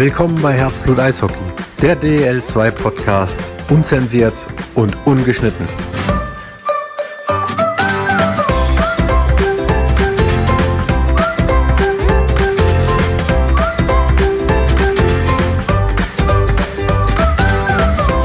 Willkommen 0.00 0.40
bei 0.40 0.54
Herzblut 0.54 0.98
Eishockey, 0.98 1.36
der 1.82 1.94
DL2 1.94 2.70
Podcast, 2.70 3.38
unzensiert 3.70 4.46
und 4.74 4.96
ungeschnitten. 5.06 5.68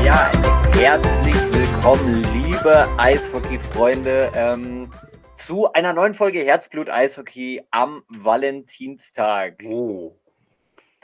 Ja, 0.02 0.32
herzlich 0.78 1.36
willkommen, 1.52 2.24
liebe 2.32 2.88
Eishockey-Freunde, 2.98 4.32
ähm, 4.34 4.90
zu 5.36 5.74
einer 5.74 5.92
neuen 5.92 6.14
Folge 6.14 6.40
Herzblut 6.40 6.90
Eishockey 6.90 7.62
am 7.72 8.02
Valentinstag. 8.08 9.62
Oh. 9.68 10.16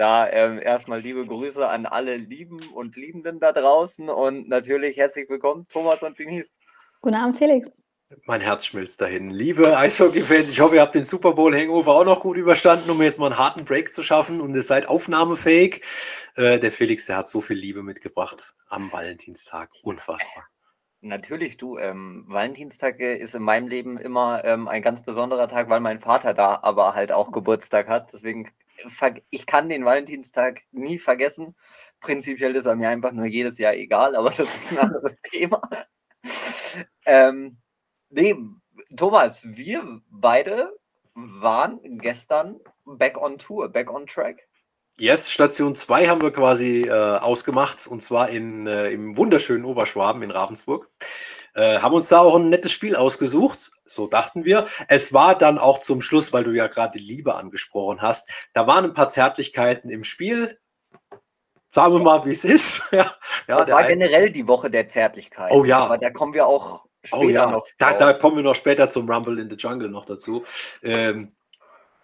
Da 0.01 0.27
ähm, 0.31 0.57
erstmal 0.59 0.99
liebe 0.99 1.23
Grüße 1.27 1.69
an 1.69 1.85
alle 1.85 2.17
Lieben 2.17 2.59
und 2.73 2.95
Liebenden 2.95 3.39
da 3.39 3.51
draußen 3.51 4.09
und 4.09 4.49
natürlich 4.49 4.97
herzlich 4.97 5.29
willkommen, 5.29 5.67
Thomas 5.69 6.01
und 6.01 6.17
Denise. 6.17 6.49
Guten 7.01 7.13
Abend, 7.13 7.37
Felix. 7.37 7.71
Mein 8.25 8.41
Herz 8.41 8.65
schmilzt 8.65 8.99
dahin. 8.99 9.29
Liebe 9.29 9.77
Eishockey-Fans, 9.77 10.49
ich 10.49 10.59
hoffe, 10.59 10.77
ihr 10.77 10.81
habt 10.81 10.95
den 10.95 11.03
Super 11.03 11.33
Bowl-Hangover 11.33 11.93
auch 11.93 12.03
noch 12.03 12.21
gut 12.21 12.35
überstanden, 12.37 12.89
um 12.89 12.99
jetzt 13.03 13.19
mal 13.19 13.27
einen 13.27 13.37
harten 13.37 13.63
Break 13.63 13.91
zu 13.91 14.01
schaffen 14.01 14.41
und 14.41 14.55
ihr 14.55 14.63
seid 14.63 14.89
aufnahmefähig. 14.89 15.83
Äh, 16.35 16.57
der 16.57 16.71
Felix, 16.71 17.05
der 17.05 17.17
hat 17.17 17.27
so 17.27 17.39
viel 17.39 17.57
Liebe 17.57 17.83
mitgebracht 17.83 18.55
am 18.69 18.91
Valentinstag. 18.91 19.69
Unfassbar. 19.83 20.47
Natürlich, 21.01 21.57
du, 21.57 21.77
ähm, 21.77 22.25
Valentinstag 22.27 22.99
äh, 23.01 23.17
ist 23.17 23.35
in 23.35 23.43
meinem 23.43 23.67
Leben 23.67 23.99
immer 23.99 24.43
ähm, 24.45 24.67
ein 24.67 24.81
ganz 24.81 25.03
besonderer 25.03 25.47
Tag, 25.47 25.69
weil 25.69 25.79
mein 25.79 25.99
Vater 25.99 26.33
da 26.33 26.57
aber 26.63 26.95
halt 26.95 27.11
auch 27.11 27.31
Geburtstag 27.31 27.87
hat. 27.87 28.11
Deswegen, 28.13 28.49
ich 29.29 29.45
kann 29.45 29.69
den 29.69 29.85
Valentinstag 29.85 30.61
nie 30.71 30.97
vergessen. 30.97 31.55
Prinzipiell 31.99 32.55
ist 32.55 32.65
er 32.65 32.75
mir 32.75 32.89
einfach 32.89 33.11
nur 33.11 33.25
jedes 33.25 33.57
Jahr 33.57 33.73
egal, 33.73 34.15
aber 34.15 34.29
das 34.29 34.39
ist 34.55 34.71
ein 34.71 34.77
anderes 34.89 35.19
Thema. 35.21 35.61
ähm, 37.05 37.57
nee, 38.09 38.35
Thomas, 38.95 39.43
wir 39.45 40.01
beide 40.09 40.71
waren 41.13 41.79
gestern 41.99 42.59
back 42.85 43.17
on 43.17 43.37
Tour, 43.37 43.69
back 43.69 43.91
on 43.91 44.05
track. 44.05 44.47
Yes, 44.99 45.31
Station 45.31 45.73
2 45.73 46.07
haben 46.07 46.21
wir 46.21 46.31
quasi 46.31 46.81
äh, 46.81 46.91
ausgemacht 46.91 47.87
und 47.87 48.01
zwar 48.01 48.29
in, 48.29 48.67
äh, 48.67 48.91
im 48.91 49.17
wunderschönen 49.17 49.65
Oberschwaben 49.65 50.21
in 50.21 50.31
Ravensburg. 50.31 50.89
Äh, 51.53 51.79
haben 51.79 51.95
uns 51.95 52.07
da 52.07 52.19
auch 52.19 52.35
ein 52.35 52.49
nettes 52.49 52.71
Spiel 52.71 52.95
ausgesucht, 52.95 53.71
so 53.85 54.07
dachten 54.07 54.45
wir. 54.45 54.67
Es 54.87 55.13
war 55.13 55.37
dann 55.37 55.57
auch 55.57 55.79
zum 55.79 56.01
Schluss, 56.01 56.31
weil 56.31 56.43
du 56.43 56.51
ja 56.51 56.67
gerade 56.67 56.97
die 56.97 57.03
Liebe 57.03 57.35
angesprochen 57.35 58.01
hast, 58.01 58.29
da 58.53 58.67
waren 58.67 58.85
ein 58.85 58.93
paar 58.93 59.09
Zärtlichkeiten 59.09 59.89
im 59.89 60.03
Spiel. 60.03 60.57
Sagen 61.73 61.93
wir 61.93 61.99
mal, 61.99 62.25
wie 62.25 62.31
es 62.31 62.45
ist. 62.45 62.81
ja, 62.91 63.13
ja, 63.47 63.57
das 63.57 63.69
war 63.69 63.83
generell 63.83 64.29
die 64.29 64.47
Woche 64.47 64.69
der 64.69 64.87
Zärtlichkeit. 64.87 65.51
Oh 65.51 65.63
ja. 65.63 65.79
Aber 65.79 65.97
da 65.97 66.09
kommen 66.09 66.33
wir 66.33 66.45
auch 66.45 66.85
später 67.03 67.23
Oh 67.23 67.29
ja, 67.29 67.49
noch 67.49 67.67
da, 67.77 67.93
da 67.93 68.13
kommen 68.13 68.37
wir 68.37 68.43
noch 68.43 68.55
später 68.55 68.87
zum 68.89 69.09
Rumble 69.09 69.39
in 69.39 69.49
the 69.49 69.55
Jungle 69.55 69.89
noch 69.89 70.05
dazu. 70.05 70.43
Ähm, 70.83 71.33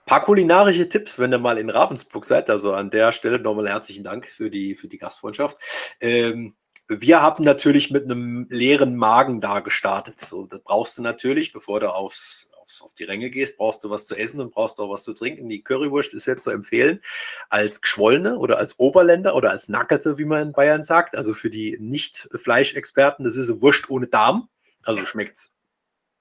paar 0.05 0.23
kulinarische 0.23 0.87
Tipps, 0.89 1.19
wenn 1.19 1.33
ihr 1.33 1.37
mal 1.37 1.57
in 1.57 1.69
Ravensburg 1.69 2.25
seid. 2.25 2.49
Also 2.49 2.73
an 2.73 2.89
der 2.89 3.11
Stelle 3.11 3.39
nochmal 3.39 3.67
herzlichen 3.67 4.03
Dank 4.03 4.25
für 4.25 4.49
die, 4.49 4.75
für 4.75 4.87
die 4.87 4.97
Gastfreundschaft. 4.97 5.57
Ähm, 5.99 6.55
wir 6.87 7.21
haben 7.21 7.43
natürlich 7.43 7.91
mit 7.91 8.05
einem 8.05 8.47
leeren 8.49 8.95
Magen 8.95 9.41
da 9.41 9.59
gestartet. 9.59 10.19
So, 10.19 10.45
da 10.45 10.57
brauchst 10.63 10.97
du 10.97 11.01
natürlich, 11.01 11.51
bevor 11.51 11.79
du 11.79 11.93
aufs, 11.93 12.49
aufs, 12.61 12.81
auf 12.81 12.93
die 12.93 13.03
Ränge 13.03 13.29
gehst, 13.29 13.57
brauchst 13.57 13.83
du 13.83 13.89
was 13.89 14.07
zu 14.07 14.15
essen 14.15 14.39
und 14.39 14.53
brauchst 14.53 14.79
auch 14.79 14.89
was 14.89 15.03
zu 15.03 15.13
trinken. 15.13 15.49
Die 15.49 15.61
Currywurst 15.61 16.13
ist 16.13 16.25
jetzt 16.25 16.43
zu 16.43 16.51
empfehlen 16.51 17.01
als 17.49 17.81
geschwollene 17.81 18.37
oder 18.37 18.57
als 18.57 18.79
Oberländer 18.79 19.35
oder 19.35 19.51
als 19.51 19.67
Nackerte, 19.67 20.17
wie 20.17 20.25
man 20.25 20.47
in 20.47 20.51
Bayern 20.53 20.83
sagt. 20.83 21.15
Also 21.15 21.33
für 21.33 21.49
die 21.49 21.77
Nicht-Fleischexperten, 21.79 23.25
das 23.25 23.35
ist 23.35 23.49
eine 23.49 23.61
Wurst 23.61 23.89
ohne 23.89 24.07
Darm. 24.07 24.47
Also 24.83 25.05
schmeckt's 25.05 25.51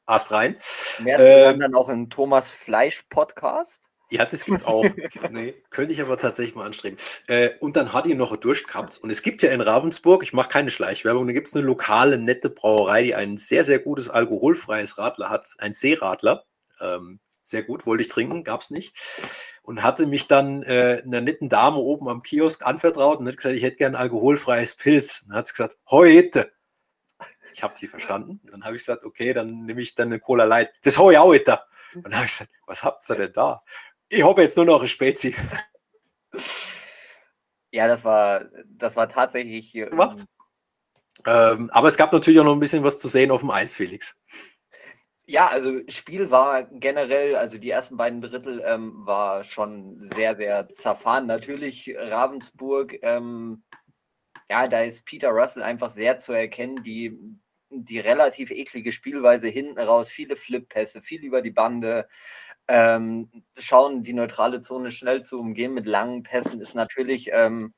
Ast 0.06 0.30
rein. 0.30 0.56
Mehr 1.00 1.18
Ähm, 1.18 1.60
dann 1.60 1.74
auch 1.74 1.88
im 1.88 2.10
Thomas 2.10 2.52
Fleisch 2.52 3.02
Podcast. 3.08 3.88
Ja, 4.10 4.24
das 4.24 4.44
gibt's 4.44 4.64
auch. 4.64 4.84
nee, 5.30 5.54
könnte 5.70 5.92
ich 5.92 6.00
aber 6.00 6.16
tatsächlich 6.16 6.54
mal 6.54 6.66
anstreben. 6.66 6.96
Äh, 7.26 7.50
und 7.60 7.76
dann 7.76 7.92
hat 7.92 8.06
die 8.06 8.14
noch 8.14 8.36
Durst 8.36 8.68
gehabt. 8.68 8.98
Und 8.98 9.10
es 9.10 9.22
gibt 9.22 9.42
ja 9.42 9.50
in 9.50 9.60
Ravensburg, 9.60 10.22
ich 10.22 10.32
mache 10.32 10.48
keine 10.48 10.70
Schleichwerbung, 10.70 11.26
da 11.26 11.32
gibt 11.32 11.48
es 11.48 11.56
eine 11.56 11.64
lokale, 11.64 12.18
nette 12.18 12.48
Brauerei, 12.48 13.02
die 13.02 13.14
ein 13.14 13.36
sehr, 13.36 13.64
sehr 13.64 13.80
gutes 13.80 14.08
alkoholfreies 14.08 14.98
Radler 14.98 15.28
hat. 15.28 15.54
Ein 15.58 15.72
Seeradler. 15.72 16.44
Ähm, 16.80 17.18
sehr 17.42 17.62
gut, 17.62 17.86
wollte 17.86 18.02
ich 18.02 18.08
trinken, 18.08 18.44
gab's 18.44 18.70
nicht. 18.70 18.94
Und 19.62 19.82
hatte 19.82 20.06
mich 20.06 20.28
dann 20.28 20.62
äh, 20.62 21.02
einer 21.04 21.20
netten 21.20 21.48
Dame 21.48 21.78
oben 21.78 22.08
am 22.08 22.22
Kiosk 22.22 22.64
anvertraut 22.64 23.18
und 23.18 23.26
hat 23.26 23.36
gesagt, 23.36 23.56
ich 23.56 23.62
hätte 23.62 23.76
gern 23.76 23.94
alkoholfreies 23.96 24.76
Pilz. 24.76 25.22
Und 25.22 25.30
dann 25.30 25.38
hat 25.38 25.46
sie 25.46 25.52
gesagt, 25.52 25.78
heute. 25.90 26.52
Ich 27.54 27.62
habe 27.62 27.76
sie 27.76 27.88
verstanden. 27.88 28.40
Dann 28.50 28.64
habe 28.64 28.76
ich 28.76 28.82
gesagt, 28.82 29.04
okay, 29.04 29.32
dann 29.32 29.64
nehme 29.64 29.80
ich 29.80 29.94
dann 29.94 30.08
eine 30.08 30.20
Cola 30.20 30.44
Light. 30.44 30.72
Das 30.82 30.98
hau 30.98 31.10
ich 31.10 31.18
auch 31.18 31.26
heute. 31.26 31.60
Und 31.94 32.04
dann 32.04 32.16
habe 32.16 32.26
ich 32.26 32.32
gesagt, 32.32 32.50
was 32.66 32.84
habt 32.84 33.08
ihr 33.08 33.16
denn 33.16 33.32
da? 33.32 33.62
Ich 34.08 34.22
habe 34.22 34.42
jetzt 34.42 34.56
nur 34.56 34.66
noch 34.66 34.78
eine 34.78 34.88
Spezi. 34.88 35.34
Ja, 37.72 37.88
das 37.88 38.04
war, 38.04 38.46
das 38.66 38.96
war 38.96 39.08
tatsächlich. 39.08 39.72
Gemacht? 39.72 40.24
Ähm, 41.26 41.70
aber 41.72 41.88
es 41.88 41.96
gab 41.96 42.12
natürlich 42.12 42.38
auch 42.40 42.44
noch 42.44 42.54
ein 42.54 42.60
bisschen 42.60 42.84
was 42.84 42.98
zu 42.98 43.08
sehen 43.08 43.30
auf 43.30 43.40
dem 43.40 43.50
Eis, 43.50 43.74
Felix. 43.74 44.16
Ja, 45.28 45.48
also 45.48 45.80
Spiel 45.88 46.30
war 46.30 46.62
generell, 46.62 47.34
also 47.34 47.58
die 47.58 47.70
ersten 47.70 47.96
beiden 47.96 48.20
Drittel 48.20 48.62
ähm, 48.64 48.92
war 49.04 49.42
schon 49.42 49.98
sehr, 49.98 50.36
sehr 50.36 50.68
zerfahren. 50.74 51.26
Natürlich 51.26 51.92
Ravensburg, 51.98 52.96
ähm, 53.02 53.64
ja, 54.48 54.68
da 54.68 54.82
ist 54.82 55.04
Peter 55.04 55.30
Russell 55.30 55.64
einfach 55.64 55.90
sehr 55.90 56.20
zu 56.20 56.32
erkennen, 56.32 56.84
die, 56.84 57.18
die 57.70 57.98
relativ 57.98 58.52
eklige 58.52 58.92
Spielweise 58.92 59.48
hinten 59.48 59.80
raus, 59.80 60.10
viele 60.10 60.36
Flip-Pässe, 60.36 61.02
viel 61.02 61.24
über 61.24 61.42
die 61.42 61.50
Bande, 61.50 62.06
ähm, 62.68 63.30
schauen, 63.56 64.02
die 64.02 64.12
neutrale 64.12 64.60
Zone 64.60 64.90
schnell 64.90 65.22
zu 65.22 65.38
umgehen 65.38 65.74
mit 65.74 65.86
langen 65.86 66.22
Pässen, 66.22 66.60
ist 66.60 66.74
natürlich 66.74 67.30
ähm, 67.32 67.74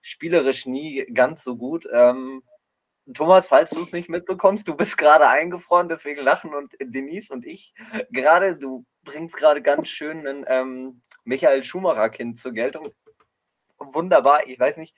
spielerisch 0.00 0.66
nie 0.66 1.04
ganz 1.12 1.42
so 1.42 1.56
gut. 1.56 1.86
Ähm, 1.92 2.42
Thomas, 3.12 3.46
falls 3.46 3.70
du 3.70 3.82
es 3.82 3.92
nicht 3.92 4.08
mitbekommst, 4.08 4.66
du 4.66 4.74
bist 4.74 4.96
gerade 4.96 5.28
eingefroren, 5.28 5.88
deswegen 5.88 6.22
lachen 6.22 6.54
und 6.54 6.72
Denise 6.80 7.32
und 7.32 7.44
ich 7.44 7.74
gerade, 8.10 8.56
du 8.56 8.84
bringst 9.02 9.36
gerade 9.36 9.60
ganz 9.60 9.88
schön 9.88 10.26
einen 10.26 10.44
ähm, 10.48 11.02
Michael 11.24 11.62
Schumacher-Kind 11.62 12.38
zur 12.38 12.52
Geltung. 12.52 12.88
Wunderbar, 13.78 14.46
ich 14.46 14.58
weiß 14.58 14.78
nicht, 14.78 14.94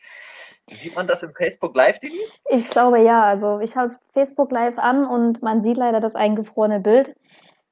sieht 0.70 0.94
man 0.94 1.08
das 1.08 1.22
im 1.22 1.34
Facebook 1.34 1.74
Live, 1.74 1.98
Denise? 1.98 2.36
Ich 2.50 2.70
glaube 2.70 3.00
ja. 3.00 3.24
Also 3.24 3.58
ich 3.60 3.76
habe 3.76 3.90
Facebook 4.12 4.52
Live 4.52 4.78
an 4.78 5.04
und 5.04 5.42
man 5.42 5.62
sieht 5.62 5.76
leider 5.76 5.98
das 5.98 6.14
eingefrorene 6.14 6.78
Bild. 6.78 7.16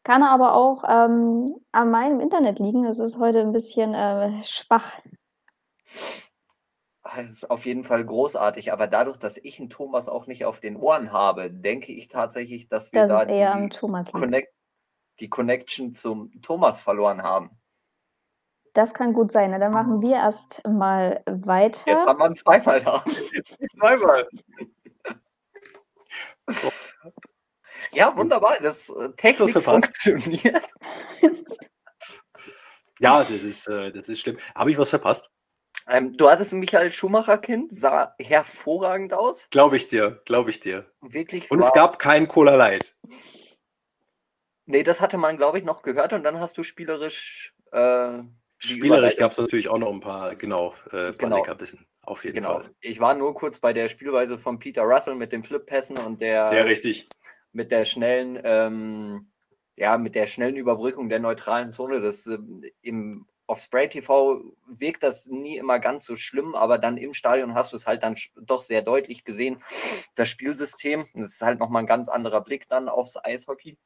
Kann 0.04 0.22
aber 0.22 0.54
auch 0.54 0.84
ähm, 0.86 1.46
an 1.72 1.90
meinem 1.90 2.20
Internet 2.20 2.58
liegen. 2.58 2.84
Es 2.84 3.00
ist 3.00 3.18
heute 3.18 3.40
ein 3.40 3.52
bisschen 3.52 3.94
äh, 3.94 4.42
schwach. 4.42 5.00
Das 7.02 7.24
ist 7.30 7.50
auf 7.50 7.64
jeden 7.64 7.84
Fall 7.84 8.04
großartig, 8.04 8.72
aber 8.72 8.86
dadurch, 8.86 9.16
dass 9.16 9.38
ich 9.38 9.58
einen 9.58 9.70
Thomas 9.70 10.08
auch 10.08 10.26
nicht 10.26 10.44
auf 10.44 10.60
den 10.60 10.76
Ohren 10.76 11.10
habe, 11.12 11.50
denke 11.50 11.92
ich 11.92 12.08
tatsächlich, 12.08 12.68
dass 12.68 12.92
wir 12.92 13.06
Das 13.06 13.10
da 13.10 13.24
die. 13.24 13.70
Connect 14.10 14.52
die 15.20 15.28
Connection 15.28 15.92
zum 15.94 16.32
Thomas 16.42 16.80
verloren 16.80 17.22
haben. 17.22 17.50
Das 18.72 18.92
kann 18.94 19.12
gut 19.12 19.30
sein. 19.30 19.52
Na, 19.52 19.58
dann 19.58 19.72
machen 19.72 20.02
wir 20.02 20.16
erst 20.16 20.66
mal 20.66 21.22
Jetzt 21.28 21.46
weiter. 21.46 22.06
haben 22.06 22.18
wir 22.18 22.26
ihn 22.26 22.34
zweimal 22.34 22.80
da. 22.80 23.04
zweimal. 23.78 24.28
Ja, 27.92 28.16
wunderbar. 28.16 28.56
Das 28.62 28.88
äh, 28.90 29.10
Technik 29.16 29.50
verpasst. 29.50 29.66
funktioniert. 30.02 30.64
Ja, 33.00 33.18
das 33.24 33.30
ist, 33.42 33.66
äh, 33.66 33.90
das 33.90 34.08
ist 34.08 34.20
schlimm. 34.20 34.38
Habe 34.54 34.70
ich 34.70 34.78
was 34.78 34.90
verpasst? 34.90 35.30
Ähm, 35.88 36.16
du 36.16 36.30
hattest 36.30 36.52
ein 36.52 36.60
Michael 36.60 36.92
Schumacher-Kind, 36.92 37.72
sah 37.72 38.14
hervorragend 38.20 39.12
aus. 39.12 39.48
Glaube 39.50 39.76
ich 39.76 39.88
dir, 39.88 40.22
glaube 40.24 40.50
ich 40.50 40.60
dir. 40.60 40.90
Wirklich. 41.00 41.50
Und 41.50 41.58
es 41.58 41.66
war- 41.66 41.72
gab 41.74 41.98
kein 41.98 42.28
Cola 42.28 42.54
Light. 42.54 42.94
Nee, 44.66 44.84
das 44.84 45.00
hatte 45.00 45.18
man, 45.18 45.36
glaube 45.36 45.58
ich, 45.58 45.64
noch 45.64 45.82
gehört 45.82 46.12
und 46.12 46.22
dann 46.22 46.38
hast 46.40 46.56
du 46.56 46.62
spielerisch. 46.62 47.54
Äh, 47.72 48.20
Spielerisch 48.58 49.16
gab 49.16 49.32
es 49.32 49.38
natürlich 49.38 49.68
auch 49.68 49.76
noch 49.78 49.92
ein 49.92 50.00
paar, 50.00 50.34
genau, 50.36 50.72
äh, 50.92 51.12
Genau. 51.18 51.36
Leckerbissen. 51.38 51.84
Auf 52.02 52.24
jeden 52.24 52.36
Genau. 52.36 52.60
Fall. 52.60 52.70
Ich 52.80 53.00
war 53.00 53.14
nur 53.14 53.34
kurz 53.34 53.58
bei 53.58 53.72
der 53.74 53.88
Spielweise 53.88 54.38
von 54.38 54.58
Peter 54.58 54.82
Russell 54.82 55.16
mit 55.16 55.32
den 55.32 55.42
Flip-Pässen 55.42 55.98
und 55.98 56.20
der. 56.20 56.46
Sehr 56.46 56.64
richtig. 56.64 57.08
Mit 57.54 57.70
der 57.70 57.84
schnellen, 57.84 58.38
ähm, 58.44 59.30
ja, 59.76 59.96
mit 59.96 60.14
der 60.14 60.26
schnellen 60.26 60.56
Überbrückung 60.56 61.08
der 61.08 61.20
neutralen 61.20 61.72
Zone. 61.72 62.00
Das 62.00 62.26
ähm, 62.26 62.62
im 62.82 63.26
auf 63.46 63.60
Spray 63.60 63.88
TV 63.88 64.42
wirkt 64.66 65.02
das 65.02 65.26
nie 65.26 65.58
immer 65.58 65.78
ganz 65.78 66.06
so 66.06 66.16
schlimm, 66.16 66.54
aber 66.54 66.78
dann 66.78 66.96
im 66.96 67.12
Stadion 67.12 67.54
hast 67.54 67.72
du 67.72 67.76
es 67.76 67.86
halt 67.86 68.02
dann 68.02 68.16
doch 68.40 68.62
sehr 68.62 68.80
deutlich 68.80 69.24
gesehen. 69.24 69.62
Das 70.14 70.30
Spielsystem, 70.30 71.04
das 71.14 71.34
ist 71.34 71.42
halt 71.42 71.58
nochmal 71.58 71.82
ein 71.82 71.86
ganz 71.86 72.08
anderer 72.08 72.40
Blick 72.40 72.68
dann 72.68 72.88
aufs 72.88 73.22
Eishockey. 73.22 73.76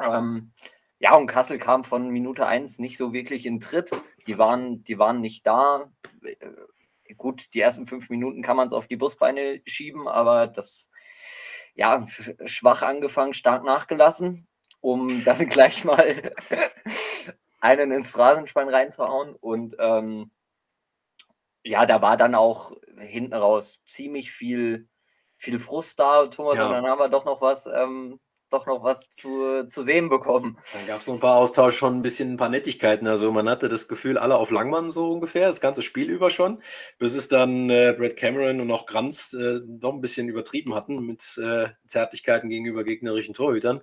Ähm, 0.00 0.52
Ja, 1.00 1.16
und 1.16 1.26
Kassel 1.26 1.58
kam 1.58 1.82
von 1.82 2.10
Minute 2.10 2.46
1 2.46 2.78
nicht 2.78 2.96
so 2.96 3.12
wirklich 3.12 3.46
in 3.46 3.58
Tritt. 3.58 3.90
Die 4.26 4.38
waren, 4.38 4.84
die 4.84 4.98
waren 4.98 5.20
nicht 5.20 5.46
da. 5.46 5.90
Äh, 6.22 7.14
gut, 7.16 7.52
die 7.54 7.60
ersten 7.60 7.86
fünf 7.86 8.08
Minuten 8.10 8.42
kann 8.42 8.56
man 8.56 8.66
es 8.66 8.72
auf 8.72 8.86
die 8.86 8.96
Busbeine 8.96 9.62
schieben, 9.66 10.06
aber 10.06 10.46
das, 10.46 10.89
ja, 11.74 12.04
schwach 12.46 12.82
angefangen, 12.82 13.34
stark 13.34 13.64
nachgelassen, 13.64 14.46
um 14.80 15.08
dann 15.24 15.46
gleich 15.48 15.84
mal 15.84 16.32
einen 17.60 17.92
ins 17.92 18.10
Phrasenschwein 18.10 18.68
reinzuhauen. 18.68 19.34
Und 19.36 19.76
ähm, 19.78 20.30
ja, 21.62 21.86
da 21.86 22.02
war 22.02 22.16
dann 22.16 22.34
auch 22.34 22.72
hinten 22.98 23.34
raus 23.34 23.82
ziemlich 23.86 24.32
viel, 24.32 24.88
viel 25.36 25.58
Frust 25.58 25.98
da, 25.98 26.26
Thomas, 26.26 26.58
ja. 26.58 26.66
und 26.66 26.72
dann 26.72 26.86
haben 26.86 26.98
wir 26.98 27.08
doch 27.08 27.24
noch 27.24 27.40
was 27.40 27.66
ähm, 27.66 28.20
doch 28.50 28.66
noch 28.66 28.82
was 28.82 29.08
zu, 29.08 29.64
zu 29.68 29.82
sehen 29.82 30.08
bekommen. 30.08 30.58
Dann 30.72 30.86
gab 30.86 31.00
es 31.00 31.06
noch 31.06 31.14
ein 31.14 31.20
paar 31.20 31.36
Austausch, 31.36 31.76
schon 31.76 31.96
ein 31.96 32.02
bisschen 32.02 32.32
ein 32.32 32.36
paar 32.36 32.48
Nettigkeiten. 32.48 33.06
Also 33.06 33.32
man 33.32 33.48
hatte 33.48 33.68
das 33.68 33.88
Gefühl, 33.88 34.18
alle 34.18 34.36
auf 34.36 34.50
Langmann 34.50 34.90
so 34.90 35.10
ungefähr, 35.10 35.46
das 35.46 35.60
ganze 35.60 35.82
Spiel 35.82 36.10
über 36.10 36.30
schon, 36.30 36.62
bis 36.98 37.16
es 37.16 37.28
dann 37.28 37.70
äh, 37.70 37.94
Brad 37.96 38.16
Cameron 38.16 38.60
und 38.60 38.70
auch 38.70 38.86
Granz 38.86 39.32
äh, 39.32 39.60
doch 39.66 39.92
ein 39.92 40.00
bisschen 40.00 40.28
übertrieben 40.28 40.74
hatten 40.74 41.04
mit 41.06 41.38
äh, 41.42 41.68
Zärtlichkeiten 41.86 42.48
gegenüber 42.48 42.84
gegnerischen 42.84 43.34
Torhütern. 43.34 43.82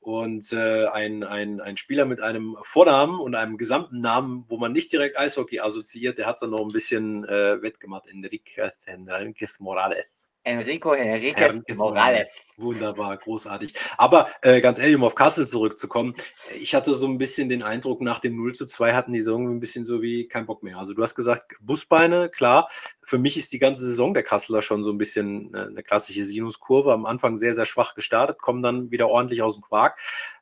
Und 0.00 0.54
äh, 0.54 0.86
ein, 0.86 1.24
ein, 1.24 1.60
ein 1.60 1.76
Spieler 1.76 2.06
mit 2.06 2.22
einem 2.22 2.56
Vornamen 2.62 3.20
und 3.20 3.34
einem 3.34 3.58
gesamten 3.58 4.00
Namen, 4.00 4.46
wo 4.48 4.56
man 4.56 4.72
nicht 4.72 4.90
direkt 4.92 5.18
Eishockey 5.18 5.60
assoziiert, 5.60 6.16
der 6.16 6.26
hat 6.26 6.36
es 6.36 6.40
dann 6.40 6.50
noch 6.50 6.62
ein 6.62 6.72
bisschen 6.72 7.24
äh, 7.24 7.60
wettgemacht. 7.60 8.06
Enrique 8.06 9.46
Morales. 9.58 10.29
Enrico 10.44 10.94
Henriquez 10.94 11.62
Morales. 11.74 12.46
Wunderbar, 12.56 13.16
großartig. 13.18 13.74
Aber 13.98 14.28
äh, 14.42 14.60
ganz 14.60 14.78
ehrlich, 14.78 14.96
um 14.96 15.04
auf 15.04 15.14
Kassel 15.14 15.46
zurückzukommen, 15.46 16.14
ich 16.60 16.74
hatte 16.74 16.94
so 16.94 17.06
ein 17.06 17.18
bisschen 17.18 17.48
den 17.48 17.62
Eindruck, 17.62 18.00
nach 18.00 18.20
dem 18.20 18.36
0 18.36 18.54
zu 18.54 18.66
2 18.66 18.94
hatten 18.94 19.12
die 19.12 19.20
Saison 19.20 19.50
ein 19.50 19.60
bisschen 19.60 19.84
so 19.84 20.00
wie 20.00 20.28
kein 20.28 20.46
Bock 20.46 20.62
mehr. 20.62 20.78
Also 20.78 20.94
du 20.94 21.02
hast 21.02 21.14
gesagt, 21.14 21.56
Busbeine, 21.60 22.30
klar. 22.30 22.68
Für 23.02 23.18
mich 23.18 23.36
ist 23.36 23.52
die 23.52 23.58
ganze 23.58 23.84
Saison 23.84 24.14
der 24.14 24.22
Kasseler 24.22 24.62
schon 24.62 24.82
so 24.82 24.90
ein 24.90 24.98
bisschen 24.98 25.52
äh, 25.54 25.66
eine 25.66 25.82
klassische 25.82 26.24
Sinuskurve. 26.24 26.92
Am 26.92 27.06
Anfang 27.06 27.36
sehr, 27.36 27.54
sehr 27.54 27.66
schwach 27.66 27.94
gestartet, 27.94 28.38
kommen 28.38 28.62
dann 28.62 28.90
wieder 28.90 29.08
ordentlich 29.08 29.42
aus 29.42 29.54
dem 29.54 29.62
Quark. 29.62 29.98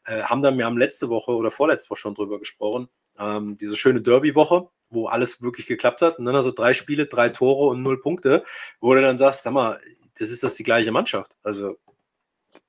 Äh, 0.06 0.22
haben 0.22 0.42
dann, 0.42 0.58
wir 0.58 0.64
haben 0.64 0.78
letzte 0.78 1.08
Woche 1.08 1.32
oder 1.32 1.50
vorletzte 1.50 1.90
Woche 1.90 2.00
schon 2.00 2.14
drüber 2.14 2.38
gesprochen, 2.38 2.88
ähm, 3.18 3.56
diese 3.56 3.76
schöne 3.76 4.00
Derby-Woche, 4.00 4.68
wo 4.90 5.06
alles 5.06 5.42
wirklich 5.42 5.66
geklappt 5.66 6.02
hat. 6.02 6.18
Und 6.18 6.24
dann 6.24 6.34
also 6.34 6.50
drei 6.50 6.72
Spiele, 6.72 7.06
drei 7.06 7.28
Tore 7.28 7.68
und 7.68 7.82
null 7.82 8.00
Punkte, 8.00 8.44
wo 8.80 8.94
du 8.94 9.02
dann 9.02 9.18
sagst, 9.18 9.42
sag 9.42 9.52
mal, 9.52 9.78
das 10.18 10.30
ist 10.30 10.42
das 10.42 10.54
die 10.54 10.64
gleiche 10.64 10.92
Mannschaft. 10.92 11.36
Also 11.42 11.76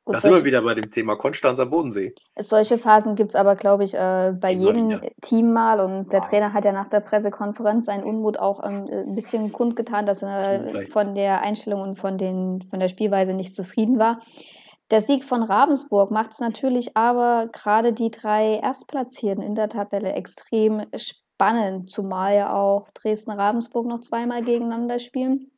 Gut, 0.09 0.15
da 0.15 0.19
sind 0.21 0.33
wir 0.33 0.43
wieder 0.43 0.63
bei 0.63 0.73
dem 0.73 0.89
Thema 0.89 1.15
Konstanz 1.15 1.59
am 1.59 1.69
Bodensee. 1.69 2.15
Solche 2.37 2.79
Phasen 2.79 3.15
gibt 3.15 3.29
es 3.29 3.35
aber, 3.35 3.55
glaube 3.55 3.83
ich, 3.83 3.93
äh, 3.93 4.33
bei 4.39 4.53
Immer 4.53 4.61
jedem 4.61 4.89
wieder. 4.89 5.01
Team 5.21 5.53
mal. 5.53 5.79
Und 5.79 6.11
der 6.11 6.21
Trainer 6.21 6.51
hat 6.51 6.65
ja 6.65 6.71
nach 6.71 6.87
der 6.87 7.01
Pressekonferenz 7.01 7.85
seinen 7.85 8.03
Unmut 8.03 8.39
auch 8.39 8.63
ähm, 8.63 8.85
ein 8.89 9.13
bisschen 9.13 9.51
kundgetan, 9.51 10.07
dass 10.07 10.23
er 10.23 10.87
von 10.89 11.13
der 11.13 11.41
Einstellung 11.41 11.81
und 11.81 11.99
von, 11.99 12.17
den, 12.17 12.65
von 12.71 12.79
der 12.79 12.87
Spielweise 12.87 13.33
nicht 13.33 13.53
zufrieden 13.53 13.99
war. 13.99 14.19
Der 14.89 15.01
Sieg 15.01 15.23
von 15.23 15.43
Ravensburg 15.43 16.09
macht 16.09 16.31
es 16.31 16.39
natürlich 16.39 16.97
aber 16.97 17.47
gerade 17.53 17.93
die 17.93 18.09
drei 18.09 18.55
Erstplatzierten 18.55 19.43
in 19.43 19.53
der 19.53 19.69
Tabelle 19.69 20.13
extrem 20.13 20.87
spannend, 21.39 21.89
zumal 21.89 22.35
ja 22.35 22.53
auch 22.53 22.89
Dresden-Ravensburg 22.91 23.85
noch 23.85 24.01
zweimal 24.01 24.43
gegeneinander 24.43 24.99
spielen. 24.99 25.49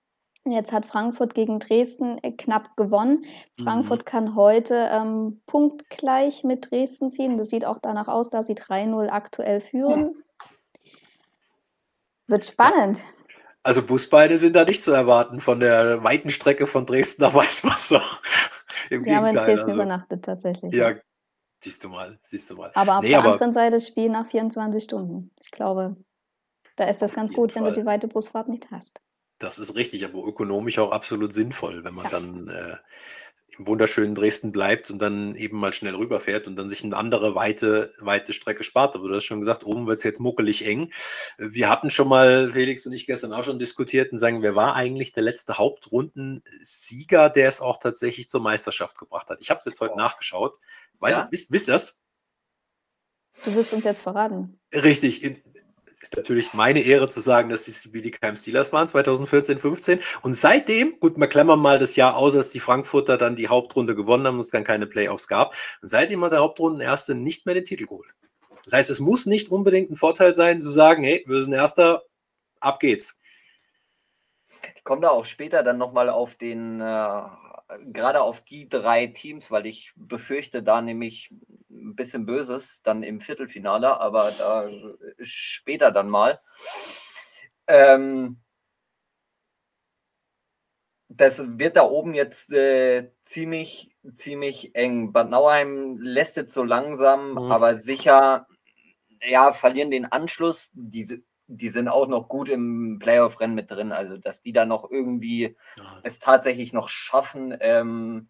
Jetzt 0.45 0.71
hat 0.71 0.85
Frankfurt 0.85 1.33
gegen 1.33 1.59
Dresden 1.59 2.19
äh, 2.21 2.31
knapp 2.31 2.77
gewonnen. 2.77 3.25
Frankfurt 3.59 4.01
mhm. 4.01 4.05
kann 4.05 4.35
heute 4.35 4.89
ähm, 4.91 5.41
punktgleich 5.47 6.43
mit 6.43 6.69
Dresden 6.69 7.09
ziehen. 7.09 7.37
Das 7.39 7.49
sieht 7.49 7.65
auch 7.65 7.79
danach 7.81 8.07
aus, 8.07 8.29
dass 8.29 8.45
sie 8.45 8.53
3-0 8.53 9.09
aktuell 9.09 9.59
führen. 9.59 10.23
Wird 12.27 12.45
spannend. 12.45 13.01
Also 13.63 13.81
Busbeine 13.83 14.37
sind 14.37 14.55
da 14.55 14.65
nicht 14.65 14.83
zu 14.83 14.91
erwarten 14.91 15.39
von 15.39 15.59
der 15.59 16.03
weiten 16.03 16.29
Strecke 16.29 16.67
von 16.67 16.85
Dresden 16.85 17.23
nach 17.23 17.33
Weißwasser. 17.33 18.03
Im 18.91 19.03
Wir 19.03 19.13
Gegenteil, 19.13 19.15
haben 19.15 19.25
in 19.27 19.35
Dresden 19.35 19.69
also, 19.69 19.75
übernachtet 19.75 20.25
tatsächlich. 20.25 20.73
Ja, 20.73 20.93
siehst 21.63 21.83
du 21.83 21.89
mal, 21.89 22.19
siehst 22.21 22.49
du 22.49 22.55
mal. 22.55 22.71
Aber 22.73 22.97
auf 22.97 23.03
nee, 23.03 23.09
der 23.09 23.19
aber, 23.19 23.33
anderen 23.33 23.53
Seite 23.53 23.77
das 23.77 23.87
Spiel 23.87 24.09
nach 24.09 24.27
24 24.29 24.83
Stunden. 24.83 25.31
Ich 25.39 25.51
glaube, 25.51 25.95
da 26.75 26.89
ist 26.89 27.01
das 27.01 27.13
ganz 27.13 27.33
gut, 27.33 27.53
Fall. 27.53 27.63
wenn 27.63 27.73
du 27.73 27.79
die 27.79 27.85
weite 27.85 28.07
Busfahrt 28.07 28.49
nicht 28.49 28.71
hast. 28.71 29.01
Das 29.39 29.57
ist 29.57 29.75
richtig, 29.75 30.05
aber 30.05 30.23
ökonomisch 30.23 30.77
auch 30.79 30.91
absolut 30.91 31.33
sinnvoll, 31.33 31.83
wenn 31.83 31.95
man 31.95 32.05
ja. 32.05 32.11
dann 32.11 32.47
äh, 32.47 32.77
im 33.57 33.67
wunderschönen 33.67 34.15
Dresden 34.15 34.51
bleibt 34.51 34.91
und 34.91 35.01
dann 35.01 35.35
eben 35.35 35.57
mal 35.59 35.73
schnell 35.73 35.95
rüberfährt 35.95 36.47
und 36.47 36.55
dann 36.55 36.69
sich 36.69 36.83
eine 36.83 36.95
andere 36.95 37.35
weite, 37.35 37.91
weite 37.99 38.33
Strecke 38.33 38.63
spart. 38.63 38.95
Aber 38.95 39.07
du 39.07 39.15
hast 39.15 39.25
schon 39.25 39.39
gesagt, 39.39 39.65
oben 39.65 39.87
wird 39.87 39.97
es 39.97 40.03
jetzt 40.03 40.19
muckelig 40.19 40.65
eng. 40.65 40.91
Wir 41.37 41.69
hatten 41.69 41.89
schon 41.89 42.07
mal, 42.07 42.51
Felix 42.51 42.85
und 42.85 42.93
ich 42.93 43.07
gestern 43.07 43.33
auch 43.33 43.43
schon 43.43 43.59
diskutiert 43.59 44.11
und 44.11 44.19
sagen, 44.19 44.41
wer 44.41 44.55
war 44.55 44.75
eigentlich 44.75 45.11
der 45.11 45.23
letzte 45.23 45.57
Hauptrundensieger, 45.57 47.29
der 47.29 47.47
es 47.47 47.61
auch 47.61 47.77
tatsächlich 47.77 48.29
zur 48.29 48.41
Meisterschaft 48.41 48.97
gebracht 48.97 49.29
hat? 49.29 49.39
Ich 49.41 49.49
habe 49.49 49.59
es 49.59 49.65
jetzt 49.65 49.81
heute 49.81 49.93
oh. 49.95 49.97
nachgeschaut. 49.97 50.57
Weiß, 51.01 51.17
ja? 51.17 51.27
wisst, 51.29 51.51
wisst 51.51 51.69
ihr 51.69 51.73
das? 51.73 51.99
Du 53.43 53.53
wirst 53.55 53.73
uns 53.73 53.83
jetzt 53.83 54.01
verraten. 54.01 54.59
Richtig. 54.73 55.23
In, 55.23 55.41
ist 56.01 56.15
natürlich 56.15 56.53
meine 56.53 56.81
Ehre 56.81 57.07
zu 57.09 57.21
sagen, 57.21 57.49
dass 57.49 57.65
die 57.65 57.89
Bietigheim 57.89 58.35
Steelers 58.35 58.73
waren, 58.73 58.87
2014, 58.87 59.59
15. 59.59 59.99
Und 60.21 60.33
seitdem, 60.33 60.99
gut, 60.99 61.17
wir 61.17 61.27
klammern 61.27 61.59
mal 61.59 61.79
das 61.79 61.95
Jahr 61.95 62.15
aus, 62.17 62.35
als 62.35 62.49
die 62.49 62.59
Frankfurter 62.59 63.17
dann 63.17 63.35
die 63.35 63.47
Hauptrunde 63.47 63.95
gewonnen 63.95 64.25
haben 64.25 64.35
und 64.35 64.41
es 64.41 64.49
dann 64.49 64.63
keine 64.63 64.87
Playoffs 64.87 65.27
gab. 65.27 65.53
Und 65.81 65.87
seitdem 65.89 66.23
hat 66.23 66.31
der 66.31 66.39
Hauptrundenerste 66.39 67.15
nicht 67.15 67.45
mehr 67.45 67.55
den 67.55 67.65
Titel 67.65 67.85
geholt. 67.85 68.09
Das 68.63 68.73
heißt, 68.73 68.89
es 68.89 68.99
muss 68.99 69.25
nicht 69.25 69.49
unbedingt 69.49 69.89
ein 69.91 69.95
Vorteil 69.95 70.35
sein, 70.35 70.59
zu 70.59 70.69
sagen, 70.69 71.03
hey, 71.03 71.23
wir 71.27 71.41
sind 71.43 71.53
Erster, 71.53 72.03
ab 72.59 72.79
geht's. 72.79 73.15
Ich 74.75 74.83
komme 74.83 75.01
da 75.01 75.09
auch 75.09 75.25
später 75.25 75.63
dann 75.63 75.77
nochmal 75.77 76.09
auf 76.09 76.35
den 76.35 76.81
äh, 76.81 77.21
gerade 77.91 78.21
auf 78.21 78.41
die 78.41 78.67
drei 78.67 79.07
Teams, 79.07 79.51
weil 79.51 79.65
ich 79.65 79.93
befürchte 79.95 80.63
da 80.63 80.81
nämlich 80.81 81.31
ein 81.69 81.95
bisschen 81.95 82.25
Böses 82.25 82.81
dann 82.83 83.03
im 83.03 83.19
Viertelfinale, 83.19 83.99
aber 83.99 84.31
da 84.37 84.67
später 85.19 85.91
dann 85.91 86.09
mal. 86.09 86.41
Ähm, 87.67 88.41
das 91.07 91.43
wird 91.45 91.75
da 91.75 91.83
oben 91.83 92.13
jetzt 92.13 92.51
äh, 92.53 93.11
ziemlich, 93.25 93.89
ziemlich 94.13 94.75
eng. 94.75 95.11
Bad 95.11 95.29
Nauheim 95.29 95.97
lässt 95.97 96.37
jetzt 96.37 96.53
so 96.53 96.63
langsam, 96.63 97.31
mhm. 97.31 97.51
aber 97.51 97.75
sicher, 97.75 98.47
ja, 99.21 99.51
verlieren 99.51 99.91
den 99.91 100.05
Anschluss. 100.05 100.71
Diese 100.73 101.21
die 101.57 101.69
sind 101.69 101.87
auch 101.87 102.07
noch 102.07 102.27
gut 102.27 102.49
im 102.49 102.97
Playoff-Rennen 102.99 103.55
mit 103.55 103.69
drin. 103.69 103.91
Also, 103.91 104.17
dass 104.17 104.41
die 104.41 104.51
da 104.51 104.65
noch 104.65 104.89
irgendwie 104.89 105.55
ja. 105.77 105.97
es 106.03 106.19
tatsächlich 106.19 106.73
noch 106.73 106.89
schaffen, 106.89 107.55
ähm, 107.59 108.29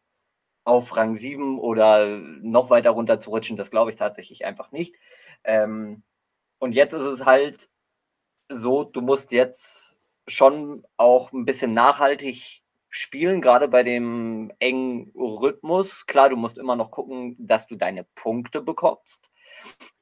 auf 0.63 0.95
Rang 0.95 1.15
7 1.15 1.59
oder 1.59 2.19
noch 2.41 2.69
weiter 2.69 2.91
runter 2.91 3.17
zu 3.19 3.31
rutschen, 3.31 3.57
das 3.57 3.71
glaube 3.71 3.89
ich 3.91 3.95
tatsächlich 3.95 4.45
einfach 4.45 4.71
nicht. 4.71 4.95
Ähm, 5.43 6.03
und 6.59 6.75
jetzt 6.75 6.93
ist 6.93 7.01
es 7.01 7.25
halt 7.25 7.69
so, 8.49 8.83
du 8.83 9.01
musst 9.01 9.31
jetzt 9.31 9.97
schon 10.27 10.85
auch 10.97 11.31
ein 11.31 11.45
bisschen 11.45 11.73
nachhaltig 11.73 12.61
spielen, 12.91 13.41
gerade 13.41 13.69
bei 13.69 13.81
dem 13.83 14.51
engen 14.59 15.11
Rhythmus. 15.15 16.05
Klar, 16.05 16.29
du 16.29 16.35
musst 16.35 16.57
immer 16.57 16.75
noch 16.75 16.91
gucken, 16.91 17.35
dass 17.39 17.67
du 17.67 17.75
deine 17.75 18.03
Punkte 18.15 18.61
bekommst. 18.61 19.31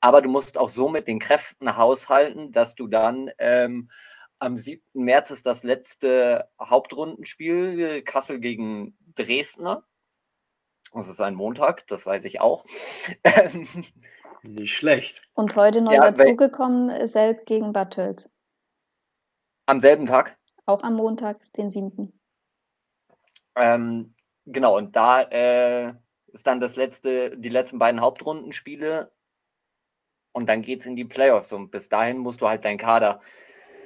Aber 0.01 0.21
du 0.21 0.29
musst 0.29 0.57
auch 0.57 0.69
so 0.69 0.89
mit 0.89 1.07
den 1.07 1.19
Kräften 1.19 1.77
haushalten, 1.77 2.51
dass 2.51 2.75
du 2.75 2.87
dann 2.87 3.29
ähm, 3.37 3.89
am 4.39 4.55
7. 4.55 4.81
März 4.95 5.29
ist 5.31 5.45
das 5.45 5.63
letzte 5.63 6.49
Hauptrundenspiel, 6.59 8.01
Kassel 8.01 8.39
gegen 8.39 8.97
Dresdner. 9.15 9.85
Das 10.91 11.07
ist 11.07 11.21
ein 11.21 11.35
Montag, 11.35 11.85
das 11.87 12.05
weiß 12.07 12.25
ich 12.25 12.41
auch. 12.41 12.65
Nicht 14.41 14.75
schlecht. 14.75 15.21
Und 15.33 15.55
heute 15.55 15.81
neu 15.81 15.93
ja, 15.93 16.11
dazugekommen, 16.11 17.07
Selb 17.07 17.45
gegen 17.45 17.71
Bad 17.71 17.93
Tölz. 17.93 18.31
Am 19.67 19.79
selben 19.79 20.07
Tag? 20.07 20.39
Auch 20.65 20.81
am 20.81 20.95
Montag, 20.95 21.41
den 21.53 21.69
7. 21.69 22.18
Ähm, 23.59 24.15
genau, 24.45 24.77
und 24.77 24.95
da 24.95 25.21
äh, 25.21 25.93
ist 26.27 26.47
dann 26.47 26.59
das 26.61 26.75
letzte, 26.77 27.37
die 27.37 27.49
letzten 27.49 27.77
beiden 27.77 28.01
Hauptrundenspiele 28.01 29.11
und 30.31 30.47
dann 30.47 30.61
geht 30.61 30.81
es 30.81 30.85
in 30.85 30.95
die 30.95 31.05
Playoffs. 31.05 31.51
Und 31.53 31.71
bis 31.71 31.89
dahin 31.89 32.19
musst 32.19 32.41
du 32.41 32.47
halt 32.47 32.63
deinen 32.65 32.77
Kader 32.77 33.19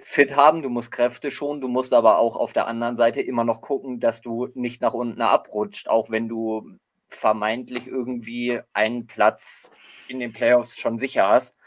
fit 0.03 0.35
haben, 0.35 0.61
du 0.61 0.69
musst 0.69 0.91
Kräfte 0.91 1.31
schonen, 1.31 1.61
du 1.61 1.67
musst 1.67 1.93
aber 1.93 2.19
auch 2.19 2.35
auf 2.35 2.53
der 2.53 2.67
anderen 2.67 2.95
Seite 2.95 3.21
immer 3.21 3.43
noch 3.43 3.61
gucken, 3.61 3.99
dass 3.99 4.21
du 4.21 4.49
nicht 4.53 4.81
nach 4.81 4.93
unten 4.93 5.21
abrutscht, 5.21 5.87
auch 5.89 6.11
wenn 6.11 6.27
du 6.27 6.77
vermeintlich 7.07 7.87
irgendwie 7.87 8.59
einen 8.73 9.07
Platz 9.07 9.71
in 10.07 10.19
den 10.19 10.33
Playoffs 10.33 10.77
schon 10.77 10.97
sicher 10.97 11.27
hast. 11.29 11.57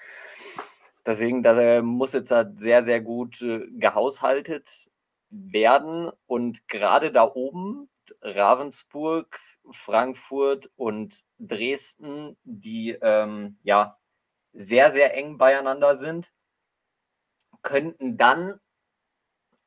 Deswegen, 1.07 1.43
da 1.43 1.83
muss 1.83 2.13
jetzt 2.13 2.31
halt 2.31 2.59
sehr, 2.61 2.85
sehr 2.85 3.01
gut 3.01 3.41
äh, 3.41 3.67
gehaushaltet 3.79 4.89
werden. 5.31 6.11
Und 6.27 6.69
gerade 6.69 7.13
da 7.13 7.31
oben, 7.33 7.89
Ravensburg, 8.21 9.39
Frankfurt 9.71 10.71
und 10.77 11.25
Dresden, 11.39 12.37
die 12.45 12.91
ähm, 13.01 13.59
ja 13.63 13.99
sehr, 14.53 14.93
sehr 14.93 15.15
eng 15.15 15.39
beieinander 15.39 15.97
sind, 15.97 16.33
könnten 17.63 18.17
dann 18.17 18.61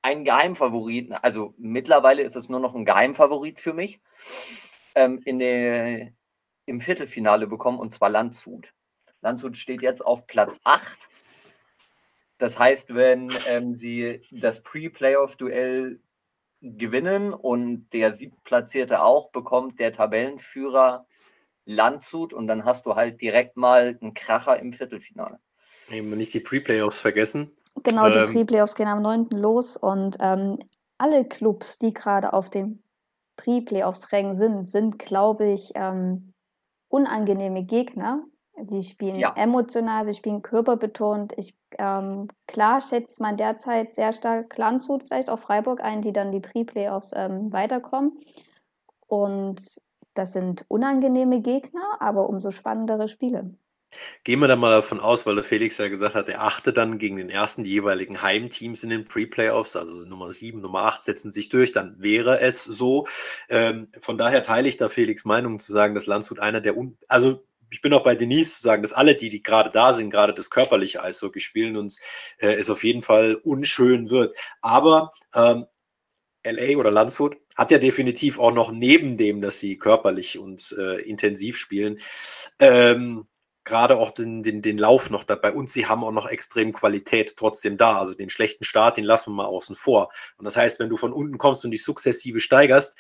einen 0.02 0.24
Geheimfavoriten, 0.24 1.14
also 1.14 1.54
mittlerweile 1.58 2.24
ist 2.24 2.36
es 2.36 2.50
nur 2.50 2.60
noch 2.60 2.74
ein 2.74 2.86
Geheimfavorit 2.86 3.60
für 3.60 3.74
mich, 3.74 4.00
ähm, 4.96 5.22
in 5.26 5.40
der, 5.40 6.14
im 6.66 6.80
Viertelfinale 6.80 7.48
bekommen, 7.48 7.80
und 7.80 7.94
zwar 7.94 8.10
Landshut. 8.10 8.74
Landshut 9.22 9.58
steht 9.58 9.82
jetzt 9.82 10.06
auf 10.06 10.28
Platz 10.28 10.60
8. 10.64 11.10
Das 12.38 12.58
heißt, 12.58 12.96
wenn 12.96 13.30
ähm, 13.48 13.76
sie 13.76 14.22
das 14.32 14.64
Pre-Playoff-Duell 14.64 16.00
gewinnen 16.62 17.34
und 17.34 17.90
der 17.94 18.12
siebtplatzierte 18.12 19.02
auch, 19.02 19.32
bekommt 19.32 19.80
der 19.80 19.92
Tabellenführer 19.92 21.06
Landshut 21.66 22.34
und 22.34 22.48
dann 22.48 22.66
hast 22.66 22.86
du 22.86 22.96
halt 22.96 23.22
direkt 23.22 23.56
mal 23.56 23.98
einen 24.02 24.14
Kracher 24.14 24.60
im 24.60 24.74
Viertelfinale. 24.74 25.40
Eben 25.92 26.10
nicht 26.18 26.34
die 26.34 26.40
Pre-Playoffs 26.40 27.00
vergessen. 27.00 27.52
Genau, 27.84 28.10
die 28.10 28.20
ähm, 28.20 28.34
Pre-Playoffs 28.34 28.76
gehen 28.76 28.88
am 28.88 29.02
9. 29.02 29.28
los 29.32 29.78
und 29.78 30.18
ähm, 30.20 30.60
alle 30.98 31.26
Clubs, 31.26 31.78
die 31.78 31.94
gerade 31.94 32.34
auf 32.34 32.50
dem 32.50 32.84
Pre-Playoffs-Rängen 33.38 34.36
sind, 34.36 34.68
sind, 34.68 35.00
glaube 35.00 35.50
ich, 35.50 35.72
ähm, 35.76 36.34
unangenehme 36.90 37.64
Gegner. 37.64 38.24
Sie 38.66 38.84
spielen 38.84 39.18
ja. 39.18 39.34
emotional, 39.36 40.06
sie 40.06 40.14
spielen 40.14 40.42
körperbetont. 40.42 41.34
Ich, 41.38 41.58
ähm, 41.78 42.28
klar 42.48 42.82
schätzt 42.82 43.22
man 43.22 43.38
derzeit 43.38 43.96
sehr 43.96 44.14
stark 44.14 44.58
Landshut, 44.58 45.04
vielleicht 45.04 45.30
auch 45.30 45.40
Freiburg 45.40 45.82
ein, 45.82 46.02
die 46.02 46.14
dann 46.14 46.32
die 46.32 46.40
Pre-Playoffs 46.40 47.14
ähm, 47.16 47.52
weiterkommen. 47.52 48.20
Und 49.08 49.82
das 50.14 50.34
sind 50.34 50.66
unangenehme 50.68 51.42
Gegner, 51.42 51.98
aber 52.00 52.30
umso 52.30 52.52
spannendere 52.52 53.08
Spiele. 53.08 53.54
Gehen 54.24 54.40
wir 54.40 54.48
da 54.48 54.56
mal 54.56 54.70
davon 54.70 55.00
aus, 55.00 55.26
weil 55.26 55.34
der 55.36 55.44
Felix 55.44 55.80
ja 55.80 55.88
gesagt 55.88 56.14
hat, 56.14 56.30
er 56.30 56.44
achtet 56.44 56.78
dann 56.78 57.00
gegen 57.00 57.16
den 57.16 57.30
ersten 57.30 57.66
jeweiligen 57.66 58.22
Heimteams 58.22 58.84
in 58.84 58.92
den 58.92 59.06
Pre-Playoffs, 59.06 59.76
also 59.76 60.06
Nummer 60.06 60.32
7, 60.32 60.62
Nummer 60.62 60.84
8 60.84 61.02
setzen 61.02 61.32
sich 61.32 61.50
durch, 61.50 61.72
dann 61.72 61.96
wäre 62.00 62.40
es 62.40 62.64
so. 62.64 63.08
Ähm, 63.50 63.88
von 64.00 64.20
daher 64.20 64.44
teile 64.44 64.70
ich 64.70 64.78
da 64.78 64.90
Felix 64.90 65.26
Meinung 65.26 65.60
zu 65.60 65.72
sagen, 65.72 65.96
dass 65.96 66.06
Landshut 66.06 66.40
einer 66.40 66.62
der, 66.62 66.78
un 66.78 66.98
also 67.08 67.44
ich 67.72 67.82
bin 67.82 67.94
auch 67.94 68.04
bei 68.04 68.16
Denise 68.16 68.56
zu 68.56 68.62
sagen, 68.62 68.82
dass 68.82 68.94
alle, 68.94 69.16
die, 69.16 69.30
die 69.30 69.44
gerade 69.44 69.70
da 69.70 69.94
sind, 69.94 70.10
gerade 70.10 70.34
das 70.34 70.50
körperliche 70.50 71.04
Eishockey 71.04 71.40
spielen 71.40 71.78
und 71.78 71.96
äh, 72.40 72.54
es 72.54 72.70
auf 72.70 72.84
jeden 72.84 73.02
Fall 73.02 73.36
unschön 73.36 74.10
wird. 74.10 74.36
Aber 74.62 75.14
ähm, 75.34 75.66
LA 76.44 76.78
oder 76.78 76.92
Landshut 76.92 77.38
hat 77.56 77.72
ja 77.72 77.78
definitiv 77.78 78.40
auch 78.40 78.54
noch 78.54 78.72
neben 78.72 79.18
dem, 79.18 79.42
dass 79.42 79.60
sie 79.60 79.78
körperlich 79.78 80.40
und 80.40 80.76
äh, 80.78 81.02
intensiv 81.02 81.58
spielen, 81.58 82.00
ähm, 82.60 83.28
gerade 83.66 83.98
auch 83.98 84.12
den, 84.12 84.42
den, 84.42 84.62
den 84.62 84.78
Lauf 84.78 85.10
noch 85.10 85.24
dabei 85.24 85.52
und 85.52 85.70
sie 85.70 85.86
haben 85.86 86.04
auch 86.04 86.12
noch 86.12 86.28
extrem 86.28 86.74
Qualität 86.74 87.36
trotzdem 87.38 87.78
da. 87.78 88.00
Also 88.00 88.14
den 88.14 88.30
schlechten 88.30 88.64
Start, 88.64 88.98
den 88.98 89.04
lassen 89.04 89.32
wir 89.32 89.36
mal 89.36 89.46
außen 89.46 89.76
vor. 89.76 90.10
Und 90.38 90.46
das 90.46 90.58
heißt, 90.58 90.80
wenn 90.80 90.90
du 90.90 90.98
von 90.98 91.14
unten 91.14 91.38
kommst 91.38 91.66
und 91.66 91.72
dich 91.72 91.84
sukzessive 91.84 92.40
steigerst, 92.40 92.98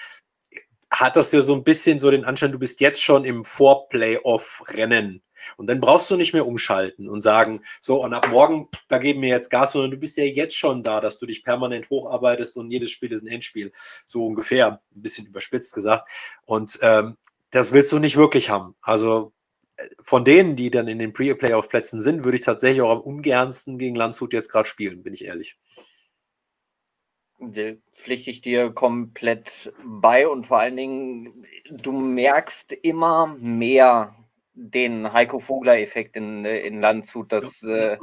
hat 0.91 1.15
das 1.15 1.31
ja 1.31 1.41
so 1.41 1.53
ein 1.53 1.63
bisschen 1.63 1.99
so 1.99 2.09
den 2.11 2.25
Anschein, 2.25 2.51
du 2.51 2.59
bist 2.59 2.81
jetzt 2.81 3.01
schon 3.01 3.25
im 3.25 3.45
Vorplayoff-Rennen. 3.45 5.21
Und 5.57 5.69
dann 5.69 5.79
brauchst 5.79 6.11
du 6.11 6.15
nicht 6.15 6.33
mehr 6.33 6.45
umschalten 6.45 7.09
und 7.09 7.21
sagen, 7.21 7.61
so, 7.81 8.03
und 8.03 8.13
ab 8.13 8.29
morgen, 8.29 8.67
da 8.87 8.97
geben 8.97 9.21
wir 9.21 9.29
jetzt 9.29 9.49
Gas, 9.49 9.71
sondern 9.71 9.91
du 9.91 9.97
bist 9.97 10.17
ja 10.17 10.23
jetzt 10.23 10.55
schon 10.55 10.83
da, 10.83 11.01
dass 11.01 11.19
du 11.19 11.25
dich 11.25 11.43
permanent 11.43 11.89
hocharbeitest 11.89 12.57
und 12.57 12.71
jedes 12.71 12.91
Spiel 12.91 13.11
ist 13.11 13.23
ein 13.23 13.27
Endspiel. 13.27 13.71
So 14.05 14.25
ungefähr, 14.25 14.81
ein 14.95 15.01
bisschen 15.01 15.27
überspitzt 15.27 15.73
gesagt. 15.73 16.09
Und 16.45 16.79
ähm, 16.81 17.17
das 17.51 17.71
willst 17.71 17.91
du 17.91 17.99
nicht 17.99 18.17
wirklich 18.17 18.49
haben. 18.49 18.75
Also 18.81 19.33
von 20.01 20.25
denen, 20.25 20.55
die 20.55 20.71
dann 20.71 20.87
in 20.87 20.99
den 20.99 21.13
Pre-Playoff-Plätzen 21.13 22.01
sind, 22.01 22.23
würde 22.23 22.37
ich 22.37 22.43
tatsächlich 22.43 22.81
auch 22.81 22.91
am 22.91 23.01
ungernsten 23.01 23.77
gegen 23.77 23.95
Landshut 23.95 24.33
jetzt 24.33 24.51
gerade 24.51 24.67
spielen, 24.67 25.03
bin 25.03 25.13
ich 25.13 25.25
ehrlich. 25.25 25.57
Pflichte 27.93 28.31
ich 28.31 28.41
dir 28.41 28.71
komplett 28.71 29.73
bei 29.83 30.27
und 30.27 30.45
vor 30.45 30.59
allen 30.59 30.75
Dingen, 30.75 31.45
du 31.71 31.91
merkst 31.91 32.73
immer 32.73 33.35
mehr 33.39 34.15
den 34.53 35.13
Heiko 35.13 35.39
Vogler-Effekt 35.39 36.17
in, 36.17 36.43
in 36.43 36.81
Landshut, 36.81 37.31
dass 37.31 37.61
ja. 37.61 37.93
äh, 37.93 37.97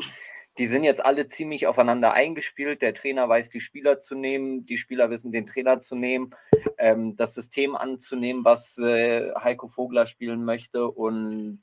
die 0.59 0.67
sind 0.67 0.85
jetzt 0.85 1.05
alle 1.05 1.27
ziemlich 1.27 1.67
aufeinander 1.67 2.15
eingespielt. 2.15 2.81
Der 2.81 2.95
Trainer 2.95 3.29
weiß, 3.29 3.51
die 3.51 3.61
Spieler 3.61 4.01
zu 4.01 4.15
nehmen, 4.15 4.65
die 4.65 4.79
Spieler 4.79 5.11
wissen, 5.11 5.33
den 5.33 5.45
Trainer 5.45 5.81
zu 5.81 5.97
nehmen, 5.97 6.31
ähm, 6.79 7.15
das 7.17 7.35
System 7.35 7.77
anzunehmen, 7.77 8.45
was 8.45 8.79
äh, 8.79 9.35
Heiko 9.35 9.69
Vogler 9.69 10.07
spielen 10.07 10.45
möchte. 10.45 10.89
Und 10.89 11.61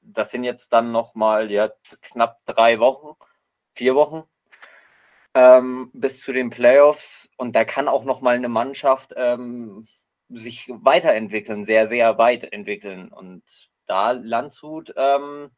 das 0.00 0.30
sind 0.30 0.44
jetzt 0.44 0.72
dann 0.72 0.92
nochmal 0.92 1.50
ja, 1.50 1.70
knapp 2.02 2.38
drei 2.44 2.78
Wochen, 2.78 3.16
vier 3.74 3.96
Wochen 3.96 4.22
ähm, 5.34 5.90
bis 5.92 6.20
zu 6.20 6.32
den 6.32 6.50
Playoffs. 6.50 7.30
Und 7.36 7.54
da 7.56 7.64
kann 7.64 7.88
auch 7.88 8.04
nochmal 8.04 8.36
eine 8.36 8.48
Mannschaft 8.48 9.14
ähm, 9.16 9.86
sich 10.28 10.68
weiterentwickeln, 10.68 11.64
sehr, 11.64 11.86
sehr 11.86 12.18
weit 12.18 12.52
entwickeln. 12.52 13.08
Und 13.08 13.42
da 13.86 14.12
Landshut 14.12 14.94
ähm, 14.96 15.50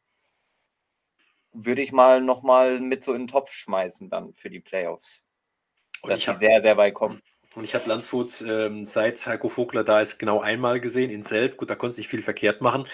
würde 1.53 1.83
ich 1.83 1.93
mal 1.93 2.21
nochmal 2.21 2.81
mit 2.81 3.05
so 3.05 3.13
in 3.13 3.23
den 3.23 3.29
Topf 3.29 3.53
schmeißen 3.53 4.09
dann 4.09 4.33
für 4.35 4.51
die 4.51 4.61
Playoffs. 4.61 5.25
Und 6.03 6.11
dass 6.11 6.23
sie 6.23 6.39
sehr, 6.39 6.63
sehr 6.63 6.77
weit 6.77 6.95
kommen. 6.95 7.23
Und 7.55 7.65
ich 7.65 7.75
habe 7.75 7.87
Landshut 7.87 8.43
ähm, 8.49 8.87
seit 8.87 9.27
Heiko 9.27 9.49
Vogler 9.49 9.85
da 9.85 10.01
ist 10.01 10.19
genau 10.19 10.41
einmal 10.41 10.81
gesehen 10.81 11.11
in 11.11 11.23
Selb. 11.23 11.59
Gut, 11.59 11.69
da 11.69 11.75
konnte 11.75 11.99
nicht 11.99 12.09
viel 12.09 12.23
verkehrt 12.23 12.63
machen. 12.63 12.87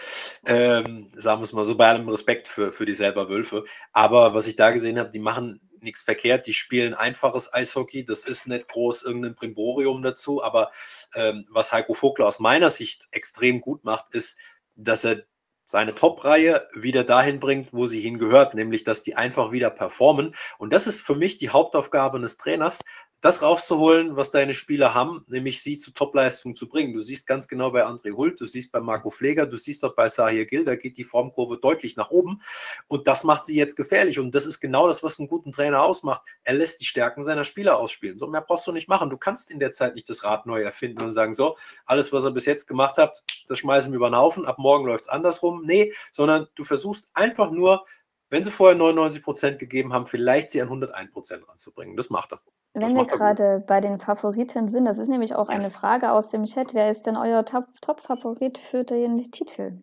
Ähm, 0.47 1.09
sagen 1.11 1.41
wir 1.41 1.45
es 1.45 1.53
mal 1.53 1.65
so, 1.65 1.77
bei 1.77 1.87
allem 1.87 2.09
Respekt 2.09 2.49
für, 2.49 2.73
für 2.73 2.85
die 2.85 2.93
selber 2.93 3.29
Wölfe. 3.29 3.65
Aber 3.93 4.35
was 4.35 4.49
ich 4.49 4.57
da 4.57 4.73
gesehen 4.73 4.99
habe, 4.99 5.11
die 5.11 5.21
machen 5.21 5.68
nichts 5.83 6.03
verkehrt. 6.03 6.47
Die 6.47 6.53
spielen 6.53 6.95
einfaches 6.95 7.53
Eishockey. 7.53 8.05
Das 8.05 8.25
ist 8.25 8.47
nicht 8.47 8.69
groß 8.69 9.03
irgendein 9.03 9.35
Primborium 9.35 10.03
dazu. 10.03 10.43
Aber 10.43 10.71
ähm, 11.15 11.47
was 11.51 11.73
Heiko 11.73 11.95
Vogler 11.95 12.27
aus 12.27 12.41
meiner 12.41 12.71
Sicht 12.71 13.09
extrem 13.11 13.61
gut 13.61 13.85
macht, 13.85 14.15
ist, 14.15 14.39
dass 14.75 15.05
er 15.05 15.25
seine 15.65 15.95
Top-Reihe 15.95 16.67
wieder 16.73 17.05
dahin 17.05 17.41
bringt, 17.41 17.75
wo 17.75 17.87
sie 17.87 18.01
hingehört, 18.01 18.55
nämlich 18.55 18.85
dass 18.85 19.03
die 19.03 19.17
einfach 19.17 19.53
wieder 19.53 19.69
performen. 19.69 20.35
Und 20.57 20.73
das 20.73 20.87
ist 20.87 21.03
für 21.03 21.15
mich 21.15 21.37
die 21.37 21.51
Hauptaufgabe 21.51 22.17
eines 22.17 22.39
Trainers, 22.39 22.83
das 23.21 23.43
rauszuholen, 23.43 24.17
was 24.17 24.31
deine 24.31 24.55
Spieler 24.55 24.95
haben, 24.95 25.25
nämlich 25.27 25.61
sie 25.61 25.77
zu 25.77 25.91
Topleistung 25.91 26.55
zu 26.55 26.69
bringen. 26.69 26.93
Du 26.93 27.01
siehst 27.01 27.27
ganz 27.27 27.49
genau 27.49 27.73
bei 27.73 27.85
André 27.85 28.13
Hult, 28.13 28.41
du 28.41 28.47
siehst 28.47 28.71
bei 28.71 28.81
Marco 28.81 29.11
Pfleger, 29.11 29.47
du 29.47 29.57
siehst 29.57 29.83
dort 29.83 29.97
bei 29.97 30.09
Sahir 30.09 30.47
Gil, 30.47 30.65
da 30.65 30.77
geht 30.77 30.99
die 30.99 31.05
Formkurve 31.05 31.59
deutlich 31.59 31.97
nach 31.97 32.11
oben 32.11 32.41
und 32.87 33.09
das 33.09 33.25
macht 33.25 33.45
sie 33.45 33.57
jetzt 33.57 33.75
gefährlich 33.75 34.21
und 34.21 34.35
das 34.35 34.47
ist 34.47 34.61
genau 34.61 34.87
das, 34.87 35.03
was 35.03 35.19
einen 35.19 35.29
guten 35.29 35.51
Trainer 35.51 35.83
ausmacht. 35.83 36.23
Er 36.45 36.55
lässt 36.55 36.81
die 36.81 36.85
Stärken 36.85 37.25
seiner 37.25 37.45
Spieler 37.45 37.79
ausspielen. 37.79 38.17
So 38.17 38.29
mehr 38.29 38.41
brauchst 38.41 38.67
du 38.67 38.73
nicht 38.73 38.89
machen. 38.89 39.11
Du 39.11 39.17
kannst 39.17 39.51
in 39.51 39.59
der 39.59 39.73
Zeit 39.73 39.97
nicht 39.97 40.09
das 40.09 40.23
Rad 40.23 40.47
neu 40.47 40.63
erfinden 40.63 41.03
und 41.03 41.13
sagen, 41.13 41.35
so, 41.35 41.57
alles, 41.87 42.13
was 42.13 42.25
er 42.25 42.31
bis 42.31 42.47
jetzt 42.47 42.67
gemacht 42.67 42.99
hat, 42.99 43.23
das 43.49 43.59
schmeißen 43.59 43.91
wir 43.91 43.97
über 43.97 44.11
den 44.11 44.17
Haufen, 44.17 44.47
ab 44.47 44.59
morgen 44.59 44.87
läuft 44.87 45.05
es 45.05 45.09
andersrum. 45.09 45.63
Nee, 45.65 45.93
sondern 46.13 46.47
du 46.55 46.63
versuchst 46.63 47.11
einfach 47.15 47.51
nur 47.51 47.85
wenn 48.31 48.43
sie 48.43 48.51
vorher 48.51 48.77
99 48.77 49.23
Prozent 49.23 49.59
gegeben 49.59 49.93
haben, 49.93 50.07
vielleicht 50.07 50.51
sie 50.51 50.61
an 50.61 50.69
101 50.69 51.13
Prozent 51.13 51.49
ranzubringen. 51.49 51.97
Das 51.97 52.11
macht 52.11 52.33
er. 52.33 52.41
Wenn 52.75 52.95
wir 52.95 53.07
gerade 53.07 53.65
bei 53.67 53.81
den 53.81 53.99
Favoriten 53.99 54.69
sind, 54.69 54.85
das 54.85 54.99
ist 54.99 55.09
nämlich 55.09 55.35
auch 55.35 55.49
eine 55.49 55.71
Frage 55.71 56.13
aus 56.13 56.29
dem 56.29 56.45
Chat. 56.45 56.75
Wer 56.75 56.91
ist 56.91 57.07
denn 57.07 57.17
euer 57.17 57.45
Top-Favorit 57.45 58.59
für 58.59 58.85
den 58.85 59.31
Titel? 59.31 59.81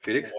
Felix? 0.00 0.32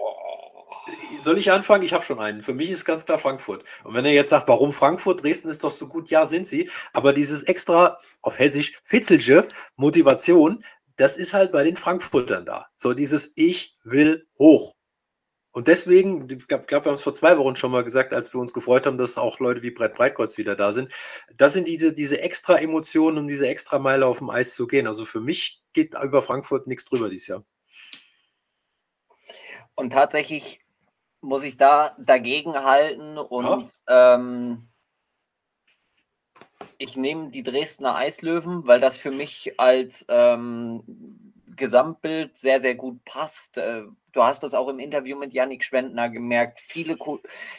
Soll 1.20 1.38
ich 1.38 1.52
anfangen? 1.52 1.84
Ich 1.84 1.92
habe 1.92 2.02
schon 2.02 2.18
einen. 2.18 2.42
Für 2.42 2.54
mich 2.54 2.70
ist 2.70 2.84
ganz 2.84 3.04
klar 3.04 3.18
Frankfurt. 3.18 3.64
Und 3.84 3.94
wenn 3.94 4.04
er 4.04 4.12
jetzt 4.12 4.30
sagt, 4.30 4.48
warum 4.48 4.72
Frankfurt? 4.72 5.22
Dresden 5.22 5.50
ist 5.50 5.62
doch 5.62 5.70
so 5.70 5.86
gut. 5.86 6.08
Ja, 6.08 6.26
sind 6.26 6.46
sie. 6.46 6.70
Aber 6.92 7.12
dieses 7.12 7.42
extra, 7.42 7.98
auf 8.22 8.38
Hessisch, 8.38 8.80
Fitzelge 8.82 9.46
Motivation, 9.76 10.64
das 10.96 11.16
ist 11.16 11.34
halt 11.34 11.52
bei 11.52 11.62
den 11.62 11.76
Frankfurtern 11.76 12.46
da. 12.46 12.66
So 12.76 12.94
dieses 12.94 13.32
Ich 13.36 13.78
will 13.84 14.26
hoch. 14.38 14.74
Und 15.52 15.66
deswegen, 15.66 16.28
ich 16.30 16.46
glaube, 16.46 16.64
wir 16.68 16.76
haben 16.80 16.94
es 16.94 17.02
vor 17.02 17.12
zwei 17.12 17.36
Wochen 17.36 17.56
schon 17.56 17.72
mal 17.72 17.82
gesagt, 17.82 18.12
als 18.12 18.32
wir 18.32 18.40
uns 18.40 18.52
gefreut 18.52 18.86
haben, 18.86 18.98
dass 18.98 19.18
auch 19.18 19.40
Leute 19.40 19.62
wie 19.62 19.72
Brett 19.72 19.94
Breitkreuz 19.94 20.38
wieder 20.38 20.54
da 20.54 20.72
sind. 20.72 20.92
Das 21.36 21.54
sind 21.54 21.66
diese, 21.66 21.92
diese 21.92 22.20
extra 22.20 22.56
Emotionen, 22.56 23.18
um 23.18 23.28
diese 23.28 23.48
extra 23.48 23.80
Meile 23.80 24.06
auf 24.06 24.18
dem 24.18 24.30
Eis 24.30 24.54
zu 24.54 24.68
gehen. 24.68 24.86
Also 24.86 25.04
für 25.04 25.20
mich 25.20 25.62
geht 25.72 25.94
über 26.00 26.22
Frankfurt 26.22 26.68
nichts 26.68 26.84
drüber 26.84 27.08
dieses 27.08 27.26
Jahr. 27.26 27.44
Und 29.74 29.92
tatsächlich 29.92 30.60
muss 31.20 31.42
ich 31.42 31.56
da 31.56 31.96
dagegen 31.98 32.54
halten 32.54 33.18
und 33.18 33.78
ja. 33.88 34.14
ähm, 34.14 34.68
ich 36.78 36.96
nehme 36.96 37.30
die 37.30 37.42
Dresdner 37.42 37.94
Eislöwen, 37.94 38.66
weil 38.66 38.80
das 38.80 38.96
für 38.96 39.10
mich 39.10 39.58
als 39.58 40.06
ähm, 40.08 40.82
Gesamtbild 41.60 42.36
sehr, 42.36 42.60
sehr 42.60 42.74
gut 42.74 43.04
passt. 43.04 43.58
Äh, 43.58 43.82
du 44.12 44.24
hast 44.24 44.42
das 44.42 44.54
auch 44.54 44.66
im 44.66 44.80
Interview 44.80 45.16
mit 45.16 45.32
Yannick 45.32 45.62
Schwendner 45.62 46.08
gemerkt. 46.08 46.58
Viele, 46.58 46.96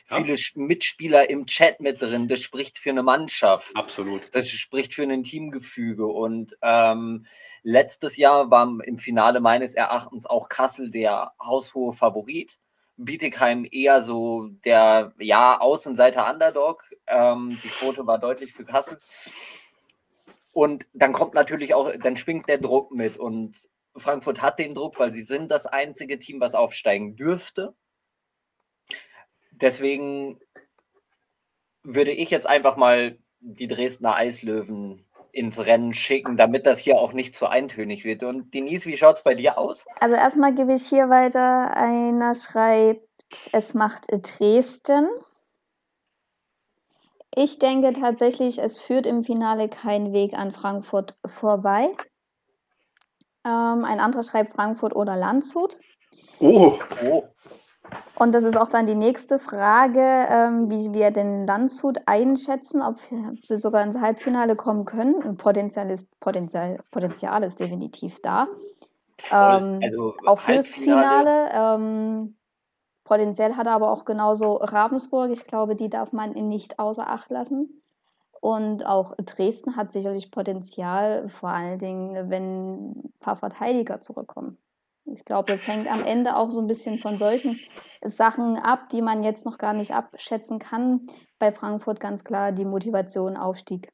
viele 0.05 0.33
ja. 0.33 0.45
Mitspieler 0.55 1.29
im 1.29 1.45
Chat 1.45 1.79
mit 1.79 2.01
drin. 2.01 2.27
Das 2.27 2.41
spricht 2.41 2.79
für 2.79 2.89
eine 2.89 3.03
Mannschaft. 3.03 3.73
Absolut. 3.75 4.27
Das 4.33 4.49
spricht 4.49 4.93
für 4.93 5.03
ein 5.03 5.23
Teamgefüge. 5.23 6.07
Und 6.07 6.57
ähm, 6.61 7.25
letztes 7.63 8.17
Jahr 8.17 8.51
war 8.51 8.67
im 8.83 8.97
Finale 8.97 9.39
meines 9.39 9.75
Erachtens 9.75 10.25
auch 10.25 10.49
Kassel 10.49 10.91
der 10.91 11.31
haushohe 11.39 11.93
Favorit. 11.93 12.57
Bietigheim 12.97 13.65
eher 13.71 14.01
so 14.01 14.49
der 14.65 15.13
ja 15.19 15.59
Außenseiter 15.61 16.29
Underdog. 16.29 16.83
Ähm, 17.07 17.57
die 17.63 17.69
Quote 17.69 18.05
war 18.05 18.19
deutlich 18.19 18.51
für 18.51 18.65
Kassel. 18.65 18.99
Und 20.53 20.85
dann 20.93 21.13
kommt 21.13 21.33
natürlich 21.33 21.73
auch, 21.73 21.91
dann 22.01 22.17
schwingt 22.17 22.49
der 22.49 22.57
Druck 22.57 22.91
mit. 22.93 23.17
Und 23.17 23.69
Frankfurt 23.95 24.41
hat 24.41 24.59
den 24.59 24.73
Druck, 24.73 24.99
weil 24.99 25.13
sie 25.13 25.21
sind 25.21 25.51
das 25.51 25.67
einzige 25.67 26.17
Team, 26.17 26.39
was 26.39 26.55
aufsteigen 26.55 27.15
dürfte. 27.15 27.75
Deswegen 29.51 30.39
würde 31.83 32.11
ich 32.11 32.29
jetzt 32.29 32.47
einfach 32.47 32.77
mal 32.77 33.17
die 33.39 33.67
Dresdner 33.67 34.15
Eislöwen 34.15 35.05
ins 35.31 35.65
Rennen 35.65 35.93
schicken, 35.93 36.35
damit 36.35 36.65
das 36.65 36.79
hier 36.79 36.97
auch 36.97 37.13
nicht 37.13 37.35
zu 37.35 37.47
eintönig 37.47 38.03
wird. 38.03 38.23
Und 38.23 38.53
Denise, 38.53 38.85
wie 38.85 38.97
schaut 38.97 39.17
es 39.17 39.23
bei 39.23 39.35
dir 39.35 39.57
aus? 39.57 39.85
Also 39.99 40.15
erstmal 40.15 40.53
gebe 40.53 40.73
ich 40.73 40.87
hier 40.87 41.09
weiter. 41.09 41.75
Einer 41.75 42.35
schreibt, 42.35 43.07
es 43.51 43.73
macht 43.73 44.07
Dresden. 44.09 45.07
Ich 47.33 47.59
denke 47.59 47.93
tatsächlich, 47.93 48.59
es 48.59 48.81
führt 48.81 49.05
im 49.05 49.23
Finale 49.23 49.69
kein 49.69 50.11
Weg 50.11 50.33
an 50.33 50.51
Frankfurt 50.51 51.15
vorbei. 51.25 51.89
Ähm, 53.45 53.85
ein 53.85 53.99
anderer 53.99 54.23
schreibt 54.23 54.53
Frankfurt 54.53 54.95
oder 54.95 55.15
Landshut. 55.15 55.79
Oh. 56.39 56.73
oh. 57.03 57.23
Und 58.15 58.33
das 58.33 58.43
ist 58.43 58.57
auch 58.57 58.69
dann 58.69 58.85
die 58.85 58.95
nächste 58.95 59.39
Frage, 59.39 59.99
ähm, 60.29 60.69
wie 60.69 60.93
wir 60.93 61.11
den 61.11 61.45
Landshut 61.47 61.99
einschätzen, 62.05 62.81
ob 62.81 62.97
sie 62.99 63.57
sogar 63.57 63.83
ins 63.83 63.97
Halbfinale 63.97 64.55
kommen 64.55 64.85
können. 64.85 65.37
Potenzial 65.37 65.89
ist, 65.89 66.07
Potenzial, 66.19 66.79
Potenzial 66.91 67.43
ist 67.43 67.59
definitiv 67.59 68.21
da. 68.21 68.47
Ähm, 69.31 69.79
also 69.83 70.13
auch 70.25 70.39
fürs 70.39 70.67
Finale. 70.67 71.49
Ähm, 71.53 72.37
Potenziell 73.03 73.57
hat 73.57 73.67
aber 73.67 73.91
auch 73.91 74.05
genauso 74.05 74.53
Ravensburg. 74.53 75.31
Ich 75.31 75.43
glaube, 75.43 75.75
die 75.75 75.89
darf 75.89 76.13
man 76.13 76.31
nicht 76.31 76.79
außer 76.79 77.09
Acht 77.09 77.29
lassen. 77.29 77.80
Und 78.41 78.85
auch 78.87 79.15
Dresden 79.17 79.75
hat 79.75 79.91
sicherlich 79.91 80.31
Potenzial, 80.31 81.29
vor 81.29 81.49
allen 81.49 81.77
Dingen, 81.77 82.29
wenn 82.29 82.89
ein 82.89 83.13
paar 83.19 83.37
Verteidiger 83.37 84.01
zurückkommen. 84.01 84.57
Ich 85.05 85.25
glaube, 85.25 85.53
es 85.53 85.67
hängt 85.67 85.89
am 85.89 86.03
Ende 86.03 86.35
auch 86.35 86.49
so 86.49 86.59
ein 86.59 86.67
bisschen 86.67 86.97
von 86.97 87.17
solchen 87.17 87.59
Sachen 88.03 88.57
ab, 88.57 88.89
die 88.89 89.01
man 89.01 89.23
jetzt 89.23 89.45
noch 89.45 89.59
gar 89.59 89.73
nicht 89.73 89.93
abschätzen 89.93 90.57
kann. 90.57 91.07
Bei 91.37 91.51
Frankfurt 91.51 91.99
ganz 91.99 92.23
klar 92.23 92.51
die 92.51 92.65
Motivation 92.65 93.37
Aufstieg. 93.37 93.91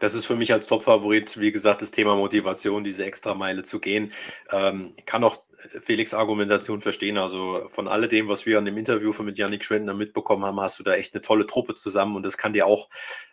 Das 0.00 0.14
ist 0.14 0.26
für 0.26 0.36
mich 0.36 0.52
als 0.52 0.66
Top-Favorit, 0.66 1.38
wie 1.38 1.52
gesagt, 1.52 1.80
das 1.80 1.92
Thema 1.92 2.16
Motivation, 2.16 2.82
diese 2.82 3.04
Extrameile 3.04 3.62
zu 3.62 3.78
gehen. 3.78 4.12
Ähm, 4.50 4.92
kann 5.06 5.22
auch 5.22 5.38
Felix 5.80 6.14
Argumentation 6.14 6.80
verstehen. 6.80 7.18
Also 7.18 7.66
von 7.70 7.88
alledem, 7.88 8.28
was 8.28 8.46
wir 8.46 8.58
an 8.58 8.64
dem 8.64 8.76
Interview 8.76 9.12
von 9.12 9.26
mit 9.26 9.38
Yannick 9.38 9.64
Schwendner 9.64 9.94
mitbekommen 9.94 10.44
haben, 10.44 10.60
hast 10.60 10.78
du 10.78 10.82
da 10.82 10.94
echt 10.94 11.14
eine 11.14 11.22
tolle 11.22 11.46
Truppe 11.46 11.74
zusammen 11.74 12.16
und 12.16 12.24
das 12.24 12.36
kann 12.36 12.52
dir 12.52 12.66
auch 12.66 12.88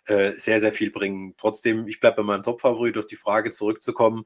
äh, 0.05 0.31
sehr, 0.31 0.59
sehr 0.59 0.71
viel 0.71 0.91
bringen. 0.91 1.33
Trotzdem, 1.37 1.87
ich 1.87 1.99
bleibe 1.99 2.17
bei 2.17 2.23
meinem 2.23 2.43
Top-Favorit, 2.43 2.97
auf 2.97 3.07
die 3.07 3.15
Frage 3.15 3.49
zurückzukommen. 3.49 4.25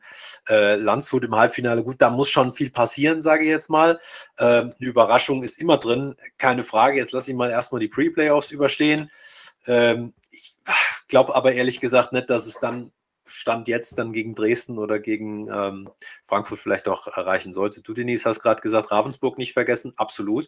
Äh, 0.50 0.76
Landshut 0.76 1.24
im 1.24 1.36
Halbfinale, 1.36 1.84
gut, 1.84 2.02
da 2.02 2.10
muss 2.10 2.30
schon 2.30 2.54
viel 2.54 2.72
passieren, 2.72 3.22
sage 3.22 3.44
ich 3.44 3.50
jetzt 3.50 3.70
mal. 3.70 4.00
Äh, 4.38 4.44
eine 4.46 4.74
Überraschung 4.80 5.44
ist 5.44 5.62
immer 5.62 5.78
drin, 5.78 6.16
keine 6.38 6.64
Frage. 6.64 6.98
Jetzt 6.98 7.12
lasse 7.12 7.32
ich 7.32 7.38
mal 7.38 7.50
erstmal 7.50 7.80
die 7.80 7.88
Pre-Playoffs 7.88 8.52
überstehen. 8.52 9.10
Ähm, 9.68 10.14
ich 10.32 10.56
glaube 11.08 11.36
aber 11.36 11.54
ehrlich 11.54 11.80
gesagt 11.80 12.14
nicht, 12.14 12.30
dass 12.30 12.48
es 12.48 12.60
dann 12.60 12.92
Stand 13.26 13.68
jetzt 13.68 13.98
dann 13.98 14.14
gegen 14.14 14.36
Dresden 14.36 14.78
oder 14.78 15.00
gegen 15.00 15.48
ähm, 15.50 15.90
Frankfurt 16.24 16.60
vielleicht 16.60 16.88
auch 16.88 17.08
erreichen 17.08 17.54
sollte. 17.54 17.82
Du, 17.82 17.94
Denise, 17.94 18.26
hast 18.26 18.42
gerade 18.42 18.62
gesagt, 18.62 18.92
Ravensburg 18.92 19.38
nicht 19.38 19.54
vergessen, 19.54 19.94
absolut. 19.96 20.48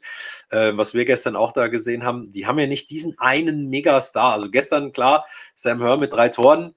Äh, 0.50 0.74
was 0.76 0.94
wir 0.94 1.06
gestern 1.06 1.36
auch 1.36 1.52
da 1.52 1.68
gesehen 1.68 2.04
haben, 2.04 2.32
die 2.32 2.48
haben 2.48 2.60
ja 2.60 2.68
nicht 2.68 2.90
diesen 2.90 3.18
einen 3.20 3.70
Megastar. 3.70 4.34
Also 4.34 4.50
gestern, 4.50 4.92
klar, 4.92 5.26
Sam 5.56 5.80
Hör 5.80 5.98
mit 5.98 6.14
drei 6.14 6.30
Toren, 6.30 6.76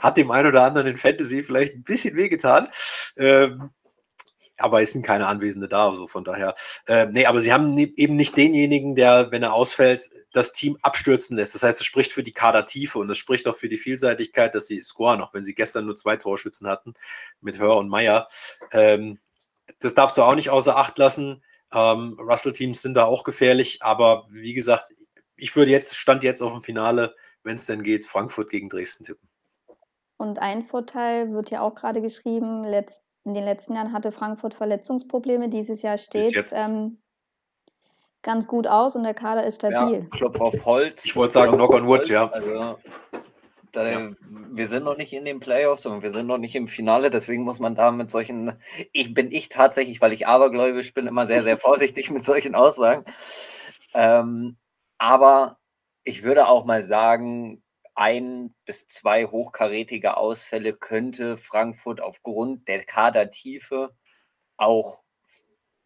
hat 0.00 0.16
dem 0.16 0.30
einen 0.30 0.48
oder 0.48 0.64
anderen 0.64 0.86
in 0.86 0.96
Fantasy 0.96 1.42
vielleicht 1.42 1.74
ein 1.74 1.82
bisschen 1.82 2.14
wehgetan. 2.16 2.68
Ähm, 3.16 3.70
aber 4.58 4.82
es 4.82 4.92
sind 4.92 5.04
keine 5.04 5.26
Anwesende 5.26 5.68
da, 5.68 5.88
also 5.88 6.06
von 6.06 6.24
daher. 6.24 6.54
Äh, 6.86 7.06
nee, 7.06 7.26
aber 7.26 7.40
sie 7.40 7.52
haben 7.52 7.76
eben 7.78 8.16
nicht 8.16 8.36
denjenigen, 8.36 8.94
der, 8.94 9.30
wenn 9.30 9.42
er 9.42 9.52
ausfällt, 9.52 10.10
das 10.32 10.52
Team 10.52 10.76
abstürzen 10.82 11.36
lässt. 11.36 11.54
Das 11.54 11.62
heißt, 11.62 11.80
es 11.80 11.86
spricht 11.86 12.12
für 12.12 12.22
die 12.22 12.32
Kadertiefe 12.32 12.98
und 12.98 13.08
es 13.10 13.18
spricht 13.18 13.46
auch 13.48 13.54
für 13.54 13.68
die 13.68 13.78
Vielseitigkeit, 13.78 14.54
dass 14.54 14.66
sie 14.66 14.82
scoren, 14.82 15.20
auch 15.20 15.32
wenn 15.34 15.44
sie 15.44 15.54
gestern 15.54 15.86
nur 15.86 15.96
zwei 15.96 16.16
Torschützen 16.16 16.68
hatten 16.68 16.94
mit 17.40 17.58
Hör 17.58 17.76
und 17.76 17.88
Meier. 17.88 18.26
Ähm, 18.72 19.18
das 19.80 19.94
darfst 19.94 20.18
du 20.18 20.22
auch 20.22 20.34
nicht 20.34 20.50
außer 20.50 20.76
Acht 20.76 20.98
lassen. 20.98 21.42
Ähm, 21.72 22.18
Russell-Teams 22.18 22.82
sind 22.82 22.94
da 22.94 23.04
auch 23.04 23.24
gefährlich, 23.24 23.82
aber 23.82 24.26
wie 24.30 24.54
gesagt, 24.54 24.94
ich 25.36 25.54
würde 25.54 25.70
jetzt, 25.70 25.96
stand 25.96 26.24
jetzt 26.24 26.42
auf 26.42 26.52
dem 26.52 26.62
Finale, 26.62 27.14
wenn 27.42 27.56
es 27.56 27.66
denn 27.66 27.82
geht, 27.82 28.06
Frankfurt 28.06 28.50
gegen 28.50 28.68
Dresden 28.68 29.04
tippen. 29.04 29.28
Und 30.16 30.40
ein 30.40 30.64
Vorteil 30.64 31.32
wird 31.32 31.50
ja 31.50 31.60
auch 31.60 31.76
gerade 31.76 32.02
geschrieben, 32.02 32.64
letzt, 32.64 33.02
in 33.28 33.34
den 33.34 33.44
letzten 33.44 33.74
Jahren 33.74 33.92
hatte 33.92 34.10
Frankfurt 34.10 34.54
Verletzungsprobleme. 34.54 35.48
Dieses 35.48 35.82
Jahr 35.82 35.98
steht 35.98 36.34
es 36.34 36.52
ähm, 36.52 36.98
ganz 38.22 38.48
gut 38.48 38.66
aus 38.66 38.96
und 38.96 39.04
der 39.04 39.14
Kader 39.14 39.44
ist 39.44 39.56
stabil. 39.56 40.00
Ja, 40.00 40.06
Klopf 40.10 40.40
auf 40.40 40.64
Holz. 40.64 41.04
Ich 41.04 41.14
wollte 41.14 41.34
sagen, 41.34 41.52
Knock 41.52 41.74
on 41.74 41.86
Wood, 41.86 42.08
ja. 42.08 42.28
Also, 42.30 42.78
da, 43.72 43.88
ja. 43.88 44.08
Wir 44.50 44.66
sind 44.66 44.84
noch 44.84 44.96
nicht 44.96 45.12
in 45.12 45.24
den 45.24 45.40
Playoffs 45.40 45.84
und 45.84 46.02
wir 46.02 46.10
sind 46.10 46.26
noch 46.26 46.38
nicht 46.38 46.54
im 46.56 46.68
Finale, 46.68 47.10
deswegen 47.10 47.44
muss 47.44 47.58
man 47.58 47.74
da 47.74 47.90
mit 47.90 48.10
solchen, 48.10 48.52
ich 48.92 49.12
bin 49.12 49.28
ich 49.30 49.50
tatsächlich, 49.50 50.00
weil 50.00 50.12
ich 50.12 50.26
abergläubisch 50.26 50.94
bin, 50.94 51.06
immer 51.06 51.26
sehr, 51.26 51.42
sehr 51.42 51.58
vorsichtig 51.58 52.10
mit 52.10 52.24
solchen 52.24 52.54
Aussagen. 52.54 53.04
Ähm, 53.94 54.56
aber 54.96 55.58
ich 56.02 56.22
würde 56.22 56.48
auch 56.48 56.64
mal 56.64 56.84
sagen, 56.84 57.62
ein 57.98 58.54
bis 58.64 58.86
zwei 58.86 59.24
hochkarätige 59.26 60.16
Ausfälle 60.16 60.72
könnte 60.72 61.36
Frankfurt 61.36 62.00
aufgrund 62.00 62.68
der 62.68 62.84
Kadertiefe 62.84 63.92
auch 64.56 65.02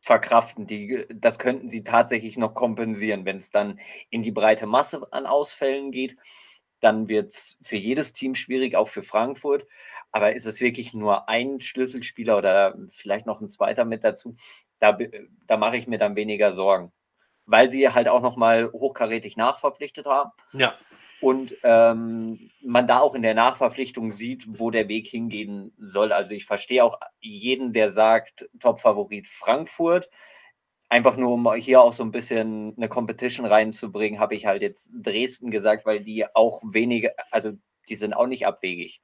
verkraften. 0.00 0.66
Die, 0.66 1.06
das 1.14 1.38
könnten 1.38 1.70
sie 1.70 1.84
tatsächlich 1.84 2.36
noch 2.36 2.54
kompensieren. 2.54 3.24
Wenn 3.24 3.38
es 3.38 3.50
dann 3.50 3.80
in 4.10 4.20
die 4.20 4.30
breite 4.30 4.66
Masse 4.66 5.10
an 5.10 5.24
Ausfällen 5.24 5.90
geht, 5.90 6.16
dann 6.80 7.08
wird 7.08 7.32
es 7.32 7.56
für 7.62 7.76
jedes 7.76 8.12
Team 8.12 8.34
schwierig, 8.34 8.76
auch 8.76 8.88
für 8.88 9.02
Frankfurt. 9.02 9.66
Aber 10.10 10.34
ist 10.34 10.46
es 10.46 10.60
wirklich 10.60 10.92
nur 10.92 11.30
ein 11.30 11.60
Schlüsselspieler 11.60 12.36
oder 12.36 12.76
vielleicht 12.90 13.24
noch 13.24 13.40
ein 13.40 13.48
zweiter 13.48 13.86
mit 13.86 14.04
dazu? 14.04 14.34
Da, 14.80 14.98
da 15.46 15.56
mache 15.56 15.78
ich 15.78 15.86
mir 15.86 15.98
dann 15.98 16.16
weniger 16.16 16.52
Sorgen. 16.52 16.92
Weil 17.46 17.70
sie 17.70 17.88
halt 17.88 18.08
auch 18.08 18.20
nochmal 18.20 18.70
hochkarätig 18.70 19.36
nachverpflichtet 19.36 20.04
haben. 20.04 20.30
Ja 20.52 20.74
und 21.22 21.56
ähm, 21.62 22.50
man 22.62 22.88
da 22.88 22.98
auch 22.98 23.14
in 23.14 23.22
der 23.22 23.34
Nachverpflichtung 23.34 24.10
sieht, 24.10 24.44
wo 24.58 24.72
der 24.72 24.88
Weg 24.88 25.06
hingehen 25.06 25.72
soll. 25.78 26.12
Also 26.12 26.32
ich 26.32 26.44
verstehe 26.44 26.84
auch 26.84 26.98
jeden, 27.20 27.72
der 27.72 27.92
sagt, 27.92 28.48
Top-Favorit 28.58 29.28
Frankfurt. 29.28 30.10
Einfach 30.88 31.16
nur, 31.16 31.32
um 31.32 31.54
hier 31.54 31.80
auch 31.80 31.92
so 31.92 32.02
ein 32.02 32.10
bisschen 32.10 32.74
eine 32.76 32.88
Competition 32.88 33.46
reinzubringen, 33.46 34.18
habe 34.18 34.34
ich 34.34 34.46
halt 34.46 34.62
jetzt 34.62 34.90
Dresden 34.92 35.50
gesagt, 35.50 35.86
weil 35.86 36.02
die 36.02 36.26
auch 36.34 36.60
wenige, 36.66 37.14
also 37.30 37.52
die 37.88 37.96
sind 37.96 38.14
auch 38.14 38.26
nicht 38.26 38.46
abwegig. 38.46 39.00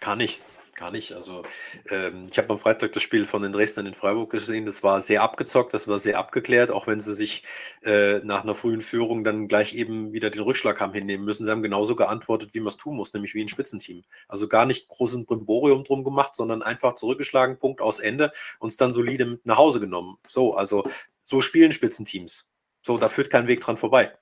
Kann 0.00 0.20
ich. 0.20 0.40
Gar 0.76 0.90
nicht. 0.90 1.12
Also 1.12 1.42
ähm, 1.88 2.26
ich 2.30 2.36
habe 2.36 2.50
am 2.52 2.58
Freitag 2.58 2.92
das 2.92 3.02
Spiel 3.02 3.24
von 3.24 3.40
den 3.40 3.52
Dresdnern 3.52 3.86
in 3.86 3.94
Freiburg 3.94 4.30
gesehen. 4.30 4.66
Das 4.66 4.82
war 4.82 5.00
sehr 5.00 5.22
abgezockt, 5.22 5.72
das 5.72 5.88
war 5.88 5.96
sehr 5.96 6.18
abgeklärt, 6.18 6.70
auch 6.70 6.86
wenn 6.86 7.00
sie 7.00 7.14
sich 7.14 7.44
äh, 7.82 8.18
nach 8.18 8.42
einer 8.42 8.54
frühen 8.54 8.82
Führung 8.82 9.24
dann 9.24 9.48
gleich 9.48 9.74
eben 9.74 10.12
wieder 10.12 10.28
den 10.28 10.42
Rückschlag 10.42 10.78
haben 10.78 10.92
hinnehmen 10.92 11.24
müssen. 11.24 11.44
Sie 11.44 11.50
haben 11.50 11.62
genauso 11.62 11.96
geantwortet, 11.96 12.52
wie 12.52 12.60
man 12.60 12.68
es 12.68 12.76
tun 12.76 12.94
muss, 12.94 13.14
nämlich 13.14 13.32
wie 13.32 13.42
ein 13.42 13.48
Spitzenteam. 13.48 14.04
Also 14.28 14.48
gar 14.48 14.66
nicht 14.66 14.88
großen 14.88 15.24
Brimborium 15.24 15.82
drum 15.82 16.04
gemacht, 16.04 16.34
sondern 16.34 16.62
einfach 16.62 16.92
zurückgeschlagen, 16.92 17.58
Punkt 17.58 17.80
aus 17.80 17.98
Ende, 17.98 18.30
und 18.58 18.68
es 18.68 18.76
dann 18.76 18.92
solide 18.92 19.24
mit 19.24 19.46
nach 19.46 19.56
Hause 19.56 19.80
genommen. 19.80 20.18
So, 20.28 20.52
also 20.52 20.84
so 21.24 21.40
spielen 21.40 21.72
Spitzenteams. 21.72 22.50
So, 22.82 22.98
da 22.98 23.08
führt 23.08 23.30
kein 23.30 23.46
Weg 23.46 23.60
dran 23.60 23.78
vorbei. 23.78 24.12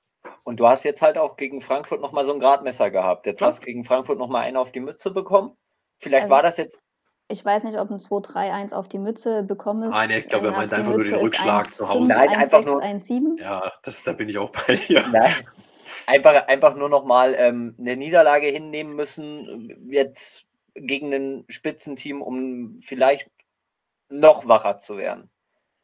Und 0.45 0.61
du 0.61 0.67
hast 0.67 0.85
jetzt 0.85 1.01
halt 1.01 1.17
auch 1.17 1.35
gegen 1.35 1.59
Frankfurt 1.59 1.99
nochmal 1.99 2.25
so 2.25 2.31
ein 2.31 2.39
Gradmesser 2.39 2.91
gehabt. 2.91 3.25
Jetzt 3.25 3.41
ja. 3.41 3.47
hast 3.47 3.59
du 3.59 3.65
gegen 3.65 3.83
Frankfurt 3.83 4.17
nochmal 4.17 4.43
einen 4.43 4.55
auf 4.55 4.71
die 4.71 4.79
Mütze 4.79 5.11
bekommen. 5.11 5.57
Vielleicht 6.05 6.23
also 6.25 6.35
war 6.35 6.43
das 6.43 6.57
jetzt. 6.57 6.77
Ich 7.27 7.43
weiß 7.43 7.63
nicht, 7.63 7.79
ob 7.79 7.89
ein 7.89 7.97
2-3-1 7.97 8.75
auf 8.75 8.87
die 8.87 8.99
Mütze 8.99 9.41
bekommen 9.41 9.83
ist. 9.83 9.89
Nein, 9.89 10.11
ich 10.11 10.29
glaube, 10.29 10.47
er 10.47 10.51
meint 10.51 10.71
einfach 10.71 10.93
nur 10.93 11.03
den 11.03 11.15
Rückschlag 11.15 11.65
1, 11.65 11.75
zu 11.75 11.89
Hause. 11.89 12.09
Nein, 12.09 12.29
1, 12.29 12.37
einfach 12.37 12.59
6, 12.59 12.65
nur. 12.65 12.81
1, 12.83 13.07
7. 13.07 13.37
Ja, 13.39 13.71
das, 13.81 14.03
da 14.03 14.13
bin 14.13 14.29
ich 14.29 14.37
auch 14.37 14.51
bei 14.51 14.75
dir. 14.75 15.07
Nein. 15.07 15.33
Einfach, 16.05 16.47
einfach 16.47 16.75
nur 16.75 16.89
nochmal 16.89 17.35
ähm, 17.35 17.75
eine 17.79 17.95
Niederlage 17.95 18.45
hinnehmen 18.45 18.95
müssen, 18.95 19.87
jetzt 19.89 20.45
gegen 20.75 21.11
ein 21.11 21.45
Spitzenteam, 21.47 22.21
um 22.21 22.77
vielleicht 22.79 23.31
noch 24.09 24.47
wacher 24.47 24.77
zu 24.77 24.97
werden. 24.97 25.31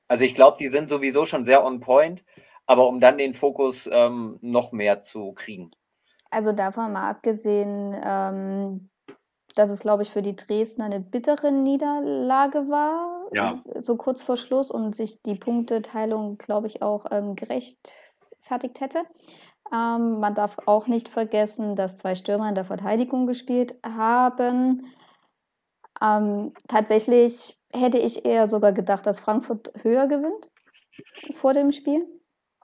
Also 0.07 0.23
ich 0.23 0.35
glaube, 0.35 0.57
die 0.59 0.67
sind 0.67 0.89
sowieso 0.89 1.25
schon 1.25 1.43
sehr 1.43 1.65
on 1.65 1.79
point, 1.79 2.23
aber 2.67 2.87
um 2.87 2.99
dann 2.99 3.17
den 3.17 3.33
Fokus 3.33 3.89
ähm, 3.91 4.37
noch 4.41 4.73
mehr 4.73 5.01
zu 5.01 5.33
kriegen. 5.33 5.71
Also 6.29 6.51
davon 6.51 6.93
mal 6.93 7.09
abgesehen, 7.09 7.99
ähm, 8.05 8.90
dass 9.55 9.69
es, 9.69 9.81
glaube 9.81 10.03
ich, 10.03 10.11
für 10.11 10.21
die 10.21 10.35
Dresdner 10.35 10.85
eine 10.85 10.99
bittere 10.99 11.51
Niederlage 11.51 12.69
war, 12.69 13.25
ja. 13.33 13.61
so 13.81 13.97
kurz 13.97 14.21
vor 14.21 14.37
Schluss 14.37 14.71
und 14.71 14.95
sich 14.95 15.21
die 15.23 15.35
Punkteteilung, 15.35 16.37
glaube 16.37 16.67
ich, 16.67 16.81
auch 16.81 17.05
ähm, 17.11 17.35
gerechtfertigt 17.35 18.79
hätte. 18.79 19.03
Ähm, 19.73 20.19
man 20.19 20.35
darf 20.35 20.57
auch 20.65 20.87
nicht 20.87 21.09
vergessen, 21.09 21.75
dass 21.75 21.95
zwei 21.95 22.15
Stürmer 22.15 22.49
in 22.49 22.55
der 22.55 22.65
Verteidigung 22.65 23.27
gespielt 23.27 23.79
haben. 23.83 24.87
Ähm, 26.01 26.53
tatsächlich 26.67 27.57
hätte 27.71 27.97
ich 27.97 28.25
eher 28.25 28.49
sogar 28.49 28.73
gedacht, 28.73 29.05
dass 29.05 29.19
Frankfurt 29.19 29.71
höher 29.81 30.07
gewinnt 30.07 30.49
vor 31.35 31.53
dem 31.53 31.71
Spiel. 31.71 32.05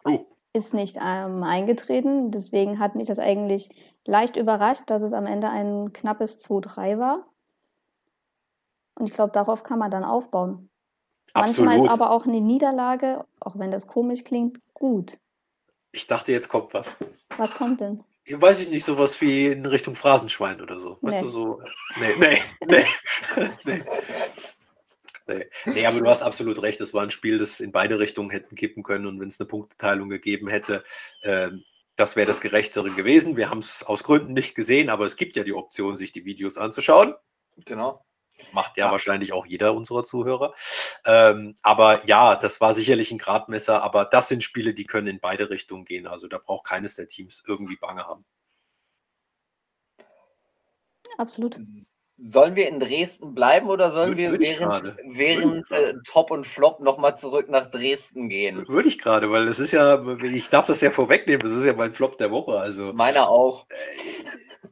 Oh. 0.06 0.26
Ist 0.54 0.74
nicht 0.74 0.98
ähm, 1.00 1.44
eingetreten. 1.44 2.32
Deswegen 2.32 2.80
hat 2.80 2.96
mich 2.96 3.08
das 3.08 3.20
eigentlich 3.20 3.70
leicht 4.06 4.38
überrascht, 4.38 4.84
dass 4.88 5.02
es 5.02 5.14
am 5.14 5.26
Ende 5.26 5.50
ein 5.50 5.94
knappes 5.94 6.40
2-3 6.40 6.98
war. 7.00 7.26
Und 8.96 9.08
ich 9.10 9.14
glaube, 9.14 9.32
darauf 9.32 9.64
kann 9.64 9.80
man 9.80 9.92
dann 9.92 10.04
aufbauen. 10.04 10.70
Absolut. 11.34 11.70
Manchmal 11.70 11.86
ist 11.86 11.94
aber 11.94 12.12
auch 12.12 12.26
eine 12.26 12.42
Niederlage, 12.42 13.26
auch 13.40 13.60
wenn 13.60 13.70
das 13.70 13.86
komisch 13.88 14.24
klingt, 14.24 14.60
gut. 14.74 15.20
Ich 15.92 16.08
dachte, 16.08 16.32
jetzt 16.32 16.50
kommt 16.50 16.74
was. 16.74 16.98
Was 17.38 17.54
kommt 17.54 17.82
denn? 17.82 18.04
Weiß 18.30 18.60
ich 18.60 18.70
nicht, 18.70 18.84
sowas 18.84 19.22
wie 19.22 19.48
in 19.48 19.66
Richtung 19.66 19.96
Phrasenschwein 19.96 20.60
oder 20.62 20.80
so. 20.80 20.98
Weißt 21.02 21.20
Nee. 21.20 21.24
du, 21.24 21.30
so. 21.30 21.62
Nee, 22.00 22.14
nee, 22.20 22.42
nee. 23.36 23.50
nee. 23.66 23.84
Nee. 25.28 25.46
nee, 25.66 25.86
aber 25.86 26.00
du 26.00 26.08
hast 26.08 26.22
absolut 26.24 26.62
recht. 26.62 26.80
Es 26.82 26.94
war 26.94 27.04
ein 27.04 27.12
Spiel, 27.12 27.38
das 27.38 27.60
in 27.60 27.72
beide 27.72 28.00
Richtungen 28.00 28.30
hätten 28.30 28.56
kippen 28.56 28.84
können. 28.84 29.06
Und 29.06 29.20
wenn 29.20 29.28
es 29.28 29.40
eine 29.40 29.48
Punkteteilung 29.48 30.10
gegeben 30.10 30.48
hätte, 30.48 30.84
ähm, 31.24 31.64
das 31.96 32.16
wäre 32.16 32.28
das 32.28 32.42
Gerechtere 32.42 32.92
gewesen. 32.92 33.38
Wir 33.38 33.50
haben 33.50 33.60
es 33.60 33.84
aus 33.84 34.04
Gründen 34.04 34.34
nicht 34.34 34.56
gesehen, 34.56 34.90
aber 34.90 35.06
es 35.06 35.16
gibt 35.18 35.36
ja 35.36 35.44
die 35.44 35.54
Option, 35.54 35.96
sich 35.96 36.12
die 36.12 36.26
Videos 36.26 36.58
anzuschauen. 36.58 37.16
Genau. 37.66 38.06
Macht 38.54 38.78
ja, 38.78 38.86
Ja. 38.86 38.92
wahrscheinlich 38.92 39.34
auch 39.34 39.48
jeder 39.48 39.74
unserer 39.74 40.04
Zuhörer. 40.04 40.54
Ähm, 41.06 41.56
aber 41.64 42.06
ja, 42.06 42.36
das 42.36 42.62
war 42.62 42.74
sicherlich 42.76 43.12
ein 43.12 43.18
Gradmesser, 43.18 43.82
aber 43.82 44.06
das 44.06 44.30
sind 44.30 44.44
Spiele, 44.44 44.74
die 44.76 44.86
können 44.86 45.08
in 45.08 45.20
beide 45.20 45.50
Richtungen 45.50 45.86
gehen. 45.86 46.06
Also 46.08 46.28
da 46.28 46.38
braucht 46.38 46.68
keines 46.68 46.96
der 46.96 47.08
Teams 47.08 47.44
irgendwie 47.48 47.78
Bange 47.78 48.06
haben. 48.06 48.26
Absolut. 51.18 51.56
Sollen 52.20 52.56
wir 52.56 52.68
in 52.68 52.80
Dresden 52.80 53.36
bleiben 53.36 53.70
oder 53.70 53.92
sollen 53.92 54.18
wir 54.18 54.40
während, 54.40 54.96
während 55.06 55.72
äh, 55.72 55.94
Top 56.04 56.32
und 56.32 56.48
Flop 56.48 56.80
nochmal 56.80 57.16
zurück 57.16 57.48
nach 57.48 57.70
Dresden 57.70 58.28
gehen? 58.28 58.68
Würde 58.68 58.88
ich 58.88 58.98
gerade, 58.98 59.30
weil 59.30 59.46
das 59.46 59.60
ist 59.60 59.72
ja, 59.72 60.04
ich 60.24 60.50
darf 60.50 60.66
das 60.66 60.82
ja 60.82 60.90
vorwegnehmen, 60.90 61.42
das 61.42 61.52
ist 61.52 61.64
ja 61.64 61.74
mein 61.74 61.94
Flop 61.94 62.18
der 62.18 62.32
Woche. 62.32 62.60
Also 62.60 62.92
Meiner 62.94 63.30
auch. 63.30 63.68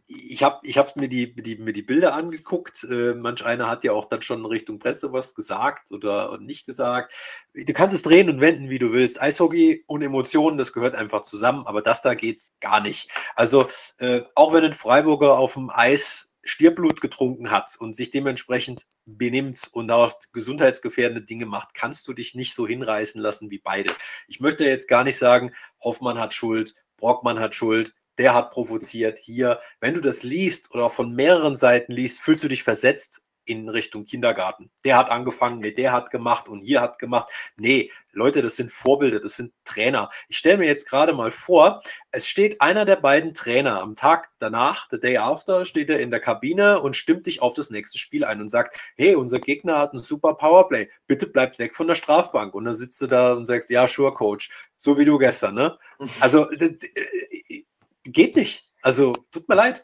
ich 0.08 0.44
habe 0.44 0.60
ich 0.64 0.80
hab 0.80 0.96
mir, 0.96 1.08
die, 1.08 1.36
die, 1.36 1.58
mir 1.58 1.74
die 1.74 1.84
Bilder 1.84 2.16
angeguckt. 2.16 2.84
Äh, 2.90 3.14
manch 3.14 3.46
einer 3.46 3.70
hat 3.70 3.84
ja 3.84 3.92
auch 3.92 4.06
dann 4.06 4.24
schon 4.24 4.44
Richtung 4.46 4.80
Presse 4.80 5.14
was 5.14 5.36
gesagt 5.36 5.92
oder 5.92 6.40
nicht 6.40 6.66
gesagt. 6.66 7.14
Du 7.54 7.74
kannst 7.74 7.96
es 7.96 8.02
drehen 8.02 8.30
und 8.30 8.42
wenden, 8.42 8.72
wie 8.72 8.80
du 8.80 8.92
willst. 8.92 9.22
Eishockey 9.22 9.84
und 9.86 10.02
Emotionen, 10.02 10.58
das 10.58 10.74
gehört 10.74 10.96
einfach 10.96 11.22
zusammen, 11.22 11.68
aber 11.68 11.84
das 11.84 12.02
da 12.02 12.16
geht 12.16 12.40
gar 12.60 12.82
nicht. 12.82 13.12
Also, 13.36 13.68
äh, 14.00 14.22
auch 14.34 14.52
wenn 14.54 14.64
ein 14.64 14.74
Freiburger 14.74 15.38
auf 15.38 15.54
dem 15.54 15.70
Eis 15.70 16.32
Stirbblut 16.46 17.02
getrunken 17.02 17.52
hat 17.52 17.76
und 17.80 17.94
sich 17.94 18.12
dementsprechend 18.12 18.86
benimmt 19.06 19.68
und 19.74 19.92
auch 19.92 20.14
gesundheitsgefährdende 20.32 21.24
Dinge 21.24 21.48
macht, 21.48 21.74
kannst 21.74 22.08
du 22.08 22.14
dich 22.14 22.36
nicht 22.36 22.54
so 22.54 22.68
hinreißen 22.68 23.20
lassen 23.20 23.50
wie 23.50 23.58
beide. 23.58 23.94
Ich 24.28 24.40
möchte 24.40 24.64
jetzt 24.64 24.88
gar 24.88 25.04
nicht 25.04 25.18
sagen, 25.18 25.54
Hoffmann 25.84 26.20
hat 26.20 26.34
Schuld, 26.34 26.76
Brockmann 26.98 27.40
hat 27.40 27.56
Schuld, 27.56 27.94
der 28.18 28.34
hat 28.34 28.52
provoziert 28.52 29.20
hier. 29.20 29.60
Wenn 29.82 29.96
du 29.96 30.02
das 30.02 30.24
liest 30.24 30.72
oder 30.74 30.90
von 30.90 31.14
mehreren 31.14 31.56
Seiten 31.56 31.92
liest, 31.92 32.20
fühlst 32.20 32.44
du 32.44 32.48
dich 32.48 32.64
versetzt 32.64 33.25
in 33.46 33.70
Richtung 33.70 34.06
Kindergarten. 34.06 34.70
Der 34.84 34.98
hat 34.98 35.10
angefangen, 35.10 35.60
nee, 35.60 35.72
der 35.72 35.92
hat 35.92 36.12
gemacht 36.12 36.48
und 36.48 36.62
hier 36.62 36.82
hat 36.82 37.00
gemacht. 37.00 37.30
Nee, 37.58 37.92
Leute, 38.12 38.42
das 38.42 38.56
sind 38.56 38.72
Vorbilder, 38.72 39.20
das 39.20 39.36
sind 39.36 39.54
Trainer. 39.66 40.10
Ich 40.28 40.38
stelle 40.38 40.58
mir 40.58 40.68
jetzt 40.68 40.90
gerade 40.90 41.14
mal 41.14 41.32
vor, 41.32 41.82
es 42.12 42.28
steht 42.28 42.62
einer 42.62 42.86
der 42.86 42.96
beiden 42.96 43.34
Trainer 43.34 43.82
am 43.82 43.96
Tag 43.96 44.30
danach, 44.40 44.88
the 44.90 45.00
day 45.00 45.18
after, 45.18 45.66
steht 45.66 45.90
er 45.90 46.00
in 46.00 46.12
der 46.12 46.20
Kabine 46.20 46.80
und 46.80 46.96
stimmt 46.96 47.26
dich 47.26 47.42
auf 47.42 47.54
das 47.54 47.70
nächste 47.70 47.98
Spiel 47.98 48.24
ein 48.24 48.42
und 48.42 48.50
sagt, 48.50 48.80
hey, 48.96 49.16
unser 49.16 49.40
Gegner 49.40 49.78
hat 49.80 49.94
ein 49.94 50.02
super 50.02 50.34
Powerplay, 50.34 50.90
bitte 51.08 51.28
bleibt 51.28 51.60
weg 51.60 51.76
von 51.76 51.88
der 51.88 51.96
Strafbank. 51.96 52.54
Und 52.54 52.66
dann 52.66 52.76
sitzt 52.76 53.02
du 53.02 53.08
da 53.08 53.34
und 53.34 53.46
sagst, 53.46 53.70
ja, 53.70 53.88
sure, 53.88 54.14
Coach, 54.14 54.50
so 54.78 54.98
wie 54.98 55.06
du 55.06 55.18
gestern, 55.18 55.56
ne? 55.56 55.78
Also, 56.20 56.46
das, 56.58 56.72
äh, 56.72 57.64
geht 58.04 58.36
nicht. 58.36 58.70
Also, 58.82 59.14
tut 59.32 59.50
mir 59.50 59.56
leid. 59.56 59.84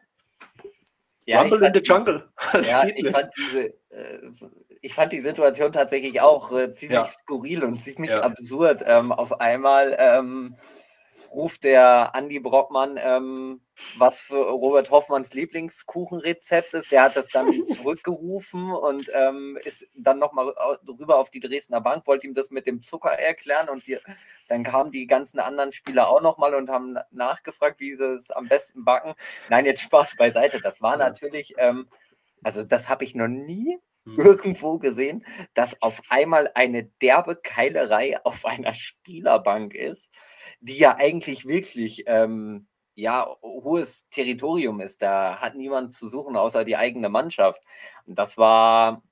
Ja, 1.31 1.37
ich 1.45 1.51
Rumble 1.51 1.57
in 1.67 1.73
fand, 1.73 1.75
the 1.85 1.93
Jungle. 1.93 2.29
Das 2.53 2.71
ja, 2.71 2.83
ich 2.93 3.09
fand 3.09 3.29
diese, 3.37 3.63
äh, 3.89 4.19
ich 4.81 4.93
fand 4.93 5.13
die 5.13 5.19
Situation 5.19 5.71
tatsächlich 5.71 6.19
auch 6.21 6.51
äh, 6.51 6.73
ziemlich 6.73 6.97
Ja. 6.99 7.05
skurril 7.05 7.63
und 7.63 7.81
ziemlich 7.81 8.11
Ja. 8.11 8.21
absurd. 8.21 8.83
Ähm, 8.85 9.11
auf 9.11 9.39
einmal 9.39 9.95
ähm, 9.99 10.55
ruft 11.33 11.63
der 11.63 12.13
Andi 12.15 12.39
Brockmann, 12.39 12.99
ähm, 13.01 13.61
was 13.97 14.21
für 14.21 14.35
Robert 14.49 14.91
Hoffmanns 14.91 15.33
Lieblingskuchenrezept 15.33 16.73
ist. 16.73 16.91
Der 16.91 17.03
hat 17.03 17.15
das 17.15 17.29
dann 17.29 17.51
zurückgerufen 17.65 18.71
und 18.71 19.09
ähm, 19.13 19.57
ist 19.63 19.87
dann 19.95 20.19
nochmal 20.19 20.53
rüber 20.87 21.17
auf 21.17 21.29
die 21.29 21.39
Dresdner 21.39 21.81
Bank, 21.81 22.05
wollte 22.07 22.27
ihm 22.27 22.33
das 22.33 22.51
mit 22.51 22.67
dem 22.67 22.81
Zucker 22.81 23.11
erklären 23.11 23.69
und 23.69 23.87
die, 23.87 23.97
dann 24.47 24.63
kamen 24.63 24.91
die 24.91 25.07
ganzen 25.07 25.39
anderen 25.39 25.71
Spieler 25.71 26.09
auch 26.09 26.21
nochmal 26.21 26.53
und 26.55 26.69
haben 26.69 26.93
na- 26.93 27.05
nachgefragt, 27.11 27.79
wie 27.79 27.93
sie 27.95 28.13
es 28.13 28.31
am 28.31 28.47
besten 28.47 28.83
backen. 28.83 29.13
Nein, 29.49 29.65
jetzt 29.65 29.81
Spaß 29.81 30.17
beiseite. 30.17 30.59
Das 30.61 30.81
war 30.81 30.97
natürlich, 30.97 31.53
ähm, 31.57 31.87
also 32.43 32.63
das 32.63 32.89
habe 32.89 33.03
ich 33.03 33.15
noch 33.15 33.27
nie. 33.27 33.79
Irgendwo 34.05 34.77
gesehen, 34.77 35.25
dass 35.53 35.81
auf 35.81 36.01
einmal 36.09 36.51
eine 36.55 36.83
derbe 36.83 37.35
Keilerei 37.35 38.15
auf 38.23 38.45
einer 38.45 38.73
Spielerbank 38.73 39.73
ist, 39.73 40.13
die 40.59 40.77
ja 40.77 40.95
eigentlich 40.97 41.47
wirklich 41.47 42.03
ähm, 42.07 42.67
ja 42.95 43.27
hohes 43.41 44.07
Territorium 44.09 44.79
ist. 44.79 45.01
Da 45.01 45.37
hat 45.39 45.55
niemand 45.55 45.93
zu 45.93 46.09
suchen 46.09 46.35
außer 46.35 46.63
die 46.63 46.77
eigene 46.77 47.09
Mannschaft. 47.09 47.63
Und 48.05 48.17
das 48.17 48.37
war 48.37 49.03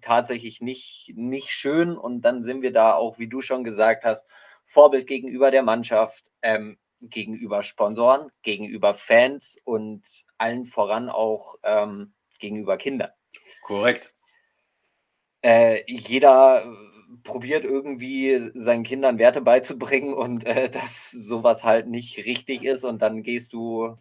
tatsächlich 0.00 0.60
nicht, 0.60 1.12
nicht 1.14 1.50
schön. 1.50 1.96
Und 1.96 2.22
dann 2.22 2.42
sind 2.42 2.62
wir 2.62 2.72
da 2.72 2.94
auch, 2.94 3.18
wie 3.18 3.28
du 3.28 3.40
schon 3.40 3.64
gesagt 3.64 4.04
hast, 4.04 4.28
Vorbild 4.64 5.06
gegenüber 5.06 5.50
der 5.50 5.62
Mannschaft, 5.62 6.30
ähm, 6.42 6.78
gegenüber 7.00 7.62
Sponsoren, 7.64 8.30
gegenüber 8.42 8.94
Fans 8.94 9.56
und 9.64 10.02
allen 10.38 10.64
voran 10.64 11.08
auch 11.08 11.56
ähm, 11.64 12.12
gegenüber 12.38 12.76
Kindern 12.76 13.10
Korrekt. 13.62 14.14
Äh, 15.42 15.82
jeder 15.86 16.64
äh, 16.64 17.16
probiert 17.22 17.64
irgendwie 17.64 18.50
seinen 18.54 18.82
Kindern 18.82 19.18
Werte 19.18 19.40
beizubringen 19.40 20.14
und 20.14 20.44
äh, 20.46 20.68
dass 20.70 21.10
sowas 21.10 21.64
halt 21.64 21.88
nicht 21.88 22.18
richtig 22.26 22.64
ist 22.64 22.84
und 22.84 23.02
dann 23.02 23.22
gehst 23.22 23.52
du 23.52 23.96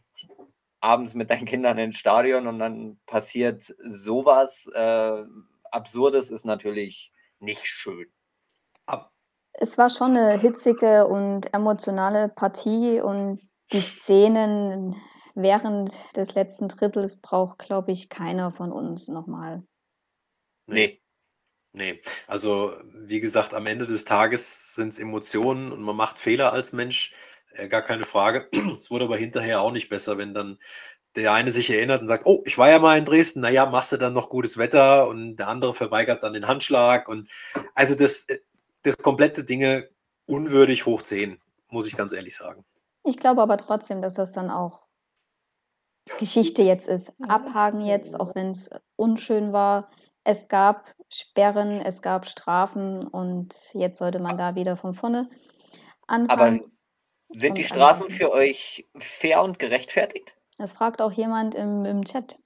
abends 0.79 1.13
mit 1.13 1.29
deinen 1.29 1.45
Kindern 1.45 1.77
ins 1.77 1.97
Stadion 1.97 2.47
und 2.47 2.59
dann 2.59 2.99
passiert 3.05 3.61
sowas 3.61 4.67
äh, 4.73 5.23
Absurdes 5.71 6.29
ist 6.29 6.45
natürlich 6.45 7.13
nicht 7.39 7.65
schön. 7.65 8.11
Es 9.53 9.77
war 9.77 9.89
schon 9.89 10.15
eine 10.15 10.39
hitzige 10.39 11.07
und 11.07 11.53
emotionale 11.53 12.29
Partie 12.29 13.01
und 13.01 13.41
die 13.71 13.81
Szenen 13.81 14.95
während 15.35 15.93
des 16.15 16.35
letzten 16.35 16.67
Drittels 16.67 17.21
braucht, 17.21 17.59
glaube 17.59 17.91
ich, 17.91 18.09
keiner 18.09 18.51
von 18.51 18.71
uns 18.71 19.07
nochmal. 19.07 19.63
Nee. 20.67 21.00
Nee, 21.73 22.01
also 22.27 22.73
wie 22.93 23.21
gesagt, 23.21 23.53
am 23.53 23.65
Ende 23.65 23.85
des 23.85 24.03
Tages 24.03 24.75
sind 24.75 24.89
es 24.89 24.99
Emotionen 24.99 25.71
und 25.71 25.81
man 25.81 25.95
macht 25.95 26.19
Fehler 26.19 26.51
als 26.51 26.73
Mensch, 26.73 27.13
äh, 27.53 27.67
gar 27.67 27.81
keine 27.81 28.05
Frage. 28.05 28.49
Es 28.77 28.91
wurde 28.91 29.05
aber 29.05 29.17
hinterher 29.17 29.61
auch 29.61 29.71
nicht 29.71 29.89
besser, 29.89 30.17
wenn 30.17 30.33
dann 30.33 30.59
der 31.15 31.33
eine 31.33 31.51
sich 31.51 31.69
erinnert 31.69 32.01
und 32.01 32.07
sagt, 32.07 32.25
oh, 32.25 32.41
ich 32.45 32.57
war 32.57 32.69
ja 32.69 32.79
mal 32.79 32.97
in 32.97 33.05
Dresden, 33.05 33.41
naja, 33.41 33.65
machst 33.65 33.91
du 33.91 33.97
dann 33.97 34.13
noch 34.13 34.29
gutes 34.29 34.57
Wetter 34.57 35.07
und 35.07 35.35
der 35.37 35.47
andere 35.47 35.73
verweigert 35.73 36.23
dann 36.23 36.33
den 36.33 36.47
Handschlag 36.47 37.07
und 37.07 37.29
also 37.75 37.95
das, 37.95 38.25
äh, 38.25 38.39
das 38.83 38.97
komplette 38.97 39.43
Dinge 39.43 39.89
unwürdig 40.25 40.85
hoch 40.85 41.01
10, 41.01 41.39
muss 41.69 41.87
ich 41.87 41.95
ganz 41.95 42.13
ehrlich 42.13 42.35
sagen. 42.35 42.65
Ich 43.03 43.17
glaube 43.17 43.41
aber 43.41 43.57
trotzdem, 43.57 44.01
dass 44.01 44.13
das 44.13 44.31
dann 44.31 44.49
auch 44.49 44.83
Geschichte 46.19 46.63
jetzt 46.63 46.87
ist. 46.87 47.13
Abhaken 47.27 47.81
jetzt, 47.81 48.19
auch 48.19 48.35
wenn 48.35 48.51
es 48.51 48.69
unschön 48.95 49.53
war. 49.53 49.89
Es 50.23 50.47
gab 50.47 50.93
Sperren, 51.09 51.81
es 51.81 52.01
gab 52.01 52.27
Strafen 52.27 53.07
und 53.07 53.55
jetzt 53.73 53.97
sollte 53.97 54.21
man 54.21 54.37
da 54.37 54.55
wieder 54.55 54.77
von 54.77 54.93
vorne 54.93 55.29
Aber 56.07 56.43
anfangen. 56.43 56.61
sind 56.65 57.57
die 57.57 57.63
Strafen 57.63 58.03
ansonsten- 58.03 58.17
für 58.17 58.31
euch 58.31 58.85
fair 58.97 59.41
und 59.43 59.57
gerechtfertigt? 59.59 60.33
Das 60.57 60.73
fragt 60.73 61.01
auch 61.01 61.11
jemand 61.11 61.55
im, 61.55 61.85
im 61.85 62.05
Chat. 62.05 62.37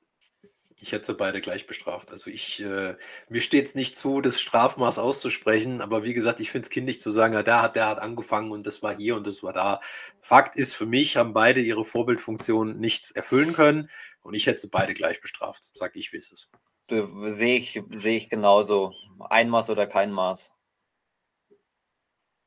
Ich 0.82 0.92
hätte 0.92 1.06
sie 1.06 1.14
beide 1.16 1.42
gleich 1.42 1.66
bestraft. 1.68 2.12
Also 2.12 2.30
ich, 2.30 2.62
äh, 2.62 2.96
mir 3.30 3.42
steht 3.42 3.66
es 3.66 3.76
nicht 3.76 3.96
zu, 3.96 4.22
das 4.22 4.40
Strafmaß 4.40 5.00
auszusprechen, 5.00 5.82
aber 5.82 6.04
wie 6.04 6.14
gesagt, 6.14 6.40
ich 6.40 6.52
finde 6.52 6.66
es 6.66 6.70
kindlich 6.70 7.00
zu 7.00 7.12
sagen, 7.12 7.34
ja, 7.34 7.44
der 7.44 7.62
hat, 7.62 7.76
der 7.76 7.88
hat 7.88 8.00
angefangen 8.00 8.52
und 8.52 8.66
das 8.66 8.84
war 8.84 8.96
hier 8.96 9.16
und 9.16 9.26
das 9.26 9.42
war 9.42 9.54
da. 9.54 9.82
Fakt 10.20 10.56
ist 10.56 10.76
für 10.76 10.86
mich, 10.86 11.18
haben 11.18 11.34
beide 11.34 11.62
ihre 11.62 11.86
Vorbildfunktion 11.86 12.78
nichts 12.78 13.12
erfüllen 13.12 13.54
können 13.54 13.90
und 14.22 14.34
ich 14.34 14.48
hätte 14.48 14.60
sie 14.62 14.68
beide 14.70 14.94
gleich 14.94 15.22
bestraft. 15.22 15.72
Sag 15.74 15.96
ich, 15.96 16.14
wie 16.14 16.18
es 16.18 16.32
ist. 16.32 16.50
Sehe 16.90 17.58
ich, 17.58 17.82
sehe 17.96 18.18
ich 18.18 18.30
genauso. 18.30 18.94
Ein 19.30 19.50
Maß 19.50 19.70
oder 19.70 19.88
kein 19.88 20.12
Maß. 20.12 20.52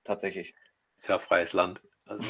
Tatsächlich. 0.05 0.55
Sehr 0.95 1.19
freies 1.19 1.53
Land. 1.53 1.81
Also 2.09 2.25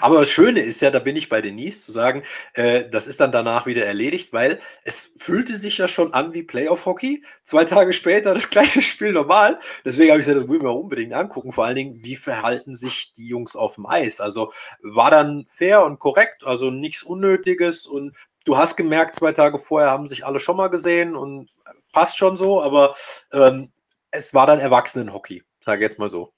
aber 0.00 0.18
das 0.18 0.30
Schöne 0.30 0.60
ist 0.60 0.80
ja, 0.80 0.90
da 0.90 0.98
bin 0.98 1.14
ich 1.14 1.28
bei 1.28 1.40
Denise, 1.40 1.84
zu 1.84 1.92
sagen, 1.92 2.24
äh, 2.54 2.88
das 2.90 3.06
ist 3.06 3.20
dann 3.20 3.30
danach 3.30 3.64
wieder 3.64 3.86
erledigt, 3.86 4.32
weil 4.32 4.58
es 4.82 5.14
fühlte 5.16 5.54
sich 5.54 5.78
ja 5.78 5.86
schon 5.86 6.12
an 6.12 6.34
wie 6.34 6.42
Playoff-Hockey. 6.42 7.22
Zwei 7.44 7.64
Tage 7.64 7.92
später 7.92 8.34
das 8.34 8.50
gleiche 8.50 8.82
Spiel 8.82 9.12
normal. 9.12 9.60
Deswegen 9.84 10.10
habe 10.10 10.18
ich 10.18 10.26
gesagt, 10.26 10.42
das 10.42 10.48
will 10.48 10.56
ich 10.56 10.62
mir 10.62 10.72
unbedingt 10.72 11.14
angucken. 11.14 11.52
Vor 11.52 11.64
allen 11.64 11.76
Dingen, 11.76 12.02
wie 12.02 12.16
verhalten 12.16 12.74
sich 12.74 13.12
die 13.12 13.28
Jungs 13.28 13.54
auf 13.54 13.76
dem 13.76 13.86
Eis? 13.86 14.20
Also 14.20 14.52
war 14.82 15.12
dann 15.12 15.46
fair 15.48 15.84
und 15.84 16.00
korrekt, 16.00 16.44
also 16.44 16.72
nichts 16.72 17.04
Unnötiges. 17.04 17.86
Und 17.86 18.16
du 18.44 18.56
hast 18.56 18.76
gemerkt, 18.76 19.16
zwei 19.16 19.32
Tage 19.32 19.58
vorher 19.58 19.90
haben 19.90 20.06
sich 20.06 20.24
alle 20.26 20.40
schon 20.40 20.56
mal 20.56 20.68
gesehen 20.68 21.16
und 21.16 21.50
passt 21.92 22.18
schon 22.18 22.36
so, 22.36 22.62
aber 22.62 22.94
ähm, 23.32 23.70
es 24.10 24.34
war 24.34 24.46
dann 24.46 24.58
Erwachsenen-Hockey, 24.58 25.42
sage 25.60 25.78
ich 25.84 25.90
jetzt 25.90 25.98
mal 25.98 26.10
so. 26.10 26.32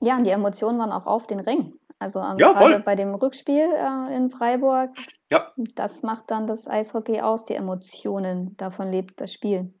Ja, 0.00 0.16
und 0.16 0.24
die 0.24 0.30
Emotionen 0.30 0.78
waren 0.78 0.92
auch 0.92 1.06
auf 1.06 1.26
den 1.26 1.40
Ring. 1.40 1.74
Also 1.98 2.20
ähm, 2.20 2.36
Ja, 2.38 2.52
gerade 2.52 2.72
voll. 2.74 2.78
bei 2.80 2.94
dem 2.94 3.14
Rückspiel 3.14 3.70
äh, 3.72 4.14
in 4.14 4.30
Freiburg, 4.30 4.90
Ja. 5.30 5.52
das 5.56 6.02
macht 6.02 6.30
dann 6.30 6.46
das 6.46 6.68
Eishockey 6.68 7.20
aus, 7.20 7.46
die 7.46 7.54
Emotionen. 7.54 8.56
Davon 8.56 8.90
lebt 8.90 9.20
das 9.20 9.32
Spiel. 9.32 9.72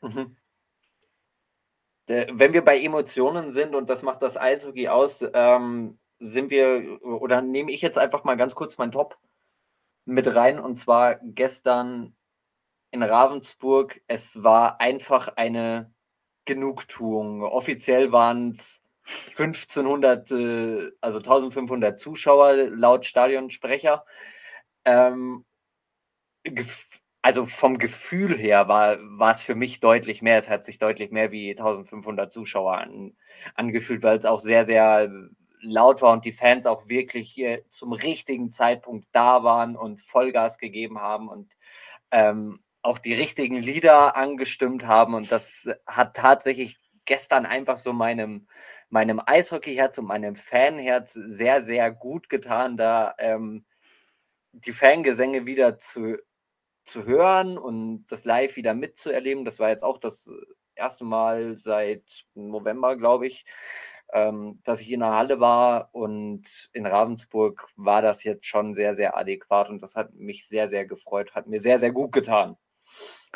Mhm. 0.00 0.36
Wenn 2.06 2.52
wir 2.54 2.64
bei 2.64 2.80
Emotionen 2.80 3.50
sind 3.50 3.74
und 3.74 3.90
das 3.90 4.02
macht 4.02 4.22
das 4.22 4.36
Eishockey 4.38 4.88
aus, 4.88 5.22
ähm, 5.34 5.98
sind 6.20 6.50
wir 6.50 6.98
oder 7.02 7.42
nehme 7.42 7.70
ich 7.70 7.82
jetzt 7.82 7.98
einfach 7.98 8.24
mal 8.24 8.36
ganz 8.36 8.54
kurz 8.54 8.78
meinen 8.78 8.92
Top 8.92 9.18
mit 10.08 10.34
rein 10.34 10.58
und 10.58 10.76
zwar 10.76 11.16
gestern 11.22 12.16
in 12.90 13.02
Ravensburg. 13.02 14.00
Es 14.06 14.42
war 14.42 14.80
einfach 14.80 15.28
eine 15.36 15.92
Genugtuung. 16.46 17.42
Offiziell 17.42 18.10
waren 18.10 18.52
es 18.52 18.82
1500, 19.36 20.30
äh, 20.30 20.90
also 21.02 21.18
1500 21.18 21.98
Zuschauer 21.98 22.54
laut 22.70 23.04
Stadionsprecher. 23.04 24.04
Ähm, 24.86 25.44
also 27.20 27.44
vom 27.44 27.78
Gefühl 27.78 28.36
her 28.38 28.68
war, 28.68 28.98
war 29.00 29.32
es 29.32 29.42
für 29.42 29.54
mich 29.54 29.80
deutlich 29.80 30.22
mehr. 30.22 30.38
Es 30.38 30.48
hat 30.48 30.64
sich 30.64 30.78
deutlich 30.78 31.10
mehr 31.10 31.32
wie 31.32 31.50
1500 31.50 32.32
Zuschauer 32.32 32.78
an, 32.78 33.14
angefühlt, 33.54 34.02
weil 34.02 34.18
es 34.18 34.24
auch 34.24 34.40
sehr, 34.40 34.64
sehr 34.64 35.10
laut 35.60 36.02
war 36.02 36.12
und 36.12 36.24
die 36.24 36.32
Fans 36.32 36.66
auch 36.66 36.88
wirklich 36.88 37.30
hier 37.30 37.68
zum 37.68 37.92
richtigen 37.92 38.50
Zeitpunkt 38.50 39.08
da 39.12 39.42
waren 39.44 39.76
und 39.76 40.00
Vollgas 40.00 40.58
gegeben 40.58 41.00
haben 41.00 41.28
und 41.28 41.56
ähm, 42.10 42.60
auch 42.82 42.98
die 42.98 43.14
richtigen 43.14 43.56
Lieder 43.56 44.16
angestimmt 44.16 44.86
haben. 44.86 45.14
Und 45.14 45.30
das 45.32 45.68
hat 45.86 46.16
tatsächlich 46.16 46.78
gestern 47.04 47.46
einfach 47.46 47.76
so 47.76 47.92
meinem, 47.92 48.46
meinem 48.90 49.20
Eishockeyherz 49.24 49.98
und 49.98 50.06
meinem 50.06 50.34
Fanherz 50.36 51.12
sehr, 51.12 51.62
sehr 51.62 51.90
gut 51.90 52.28
getan, 52.28 52.76
da 52.76 53.14
ähm, 53.18 53.64
die 54.52 54.72
Fangesänge 54.72 55.46
wieder 55.46 55.78
zu, 55.78 56.18
zu 56.84 57.04
hören 57.04 57.58
und 57.58 58.06
das 58.08 58.24
live 58.24 58.56
wieder 58.56 58.74
mitzuerleben. 58.74 59.44
Das 59.44 59.58
war 59.58 59.70
jetzt 59.70 59.84
auch 59.84 59.98
das 59.98 60.30
erste 60.74 61.04
Mal 61.04 61.58
seit 61.58 62.24
November, 62.34 62.96
glaube 62.96 63.26
ich, 63.26 63.44
ähm, 64.12 64.60
dass 64.64 64.80
ich 64.80 64.90
in 64.90 65.00
der 65.00 65.12
Halle 65.12 65.40
war 65.40 65.90
und 65.92 66.70
in 66.72 66.86
Ravensburg 66.86 67.66
war 67.76 68.02
das 68.02 68.24
jetzt 68.24 68.46
schon 68.46 68.74
sehr, 68.74 68.94
sehr 68.94 69.16
adäquat 69.16 69.68
und 69.68 69.82
das 69.82 69.96
hat 69.96 70.14
mich 70.14 70.46
sehr, 70.46 70.68
sehr 70.68 70.86
gefreut, 70.86 71.34
hat 71.34 71.46
mir 71.46 71.60
sehr, 71.60 71.78
sehr 71.78 71.92
gut 71.92 72.12
getan. 72.12 72.56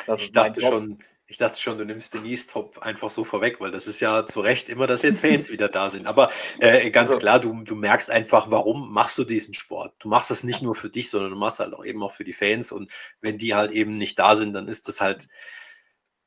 Das 0.07 0.21
ich 0.21 0.31
dachte 0.31 0.61
schon, 0.61 0.97
ich 1.27 1.37
dachte 1.37 1.59
schon, 1.59 1.77
du 1.77 1.85
nimmst 1.85 2.13
Denise 2.13 2.47
Top 2.47 2.79
einfach 2.79 3.09
so 3.09 3.23
vorweg, 3.23 3.59
weil 3.59 3.71
das 3.71 3.87
ist 3.87 3.99
ja 3.99 4.25
zu 4.25 4.41
Recht 4.41 4.69
immer, 4.69 4.87
dass 4.87 5.03
jetzt 5.03 5.21
Fans 5.21 5.49
wieder 5.49 5.69
da 5.69 5.89
sind. 5.89 6.05
Aber 6.05 6.31
äh, 6.59 6.89
ganz 6.91 7.11
also. 7.11 7.19
klar, 7.19 7.39
du, 7.39 7.63
du 7.63 7.75
merkst 7.75 8.11
einfach, 8.11 8.51
warum 8.51 8.91
machst 8.91 9.17
du 9.17 9.23
diesen 9.23 9.53
Sport? 9.53 9.93
Du 9.99 10.09
machst 10.09 10.31
das 10.31 10.43
nicht 10.43 10.61
nur 10.61 10.75
für 10.75 10.89
dich, 10.89 11.09
sondern 11.09 11.31
du 11.31 11.37
machst 11.37 11.59
halt 11.59 11.73
auch 11.73 11.85
eben 11.85 12.03
auch 12.03 12.11
für 12.11 12.23
die 12.23 12.33
Fans. 12.33 12.71
Und 12.71 12.91
wenn 13.21 13.37
die 13.37 13.55
halt 13.55 13.71
eben 13.71 13.97
nicht 13.97 14.19
da 14.19 14.35
sind, 14.35 14.53
dann 14.53 14.67
ist 14.67 14.87
das 14.87 15.01
halt 15.01 15.27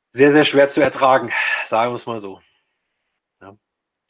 sehr, 0.09 0.31
sehr 0.31 0.45
schwer 0.45 0.67
zu 0.67 0.81
ertragen, 0.81 1.31
sagen 1.63 1.91
wir 1.91 1.95
es 1.95 2.05
mal 2.05 2.19
so. 2.19 2.41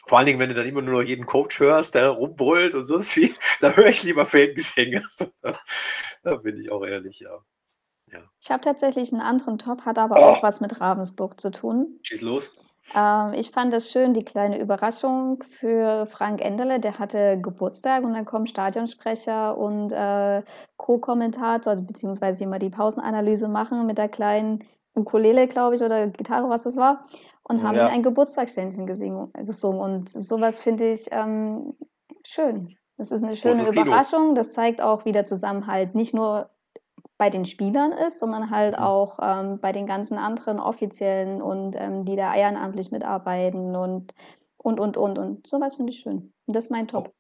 Vor 0.07 0.17
allen 0.17 0.27
Dingen, 0.27 0.39
wenn 0.39 0.49
du 0.49 0.55
dann 0.55 0.65
immer 0.65 0.81
nur 0.81 1.01
noch 1.01 1.07
jeden 1.07 1.25
Coach 1.25 1.59
hörst, 1.59 1.95
der 1.95 2.09
rumbrüllt 2.09 2.73
und 2.73 2.85
sonst 2.85 3.15
wie, 3.17 3.35
da 3.61 3.71
höre 3.71 3.87
ich 3.87 4.03
lieber 4.03 4.25
Fangesänge. 4.25 5.03
Also, 5.03 5.31
da, 5.41 5.59
da 6.23 6.35
bin 6.37 6.57
ich 6.57 6.71
auch 6.71 6.85
ehrlich, 6.85 7.19
ja. 7.19 7.37
Ja. 8.11 8.19
Ich 8.41 8.49
habe 8.49 8.61
tatsächlich 8.61 9.11
einen 9.11 9.21
anderen 9.21 9.57
Top, 9.57 9.81
hat 9.81 9.99
aber 9.99 10.15
oh. 10.17 10.23
auch 10.23 10.43
was 10.43 10.61
mit 10.61 10.79
Ravensburg 10.79 11.39
zu 11.39 11.51
tun. 11.51 11.99
Schieß 12.03 12.21
los. 12.21 12.51
Ähm, 12.95 13.33
ich 13.33 13.51
fand 13.51 13.73
es 13.73 13.91
schön, 13.91 14.13
die 14.13 14.23
kleine 14.23 14.59
Überraschung 14.59 15.43
für 15.43 16.05
Frank 16.05 16.41
Enderle. 16.41 16.79
Der 16.79 16.99
hatte 16.99 17.39
Geburtstag 17.41 18.05
und 18.05 18.13
dann 18.13 18.23
kommen 18.23 18.47
Stadionsprecher 18.47 19.57
und 19.57 19.91
äh, 19.91 20.41
Co-Kommentator, 20.77 21.71
also 21.71 21.83
beziehungsweise 21.83 22.47
mal 22.47 22.59
die 22.59 22.69
Pausenanalyse 22.69 23.49
machen 23.49 23.85
mit 23.85 23.97
der 23.97 24.07
kleinen 24.07 24.63
Ukulele, 24.95 25.47
glaube 25.47 25.75
ich, 25.75 25.81
oder 25.81 26.07
Gitarre, 26.07 26.49
was 26.49 26.63
das 26.63 26.75
war, 26.75 27.05
und 27.47 27.63
haben 27.63 27.77
ja. 27.77 27.87
ein 27.87 28.03
Geburtstagsständchen 28.03 28.85
gesungen. 28.85 29.31
Und 29.79 30.09
sowas 30.09 30.59
finde 30.59 30.91
ich 30.91 31.07
ähm, 31.11 31.75
schön. 32.23 32.75
Das 32.97 33.11
ist 33.11 33.23
eine 33.23 33.35
schöne 33.35 33.67
Überraschung. 33.67 34.35
Das 34.35 34.51
zeigt 34.51 34.81
auch 34.81 35.05
wieder 35.05 35.25
Zusammenhalt, 35.25 35.95
nicht 35.95 36.13
nur 36.13 36.49
bei 37.17 37.29
den 37.29 37.45
Spielern 37.45 37.91
ist, 37.91 38.19
sondern 38.19 38.49
halt 38.49 38.77
mhm. 38.77 38.83
auch 38.83 39.19
ähm, 39.21 39.59
bei 39.59 39.71
den 39.71 39.87
ganzen 39.87 40.17
anderen 40.17 40.59
Offiziellen 40.59 41.41
und 41.41 41.75
ähm, 41.77 42.03
die 42.03 42.15
da 42.15 42.35
ehrenamtlich 42.35 42.91
mitarbeiten 42.91 43.75
und 43.75 44.13
und 44.57 44.79
und 44.79 44.97
und 44.97 45.17
und 45.17 45.47
sowas 45.47 45.75
finde 45.75 45.93
ich 45.93 45.99
schön. 45.99 46.33
Das 46.47 46.65
ist 46.65 46.71
mein 46.71 46.87
Top. 46.87 47.13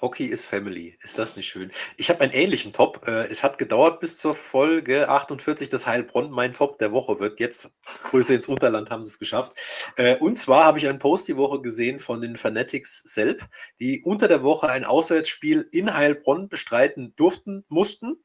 Hockey 0.00 0.26
ist 0.26 0.44
Family. 0.44 0.96
Ist 1.02 1.18
das 1.18 1.36
nicht 1.36 1.48
schön? 1.48 1.70
Ich 1.96 2.10
habe 2.10 2.20
einen 2.20 2.32
ähnlichen 2.32 2.72
Top. 2.72 3.06
Äh, 3.06 3.26
es 3.26 3.44
hat 3.44 3.58
gedauert 3.58 4.00
bis 4.00 4.16
zur 4.16 4.34
Folge 4.34 5.08
48, 5.08 5.68
dass 5.68 5.86
Heilbronn 5.86 6.30
mein 6.30 6.52
Top 6.52 6.78
der 6.78 6.92
Woche 6.92 7.20
wird. 7.20 7.40
Jetzt, 7.40 7.76
Grüße 8.04 8.34
ins 8.34 8.48
Unterland, 8.48 8.90
haben 8.90 9.02
sie 9.02 9.10
es 9.10 9.18
geschafft. 9.18 9.54
Äh, 9.96 10.16
und 10.16 10.36
zwar 10.36 10.64
habe 10.64 10.78
ich 10.78 10.88
einen 10.88 10.98
Post 10.98 11.28
die 11.28 11.36
Woche 11.36 11.60
gesehen 11.60 12.00
von 12.00 12.20
den 12.20 12.36
Fanatics 12.36 13.02
Selb, 13.02 13.46
die 13.78 14.02
unter 14.04 14.28
der 14.28 14.42
Woche 14.42 14.68
ein 14.68 14.84
Auswärtsspiel 14.84 15.68
in 15.72 15.94
Heilbronn 15.94 16.48
bestreiten 16.48 17.14
durften, 17.16 17.64
mussten 17.68 18.16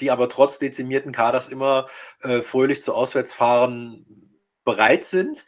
die 0.00 0.10
aber 0.10 0.28
trotz 0.30 0.58
dezimierten 0.58 1.12
Kaders 1.12 1.48
immer 1.48 1.86
äh, 2.22 2.40
fröhlich 2.40 2.80
zu 2.80 2.94
Auswärtsfahren 2.94 4.31
bereit 4.64 5.04
sind. 5.04 5.44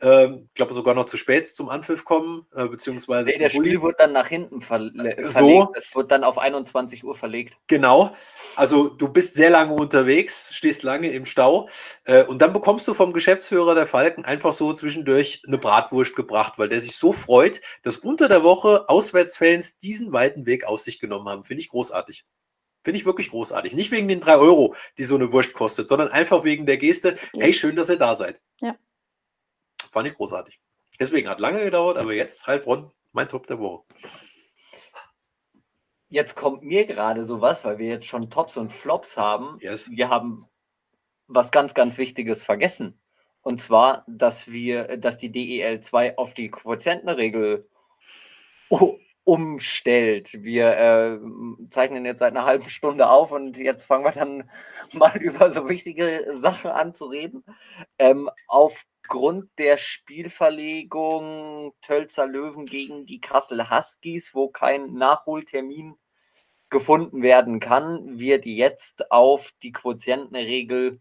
Ähm, 0.00 0.48
ich 0.48 0.54
glaube 0.54 0.74
sogar 0.74 0.94
noch 0.94 1.06
zu 1.06 1.16
spät 1.16 1.46
zum 1.46 1.68
Anpfiff 1.68 2.04
kommen, 2.04 2.46
äh, 2.54 2.66
beziehungsweise. 2.66 3.30
Nee, 3.30 3.38
das 3.38 3.52
Spiel 3.52 3.82
wird 3.82 3.98
dann 3.98 4.12
nach 4.12 4.28
hinten 4.28 4.60
verle 4.60 4.92
verlegt. 4.92 5.32
So. 5.32 5.72
Es 5.74 5.94
wird 5.94 6.12
dann 6.12 6.24
auf 6.24 6.38
21 6.38 7.02
Uhr 7.04 7.16
verlegt. 7.16 7.56
Genau. 7.66 8.14
Also 8.56 8.88
du 8.88 9.08
bist 9.08 9.34
sehr 9.34 9.50
lange 9.50 9.74
unterwegs, 9.74 10.54
stehst 10.54 10.82
lange 10.82 11.10
im 11.10 11.24
Stau 11.24 11.68
äh, 12.04 12.24
und 12.24 12.40
dann 12.40 12.52
bekommst 12.52 12.86
du 12.86 12.94
vom 12.94 13.12
Geschäftsführer 13.12 13.74
der 13.74 13.86
Falken 13.86 14.24
einfach 14.24 14.52
so 14.52 14.72
zwischendurch 14.72 15.42
eine 15.46 15.58
Bratwurst 15.58 16.14
gebracht, 16.14 16.58
weil 16.58 16.68
der 16.68 16.80
sich 16.80 16.96
so 16.96 17.12
freut, 17.12 17.60
dass 17.82 17.98
unter 17.98 18.28
der 18.28 18.42
Woche 18.42 18.88
Auswärtsfans 18.88 19.78
diesen 19.78 20.12
weiten 20.12 20.46
Weg 20.46 20.64
auf 20.64 20.80
sich 20.80 21.00
genommen 21.00 21.28
haben. 21.28 21.44
Finde 21.44 21.62
ich 21.62 21.70
großartig. 21.70 22.24
Finde 22.88 23.00
ich 23.00 23.04
wirklich 23.04 23.28
großartig. 23.28 23.74
Nicht 23.74 23.90
wegen 23.90 24.08
den 24.08 24.18
drei 24.18 24.38
Euro, 24.38 24.74
die 24.96 25.04
so 25.04 25.14
eine 25.14 25.30
Wurst 25.30 25.52
kostet, 25.52 25.88
sondern 25.88 26.08
einfach 26.08 26.42
wegen 26.42 26.64
der 26.64 26.78
Geste, 26.78 27.18
ja. 27.34 27.42
hey, 27.42 27.52
schön, 27.52 27.76
dass 27.76 27.90
ihr 27.90 27.98
da 27.98 28.14
seid. 28.14 28.40
Ja. 28.62 28.76
Fand 29.92 30.08
ich 30.08 30.14
großartig. 30.14 30.58
Deswegen 30.98 31.28
hat 31.28 31.38
lange 31.38 31.62
gedauert, 31.62 31.98
aber 31.98 32.14
jetzt 32.14 32.46
Heilbronn, 32.46 32.90
mein 33.12 33.26
Top 33.26 33.46
der 33.46 33.58
Woche. 33.58 33.84
Jetzt 36.08 36.34
kommt 36.34 36.62
mir 36.62 36.86
gerade 36.86 37.26
sowas, 37.26 37.62
weil 37.62 37.76
wir 37.76 37.88
jetzt 37.88 38.06
schon 38.06 38.30
Tops 38.30 38.56
und 38.56 38.72
Flops 38.72 39.18
haben. 39.18 39.58
Yes. 39.60 39.90
Wir 39.90 40.08
haben 40.08 40.48
was 41.26 41.52
ganz, 41.52 41.74
ganz 41.74 41.98
Wichtiges 41.98 42.42
vergessen. 42.42 42.98
Und 43.42 43.60
zwar, 43.60 44.02
dass 44.06 44.50
wir, 44.50 44.96
dass 44.96 45.18
die 45.18 45.30
DEL 45.30 45.80
2 45.80 46.16
auf 46.16 46.32
die 46.32 46.50
Quotientenregel 46.50 47.68
umstellt. 49.28 50.42
Wir 50.42 50.78
äh, 50.78 51.18
zeichnen 51.68 52.06
jetzt 52.06 52.20
seit 52.20 52.34
einer 52.34 52.46
halben 52.46 52.66
Stunde 52.66 53.10
auf 53.10 53.30
und 53.30 53.58
jetzt 53.58 53.84
fangen 53.84 54.06
wir 54.06 54.12
dann 54.12 54.50
mal 54.94 55.14
über 55.18 55.52
so 55.52 55.68
wichtige 55.68 56.24
Sachen 56.36 56.70
an 56.70 56.94
zu 56.94 57.04
reden. 57.04 57.44
Ähm, 57.98 58.30
aufgrund 58.46 59.50
der 59.58 59.76
Spielverlegung 59.76 61.74
Tölzer 61.82 62.26
Löwen 62.26 62.64
gegen 62.64 63.04
die 63.04 63.20
Kassel 63.20 63.70
Huskies, 63.70 64.34
wo 64.34 64.48
kein 64.48 64.94
Nachholtermin 64.94 65.96
gefunden 66.70 67.20
werden 67.20 67.60
kann, 67.60 68.18
wird 68.18 68.46
jetzt 68.46 69.10
auf 69.10 69.52
die 69.62 69.72
Quotientenregel 69.72 71.00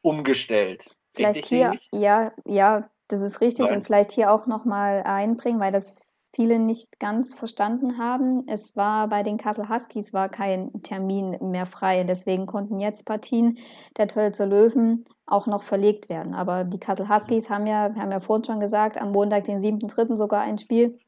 umgestellt. 0.00 0.96
Vielleicht 1.14 1.36
richtig, 1.36 1.88
hier, 1.92 2.00
ja, 2.00 2.32
ja, 2.44 2.90
das 3.06 3.20
ist 3.20 3.40
richtig 3.40 3.66
Nein. 3.66 3.76
und 3.76 3.84
vielleicht 3.84 4.10
hier 4.10 4.32
auch 4.32 4.48
nochmal 4.48 5.04
einbringen, 5.04 5.60
weil 5.60 5.70
das 5.70 6.11
viele 6.34 6.58
nicht 6.58 6.98
ganz 6.98 7.34
verstanden 7.34 7.98
haben. 7.98 8.46
Es 8.48 8.76
war 8.76 9.08
bei 9.08 9.22
den 9.22 9.36
Kassel 9.36 9.68
Huskies 9.68 10.12
war 10.12 10.28
kein 10.28 10.82
Termin 10.82 11.36
mehr 11.50 11.66
frei. 11.66 12.04
Deswegen 12.04 12.46
konnten 12.46 12.78
jetzt 12.78 13.04
Partien 13.04 13.58
der 13.96 14.08
Tölzer 14.08 14.46
Löwen 14.46 15.04
auch 15.26 15.46
noch 15.46 15.62
verlegt 15.62 16.08
werden. 16.08 16.34
Aber 16.34 16.64
die 16.64 16.78
Kassel 16.78 17.08
Huskies 17.08 17.50
haben 17.50 17.66
ja, 17.66 17.94
haben 17.94 18.10
ja 18.10 18.20
vorhin 18.20 18.44
schon 18.44 18.60
gesagt, 18.60 18.98
am 18.98 19.12
Montag, 19.12 19.44
den 19.44 19.60
7.3. 19.60 20.16
sogar 20.16 20.40
ein 20.40 20.58
Spiel. 20.58 20.98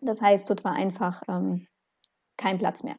Das 0.00 0.20
heißt, 0.20 0.48
dort 0.50 0.64
war 0.64 0.72
einfach 0.72 1.22
ähm, 1.28 1.66
kein 2.36 2.58
Platz 2.58 2.82
mehr. 2.82 2.96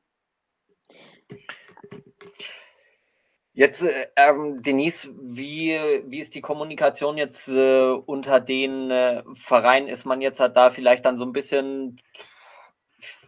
Jetzt, 3.57 3.81
äh, 3.81 4.05
ähm, 4.17 4.61
Denise, 4.61 5.09
wie, 5.19 5.79
wie 6.05 6.19
ist 6.19 6.35
die 6.35 6.41
Kommunikation 6.41 7.17
jetzt 7.17 7.47
äh, 7.47 7.89
unter 7.89 8.39
den 8.39 8.91
äh, 8.91 9.23
Vereinen? 9.33 9.87
Ist 9.87 10.05
man 10.05 10.21
jetzt 10.21 10.39
halt 10.39 10.55
da 10.55 10.69
vielleicht 10.69 11.05
dann 11.05 11.17
so 11.17 11.25
ein 11.25 11.31
bisschen, 11.31 11.95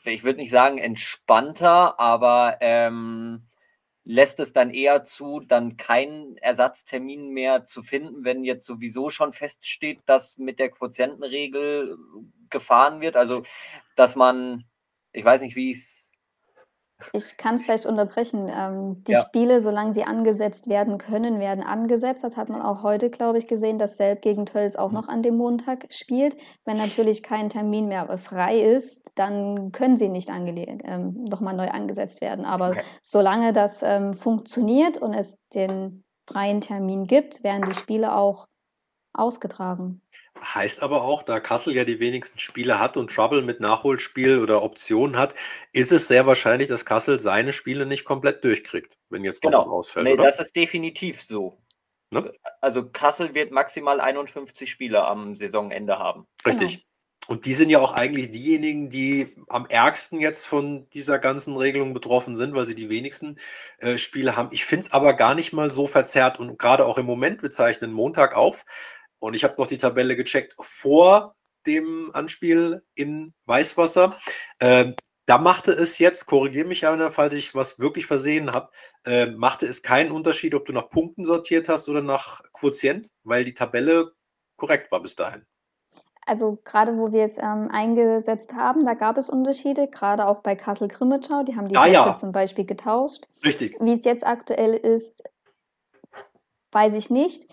ich 0.06 0.24
würde 0.24 0.38
nicht 0.38 0.52
sagen 0.52 0.78
entspannter, 0.78 2.00
aber 2.00 2.58
ähm, 2.62 3.48
lässt 4.04 4.40
es 4.40 4.54
dann 4.54 4.70
eher 4.70 5.04
zu, 5.04 5.40
dann 5.40 5.78
keinen 5.78 6.38
Ersatztermin 6.38 7.30
mehr 7.30 7.64
zu 7.64 7.82
finden, 7.82 8.24
wenn 8.24 8.44
jetzt 8.44 8.68
sowieso 8.68 9.10
schon 9.10 9.34
feststeht, 9.34 10.02
dass 10.06 10.38
mit 10.38 10.60
der 10.60 10.70
Quotientenregel 10.70 11.98
gefahren 12.52 13.02
wird? 13.02 13.16
Also, 13.16 13.42
dass 13.96 14.16
man, 14.16 14.66
ich 15.12 15.26
weiß 15.26 15.42
nicht, 15.42 15.56
wie 15.56 15.72
ich 15.72 15.78
es 15.78 16.09
ich 17.14 17.38
kann 17.38 17.56
es 17.56 17.62
vielleicht 17.64 17.86
unterbrechen. 17.86 18.50
Ähm, 18.54 19.04
die 19.06 19.14
Ja. 19.14 19.26
Spiele, 19.26 19.62
solange 19.62 19.94
sie 19.94 20.04
angesetzt 20.04 20.68
werden 20.68 20.98
können, 20.98 21.40
werden 21.40 21.64
angesetzt. 21.64 22.24
Das 22.24 22.38
hat 22.38 22.50
man 22.50 22.62
auch 22.62 22.84
heute, 22.84 23.10
glaube 23.10 23.38
ich, 23.38 23.48
gesehen, 23.48 23.80
dass 23.80 23.98
Selb 23.98 24.22
gegen 24.22 24.46
Tölz 24.46 24.76
auch 24.76 24.90
mhm. 24.90 24.96
noch 24.96 25.08
an 25.08 25.22
dem 25.22 25.38
Montag 25.38 25.86
spielt. 25.90 26.36
Wenn 26.66 26.78
natürlich 26.78 27.24
kein 27.24 27.50
Termin 27.50 27.88
mehr 27.88 28.18
frei 28.18 28.60
ist, 28.60 29.12
dann 29.16 29.72
können 29.72 29.98
sie 29.98 30.10
nicht 30.10 30.30
ähm, 30.30 31.24
nochmal 31.24 31.56
neu 31.56 31.70
angesetzt 31.70 32.22
werden. 32.22 32.46
Aber 32.46 32.70
Okay. 32.70 32.82
solange 33.02 33.54
das 33.54 33.82
ähm, 33.82 34.14
funktioniert 34.14 34.98
und 34.98 35.14
es 35.14 35.38
den 35.54 36.04
freien 36.28 36.62
Termin 36.62 37.06
gibt, 37.06 37.44
werden 37.44 37.64
die 37.64 37.74
Spiele 37.74 38.16
auch 38.16 38.48
ausgetragen. 39.14 40.02
Heißt 40.42 40.82
aber 40.82 41.02
auch, 41.02 41.24
da 41.24 41.40
Kassel 41.40 41.76
ja 41.76 41.84
die 41.84 42.00
wenigsten 42.00 42.40
Spiele 42.40 42.80
hat 42.80 42.98
und 42.98 43.14
Trouble 43.14 43.42
mit 43.42 43.60
Nachholspiel 43.60 44.40
oder 44.40 44.64
Optionen 44.64 45.18
hat, 45.18 45.36
ist 45.74 45.92
es 45.92 46.08
sehr 46.08 46.26
wahrscheinlich, 46.26 46.68
dass 46.68 46.86
Kassel 46.86 47.20
seine 47.20 47.54
Spiele 47.54 47.86
nicht 47.86 48.06
komplett 48.06 48.44
durchkriegt, 48.44 48.98
wenn 49.10 49.24
jetzt 49.24 49.44
noch 49.44 49.52
genau. 49.52 49.64
was 49.64 49.72
ausfällt. 49.72 50.06
Nee, 50.06 50.14
oder? 50.14 50.24
das 50.24 50.40
ist 50.40 50.56
definitiv 50.56 51.22
so. 51.22 51.58
Ne? 52.12 52.32
Also 52.62 52.90
Kassel 52.90 53.36
wird 53.36 53.52
maximal 53.52 54.02
51 54.02 54.70
Spiele 54.70 55.06
am 55.06 55.36
Saisonende 55.36 56.00
haben. 56.00 56.26
Richtig. 56.46 56.78
Genau. 56.78 56.84
Und 57.28 57.46
die 57.46 57.54
sind 57.54 57.70
ja 57.70 57.80
auch 57.80 57.94
eigentlich 57.94 58.32
diejenigen, 58.32 58.90
die 58.90 59.36
am 59.50 59.68
ärgsten 59.68 60.20
jetzt 60.20 60.48
von 60.48 60.90
dieser 60.90 61.20
ganzen 61.20 61.56
Regelung 61.56 61.94
betroffen 61.94 62.36
sind, 62.36 62.56
weil 62.56 62.66
sie 62.66 62.74
die 62.74 62.90
wenigsten 62.90 63.38
äh, 63.78 64.00
Spiele 64.00 64.36
haben. 64.36 64.50
Ich 64.52 64.66
finde 64.66 64.88
es 64.88 64.92
aber 64.94 65.14
gar 65.14 65.36
nicht 65.36 65.54
mal 65.54 65.70
so 65.70 65.86
verzerrt 65.86 66.40
und 66.40 66.58
gerade 66.58 66.86
auch 66.88 66.98
im 66.98 67.06
Moment, 67.06 67.44
wir 67.44 67.52
zeichnen 67.52 67.94
Montag 67.94 68.36
auf, 68.36 68.66
und 69.20 69.34
ich 69.34 69.44
habe 69.44 69.56
noch 69.58 69.68
die 69.68 69.78
Tabelle 69.78 70.16
gecheckt 70.16 70.56
vor 70.60 71.36
dem 71.66 72.12
Anspiel 72.14 72.84
in 72.96 73.34
Weißwasser. 73.46 74.18
Ähm, 74.60 74.96
da 75.26 75.38
machte 75.38 75.72
es 75.72 76.00
jetzt, 76.00 76.26
korrigiere 76.26 76.68
mich, 76.68 76.82
Jana, 76.82 77.12
falls 77.12 77.34
ich 77.34 77.54
was 77.54 77.78
wirklich 77.78 78.08
versehen 78.08 78.52
habe, 78.52 78.72
äh, 79.06 79.28
machte 79.28 79.68
es 79.68 79.84
keinen 79.84 80.12
Unterschied, 80.12 80.56
ob 80.56 80.66
du 80.66 80.74
nach 80.74 80.90
Punkten 80.90 81.24
sortiert 81.24 81.70
hast 81.70 81.88
oder 81.88 82.02
nach 82.02 82.42
Quotient, 82.52 83.10
weil 83.24 83.46
die 83.46 83.54
Tabelle 83.54 84.14
korrekt 84.58 84.92
war 84.92 85.02
bis 85.02 85.16
dahin. 85.16 85.46
Also 86.26 86.60
gerade 86.64 86.98
wo 86.98 87.12
wir 87.12 87.24
es 87.24 87.38
ähm, 87.38 87.70
eingesetzt 87.72 88.54
haben, 88.54 88.86
da 88.86 88.94
gab 88.94 89.18
es 89.18 89.30
Unterschiede, 89.30 89.88
gerade 89.88 90.28
auch 90.28 90.42
bei 90.42 90.56
Kassel 90.56 90.88
Grimmitschau, 90.88 91.44
die 91.44 91.56
haben 91.56 91.68
die 91.68 91.78
ah, 91.78 91.84
Sätze 91.84 91.94
ja. 91.94 92.16
zum 92.16 92.32
Beispiel 92.32 92.66
getauscht. 92.66 93.26
Richtig. 93.44 93.76
Wie 93.80 93.94
es 93.94 94.06
jetzt 94.06 94.26
aktuell 94.26 94.74
ist, 94.74 95.24
weiß 96.72 96.94
ich 96.94 97.10
nicht. 97.10 97.48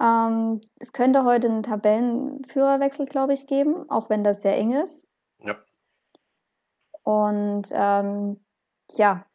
Ähm, 0.00 0.60
es 0.78 0.92
könnte 0.92 1.24
heute 1.24 1.48
einen 1.48 1.62
Tabellenführerwechsel, 1.62 3.06
glaube 3.06 3.34
ich, 3.34 3.46
geben, 3.46 3.88
auch 3.90 4.08
wenn 4.08 4.24
das 4.24 4.42
sehr 4.42 4.56
eng 4.56 4.72
ist. 4.72 5.08
Ja. 5.42 5.56
Und 7.02 7.68
ähm, 7.72 8.40
ja, 8.96 9.26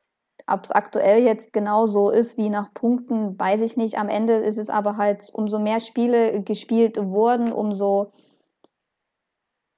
ob 0.48 0.64
es 0.64 0.72
aktuell 0.72 1.24
jetzt 1.24 1.54
genau 1.54 1.86
so 1.86 2.10
ist 2.10 2.38
wie 2.38 2.50
nach 2.50 2.74
Punkten, 2.74 3.40
weiß 3.40 3.62
ich 3.62 3.78
nicht. 3.78 3.98
Am 3.98 4.10
Ende 4.10 4.36
ist 4.36 4.58
es 4.58 4.70
aber 4.70 4.98
halt, 4.98 5.30
umso 5.34 5.60
mehr 5.60 5.80
Spiele 5.80 6.42
gespielt 6.44 6.98
wurden, 6.98 7.52
umso 7.52 8.12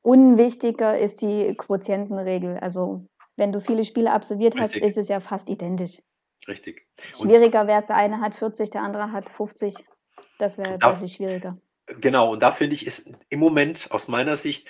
unwichtiger 0.01 0.97
ist 0.97 1.21
die 1.21 1.55
Quotientenregel. 1.55 2.57
Also 2.59 3.05
wenn 3.35 3.51
du 3.51 3.59
viele 3.59 3.83
Spiele 3.83 4.11
absolviert 4.11 4.55
Richtig. 4.55 4.81
hast, 4.81 4.89
ist 4.89 4.97
es 4.97 5.07
ja 5.09 5.19
fast 5.19 5.49
identisch. 5.49 6.01
Richtig. 6.47 6.87
Schwieriger 6.97 7.67
wäre 7.67 7.79
es, 7.79 7.87
der 7.87 7.97
eine 7.97 8.21
hat 8.21 8.33
40, 8.33 8.69
der 8.69 8.83
andere 8.83 9.11
hat 9.11 9.29
50. 9.29 9.85
Das 10.37 10.57
wäre 10.57 10.77
deutlich 10.77 11.13
schwieriger. 11.13 11.57
Genau, 11.99 12.33
und 12.33 12.41
da 12.41 12.51
finde 12.51 12.75
ich, 12.75 12.85
ist 12.85 13.09
im 13.29 13.39
Moment 13.39 13.87
aus 13.91 14.07
meiner 14.07 14.35
Sicht 14.35 14.67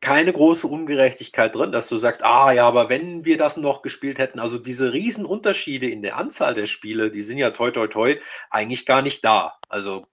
keine 0.00 0.32
große 0.32 0.66
Ungerechtigkeit 0.66 1.54
drin, 1.54 1.72
dass 1.72 1.88
du 1.88 1.96
sagst, 1.96 2.24
ah 2.24 2.52
ja, 2.52 2.66
aber 2.66 2.88
wenn 2.88 3.24
wir 3.24 3.36
das 3.36 3.56
noch 3.56 3.82
gespielt 3.82 4.18
hätten, 4.18 4.38
also 4.38 4.58
diese 4.58 4.92
Riesenunterschiede 4.92 5.88
in 5.88 6.02
der 6.02 6.16
Anzahl 6.16 6.54
der 6.54 6.66
Spiele, 6.66 7.10
die 7.10 7.22
sind 7.22 7.38
ja 7.38 7.50
toi 7.50 7.70
toi 7.70 7.86
toi 7.86 8.16
eigentlich 8.50 8.86
gar 8.86 9.02
nicht 9.02 9.24
da. 9.24 9.58
Also 9.68 10.06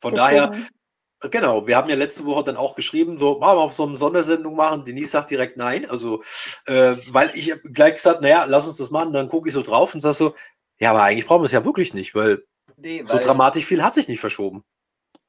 von 0.00 0.14
Deswegen. 0.14 0.52
daher, 0.52 1.30
genau, 1.30 1.66
wir 1.66 1.76
haben 1.76 1.88
ja 1.88 1.96
letzte 1.96 2.24
Woche 2.24 2.44
dann 2.44 2.56
auch 2.56 2.74
geschrieben, 2.74 3.16
so, 3.16 3.38
machen 3.38 3.58
wir 3.58 3.62
auf 3.62 3.74
so 3.74 3.86
eine 3.86 3.96
Sondersendung 3.96 4.56
machen. 4.56 4.84
Denise 4.84 5.12
sagt 5.12 5.30
direkt 5.30 5.56
nein, 5.56 5.88
also, 5.88 6.22
äh, 6.66 6.94
weil 7.10 7.30
ich 7.34 7.54
gleich 7.72 7.94
gesagt, 7.94 8.22
naja, 8.22 8.44
lass 8.44 8.66
uns 8.66 8.76
das 8.78 8.90
machen, 8.90 9.12
dann 9.12 9.28
gucke 9.28 9.48
ich 9.48 9.54
so 9.54 9.62
drauf 9.62 9.94
und 9.94 10.00
sag 10.00 10.14
so, 10.14 10.34
ja, 10.80 10.90
aber 10.90 11.04
eigentlich 11.04 11.26
brauchen 11.26 11.42
wir 11.42 11.46
es 11.46 11.52
ja 11.52 11.64
wirklich 11.64 11.94
nicht, 11.94 12.14
weil 12.14 12.44
Nee, 12.80 13.02
so 13.04 13.18
dramatisch 13.18 13.66
viel 13.66 13.82
hat 13.82 13.94
sich 13.94 14.08
nicht 14.08 14.20
verschoben. 14.20 14.64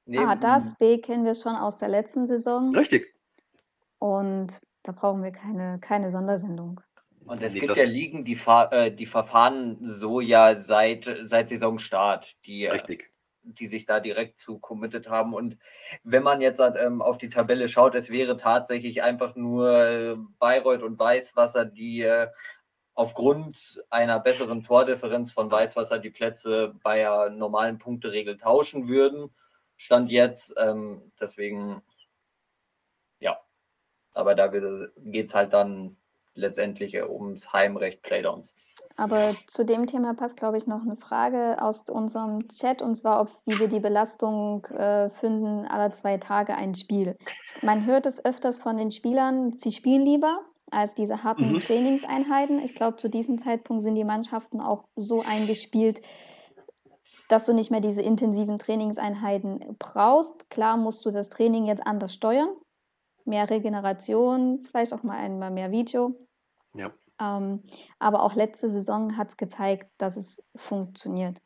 Nee, 0.06 0.20
ah, 0.20 0.36
das 0.36 0.76
B 0.78 1.00
kennen 1.00 1.26
wir 1.26 1.36
schon 1.36 1.56
aus 1.56 1.78
der 1.78 1.90
letzten 1.90 2.28
Saison. 2.28 2.74
Richtig. 2.76 3.14
Und 4.00 4.60
da 4.84 4.92
brauchen 4.92 5.24
wir 5.24 5.32
keine, 5.32 5.80
keine 5.80 6.10
Sondersendung. 6.10 6.82
Und 7.26 7.44
es 7.44 7.54
nee, 7.54 7.60
gibt 7.60 7.78
ja 7.78 7.84
Ligen, 7.84 8.24
die, 8.24 8.38
äh, 8.72 8.92
die 8.92 9.06
verfahren 9.06 9.78
so 9.82 10.20
ja 10.20 10.58
seit, 10.58 11.16
seit 11.22 11.50
Saisonstart, 11.50 12.38
die, 12.46 12.66
äh, 12.66 12.72
Richtig. 12.72 13.12
die 13.44 13.68
sich 13.68 13.86
da 13.86 14.00
direkt 14.00 14.40
zu 14.40 14.58
committed 14.58 15.10
haben. 15.10 15.36
Und 15.36 15.58
wenn 16.04 16.24
man 16.24 16.42
jetzt 16.42 16.60
ähm, 16.60 17.04
auf 17.04 17.20
die 17.20 17.30
Tabelle 17.30 17.68
schaut, 17.68 17.94
es 17.94 18.10
wäre 18.10 18.36
tatsächlich 18.36 19.04
einfach 19.04 19.36
nur 19.36 19.78
äh, 19.78 20.16
Bayreuth 20.40 20.82
und 20.82 20.98
Weißwasser, 20.98 21.66
die 21.66 22.02
äh, 22.02 22.30
aufgrund 23.00 23.82
einer 23.90 24.20
besseren 24.20 24.62
Tordifferenz 24.62 25.32
von 25.32 25.50
Weißwasser 25.50 26.00
die 26.00 26.10
Plätze 26.10 26.76
bei 26.84 26.98
der 26.98 27.30
normalen 27.30 27.78
Punkteregel 27.78 28.36
tauschen 28.36 28.90
würden. 28.90 29.30
Stand 29.78 30.10
jetzt. 30.10 30.54
Ähm, 30.58 31.10
deswegen, 31.18 31.82
ja. 33.22 33.40
Aber 34.12 34.36
da 34.36 34.48
geht 34.48 35.28
es 35.28 35.34
halt 35.34 35.54
dann 35.54 35.96
letztendlich 36.34 37.02
ums 37.02 37.54
Heimrecht 37.54 38.02
Playdowns. 38.02 38.54
Aber 38.98 39.34
zu 39.48 39.64
dem 39.64 39.88
Thema 39.88 40.14
passt, 40.14 40.36
glaube 40.36 40.58
ich, 40.58 40.68
noch 40.68 40.82
eine 40.82 40.98
Frage 40.98 41.62
aus 41.62 41.84
unserem 41.90 42.50
Chat, 42.50 42.82
und 42.82 42.96
zwar, 42.96 43.22
ob, 43.22 43.30
wie 43.46 43.60
wir 43.60 43.70
die 43.70 43.80
Belastung 43.80 44.66
äh, 44.66 45.10
finden, 45.10 45.66
alle 45.66 45.94
zwei 45.94 46.18
Tage 46.18 46.54
ein 46.54 46.76
Spiel. 46.76 47.18
Man 47.62 47.86
hört 47.86 48.06
es 48.06 48.26
öfters 48.26 48.60
von 48.60 48.76
den 48.76 48.92
Spielern, 48.92 49.54
sie 49.54 49.72
spielen 49.72 50.04
lieber, 50.04 50.44
als 50.72 50.94
diese 50.94 51.24
harten 51.24 51.54
mhm. 51.54 51.62
Trainingseinheiten. 51.62 52.60
Ich 52.60 52.76
glaube, 52.76 52.98
zu 52.98 53.10
diesem 53.10 53.38
Zeitpunkt 53.38 53.84
sind 53.84 53.96
die 53.96 54.04
Mannschaften 54.04 54.62
auch 54.62 54.86
so 54.96 55.24
eingespielt, 55.24 56.02
dass 57.28 57.46
du 57.46 57.54
nicht 57.54 57.72
mehr 57.72 57.82
diese 57.82 58.02
intensiven 58.02 58.58
Trainingseinheiten 58.58 59.76
brauchst. 59.78 60.50
Klar 60.50 60.78
musst 60.78 61.06
du 61.06 61.12
das 61.12 61.30
Training 61.30 61.66
jetzt 61.66 61.86
anders 61.86 62.14
steuern. 62.14 62.50
Mehr 63.26 63.50
Regeneration, 63.50 64.66
vielleicht 64.66 64.94
auch 64.94 65.04
mal 65.04 65.18
einmal 65.18 65.52
mehr 65.52 65.72
Video. 65.72 66.16
Ja. 66.76 66.92
Ähm, 67.20 67.64
aber 68.00 68.24
auch 68.24 68.36
letzte 68.36 68.70
Saison 68.70 69.18
hat 69.18 69.30
es 69.30 69.38
gezeigt, 69.38 69.92
dass 69.98 70.18
es 70.18 70.44
funktioniert. 70.56 71.40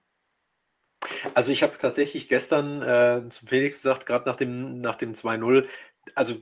Also 1.34 1.52
ich 1.52 1.64
habe 1.64 1.78
tatsächlich 1.78 2.30
gestern 2.30 2.82
äh, 2.82 3.30
zum 3.30 3.48
Felix 3.48 3.78
gesagt, 3.78 4.06
gerade 4.06 4.26
nach 4.26 4.36
dem, 4.36 4.76
nach 4.76 4.96
dem 4.96 5.14
2-0, 5.14 5.68
also 6.16 6.36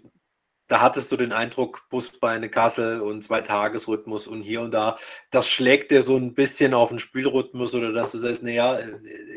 da 0.71 0.79
hattest 0.79 1.11
du 1.11 1.17
den 1.17 1.33
Eindruck, 1.33 1.83
Busbeine, 1.89 2.47
Kassel 2.47 3.01
und 3.01 3.21
Zwei-Tages-Rhythmus 3.21 4.25
und 4.25 4.41
hier 4.41 4.61
und 4.61 4.73
da, 4.73 4.95
das 5.29 5.49
schlägt 5.49 5.91
dir 5.91 6.01
so 6.01 6.15
ein 6.15 6.33
bisschen 6.33 6.73
auf 6.73 6.87
den 6.87 6.97
Spielrhythmus 6.97 7.75
oder 7.75 7.91
dass 7.91 8.13
du 8.13 8.19
sagst, 8.19 8.41
naja, 8.41 8.79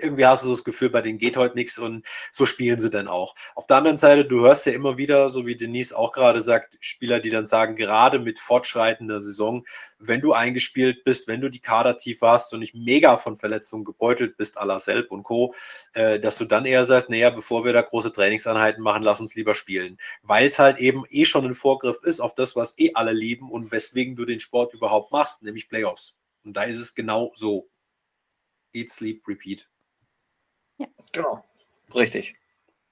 irgendwie 0.01 0.27
hast 0.27 0.45
du 0.45 0.47
so 0.47 0.55
das 0.55 0.63
Gefühl, 0.63 0.91
bei 0.91 1.03
denen 1.03 1.19
geht 1.19 1.37
heute 1.37 1.57
nichts 1.57 1.77
und 1.77 2.07
so 2.31 2.47
spielen 2.47 2.79
sie 2.79 2.89
dann 2.89 3.09
auch. 3.09 3.35
Auf 3.57 3.67
der 3.67 3.79
anderen 3.79 3.97
Seite, 3.97 4.25
du 4.25 4.43
hörst 4.43 4.65
ja 4.67 4.75
immer 4.75 4.97
wieder, 4.97 5.29
so 5.29 5.45
wie 5.45 5.57
Denise 5.57 5.93
auch 5.93 6.13
gerade 6.13 6.41
sagt, 6.41 6.77
Spieler, 6.79 7.19
die 7.19 7.31
dann 7.31 7.47
sagen, 7.47 7.75
gerade 7.75 8.21
mit 8.21 8.39
fortschreitender 8.39 9.21
Saison, 9.21 9.65
wenn 9.99 10.21
du 10.21 10.33
eingespielt 10.33 11.05
bist, 11.05 11.29
wenn 11.29 11.41
du 11.41 11.49
die 11.49 11.61
Kadertiefe 11.61 12.27
hast 12.27 12.53
und 12.53 12.61
nicht 12.61 12.75
mega 12.75 13.17
von 13.17 13.37
Verletzungen 13.37 13.85
gebeutelt 13.85 14.37
bist, 14.37 14.61
à 14.61 14.65
la 14.65 14.79
Selb 14.79 15.11
und 15.11 15.23
Co., 15.23 15.55
äh, 15.95 16.19
dass 16.19 16.39
du 16.39 16.45
dann 16.45 16.67
eher 16.67 16.85
sagst, 16.85 17.11
naja, 17.11 17.31
bevor 17.31 17.65
wir 17.65 17.73
da 17.73 17.83
große 17.83 18.13
Trainingseinheiten 18.13 18.83
machen, 18.83 19.03
lass 19.03 19.21
uns 19.21 19.35
lieber 19.35 19.55
spielen. 19.55 19.99
Weil 20.23 20.47
es 20.47 20.59
halt 20.59 20.79
eben 20.79 21.05
eh 21.11 21.25
schon 21.25 21.45
ein 21.45 21.55
Vorgriff 21.55 22.03
ist 22.03 22.21
auf 22.21 22.35
das, 22.35 22.57
was 22.57 22.79
eh 22.79 22.93
alle 22.95 23.13
lieben 23.13 23.51
und 23.51 23.73
weswegen 23.73 24.17
du 24.17 24.25
den 24.25 24.41
Sport 24.41 24.75
überhaupt 24.75 25.13
machst, 25.13 25.43
nämlich 25.43 25.69
Playoffs. 25.69 26.17
Und 26.45 26.57
da 26.57 26.65
ist 26.65 26.79
es 26.79 26.95
genau 26.95 27.33
so. 27.35 27.69
Eat, 28.73 28.91
sleep, 28.91 29.27
repeat. 29.27 29.69
Ja. 30.79 30.87
Genau. 31.13 31.45
Richtig. 31.95 32.37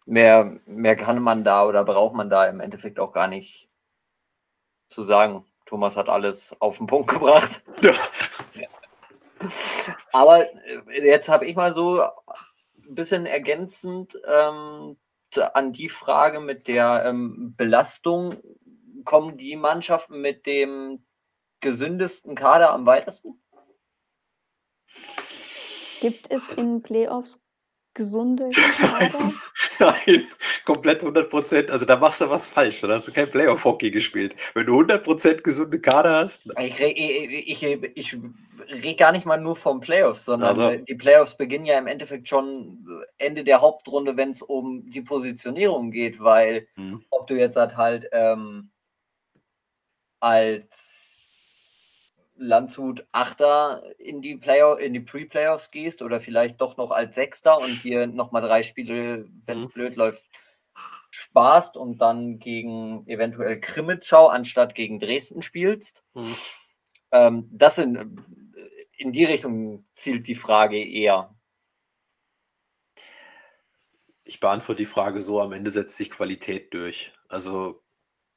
Mehr, 0.07 0.61
mehr 0.67 0.97
kann 0.97 1.23
man 1.23 1.45
da 1.45 1.67
oder 1.67 1.85
braucht 1.85 2.15
man 2.15 2.31
da 2.31 2.47
im 2.47 2.61
Endeffekt 2.61 2.99
auch 2.99 3.13
gar 3.13 3.29
nicht 3.29 3.69
zu 4.89 5.03
sagen. 5.03 5.45
Thomas 5.73 5.97
hat 5.97 6.11
alles 6.11 6.55
auf 6.61 6.77
den 6.77 6.87
Punkt 6.87 7.09
gebracht. 7.09 7.63
Ja. 7.81 7.95
Aber 10.13 10.45
äh, 10.45 11.03
jetzt 11.03 11.31
habe 11.31 11.47
ich 11.47 11.57
mal 11.57 11.73
so 11.73 12.03
ein 12.03 12.95
bisschen 12.95 13.25
ergänzend 13.25 14.21
ähm, 14.27 14.99
an 15.55 15.73
die 15.73 15.89
Frage 15.89 16.41
mit 16.41 16.69
der 16.69 17.07
ähm, 17.07 17.55
Belastung. 17.57 18.37
Kommen 19.07 19.39
die 19.39 19.57
Mannschaften 19.57 20.21
mit 20.21 20.45
dem 20.45 21.07
gesündesten 21.61 22.35
Kader 22.35 22.75
am 22.75 22.85
weitesten? 22.85 23.43
Gibt 26.03 26.31
es 26.31 26.51
in 26.51 26.83
Playoffs 26.83 27.42
gesunde 27.95 28.51
Kader? 28.51 29.33
Nein, 29.79 30.03
nein, 30.07 30.27
komplett 30.65 31.01
100 31.01 31.29
Prozent. 31.29 31.71
Also 31.71 31.85
da 31.85 31.97
machst 31.97 32.21
du 32.21 32.31
was 32.31 32.47
falsch. 32.47 32.81
Dann 32.81 32.91
hast 32.91 33.09
du 33.09 33.13
kein 33.13 33.31
Playoff-Hockey 33.31 33.91
gespielt. 33.91 34.37
Wenn 34.55 34.67
du 34.67 34.75
100 34.75 35.05
Prozent 35.05 35.45
gesunde 35.45 35.81
Kader 35.81 36.17
hast. 36.17 36.47
Ich, 36.59 36.81
ich, 36.81 37.63
ich, 37.63 37.91
ich 37.95 38.17
rede 38.71 38.97
gar 38.97 39.13
nicht 39.13 39.27
mal 39.27 39.41
nur 39.41 39.57
vom 39.57 39.81
Playoffs, 39.81 40.25
sondern 40.25 40.59
also. 40.59 40.85
die 40.85 40.95
Playoffs 40.95 41.37
beginnen 41.37 41.67
ja 41.67 41.79
im 41.79 41.87
Endeffekt 41.87 42.29
schon 42.29 42.87
Ende 43.19 43.45
der 43.45 43.61
Hauptrunde, 43.61 44.17
wenn 44.17 44.31
es 44.31 44.43
um 44.43 44.89
die 44.91 45.03
Positionierung 45.03 45.91
geht, 45.91 46.21
weil 46.21 46.67
hm. 46.75 47.05
ob 47.11 47.27
du 47.27 47.35
jetzt 47.35 47.57
halt 47.57 48.09
ähm, 48.13 48.71
als 50.21 51.02
Landshut 52.35 53.07
Achter 53.13 53.83
in 53.99 54.23
die 54.23 54.37
Playoff, 54.37 54.81
in 54.81 54.93
die 54.93 55.01
Pre-Playoffs 55.01 55.71
gehst 55.71 56.03
oder 56.03 56.21
vielleicht 56.21 56.61
doch 56.61 56.77
noch 56.77 56.91
als 56.91 57.15
Sechster 57.15 57.59
und 57.59 57.85
dir 57.85 58.07
nochmal 58.07 58.43
drei 58.43 58.63
Spiele, 58.63 59.29
wenn 59.45 59.61
es 59.61 59.67
mhm. 59.67 59.71
blöd 59.71 59.97
läuft, 59.97 60.25
sparst 61.11 61.77
und 61.77 61.99
dann 61.99 62.39
gegen 62.39 63.07
eventuell 63.07 63.61
Krimitschau 63.61 64.29
anstatt 64.29 64.75
gegen 64.75 64.99
Dresden 64.99 65.43
spielst. 65.43 66.05
Mhm. 66.15 66.35
Ähm, 67.13 67.49
das 67.53 67.77
sind 67.77 68.19
in 68.97 69.13
die 69.13 69.25
Richtung 69.25 69.85
zielt 69.93 70.27
die 70.27 70.35
Frage 70.35 70.83
eher. 70.83 71.35
Ich 74.25 74.41
beantworte 74.41 74.79
die 74.79 74.87
Frage 74.87 75.21
so, 75.21 75.41
am 75.41 75.53
Ende 75.53 75.71
setzt 75.71 75.97
sich 75.97 76.11
Qualität 76.11 76.73
durch. 76.73 77.13
Also 77.29 77.82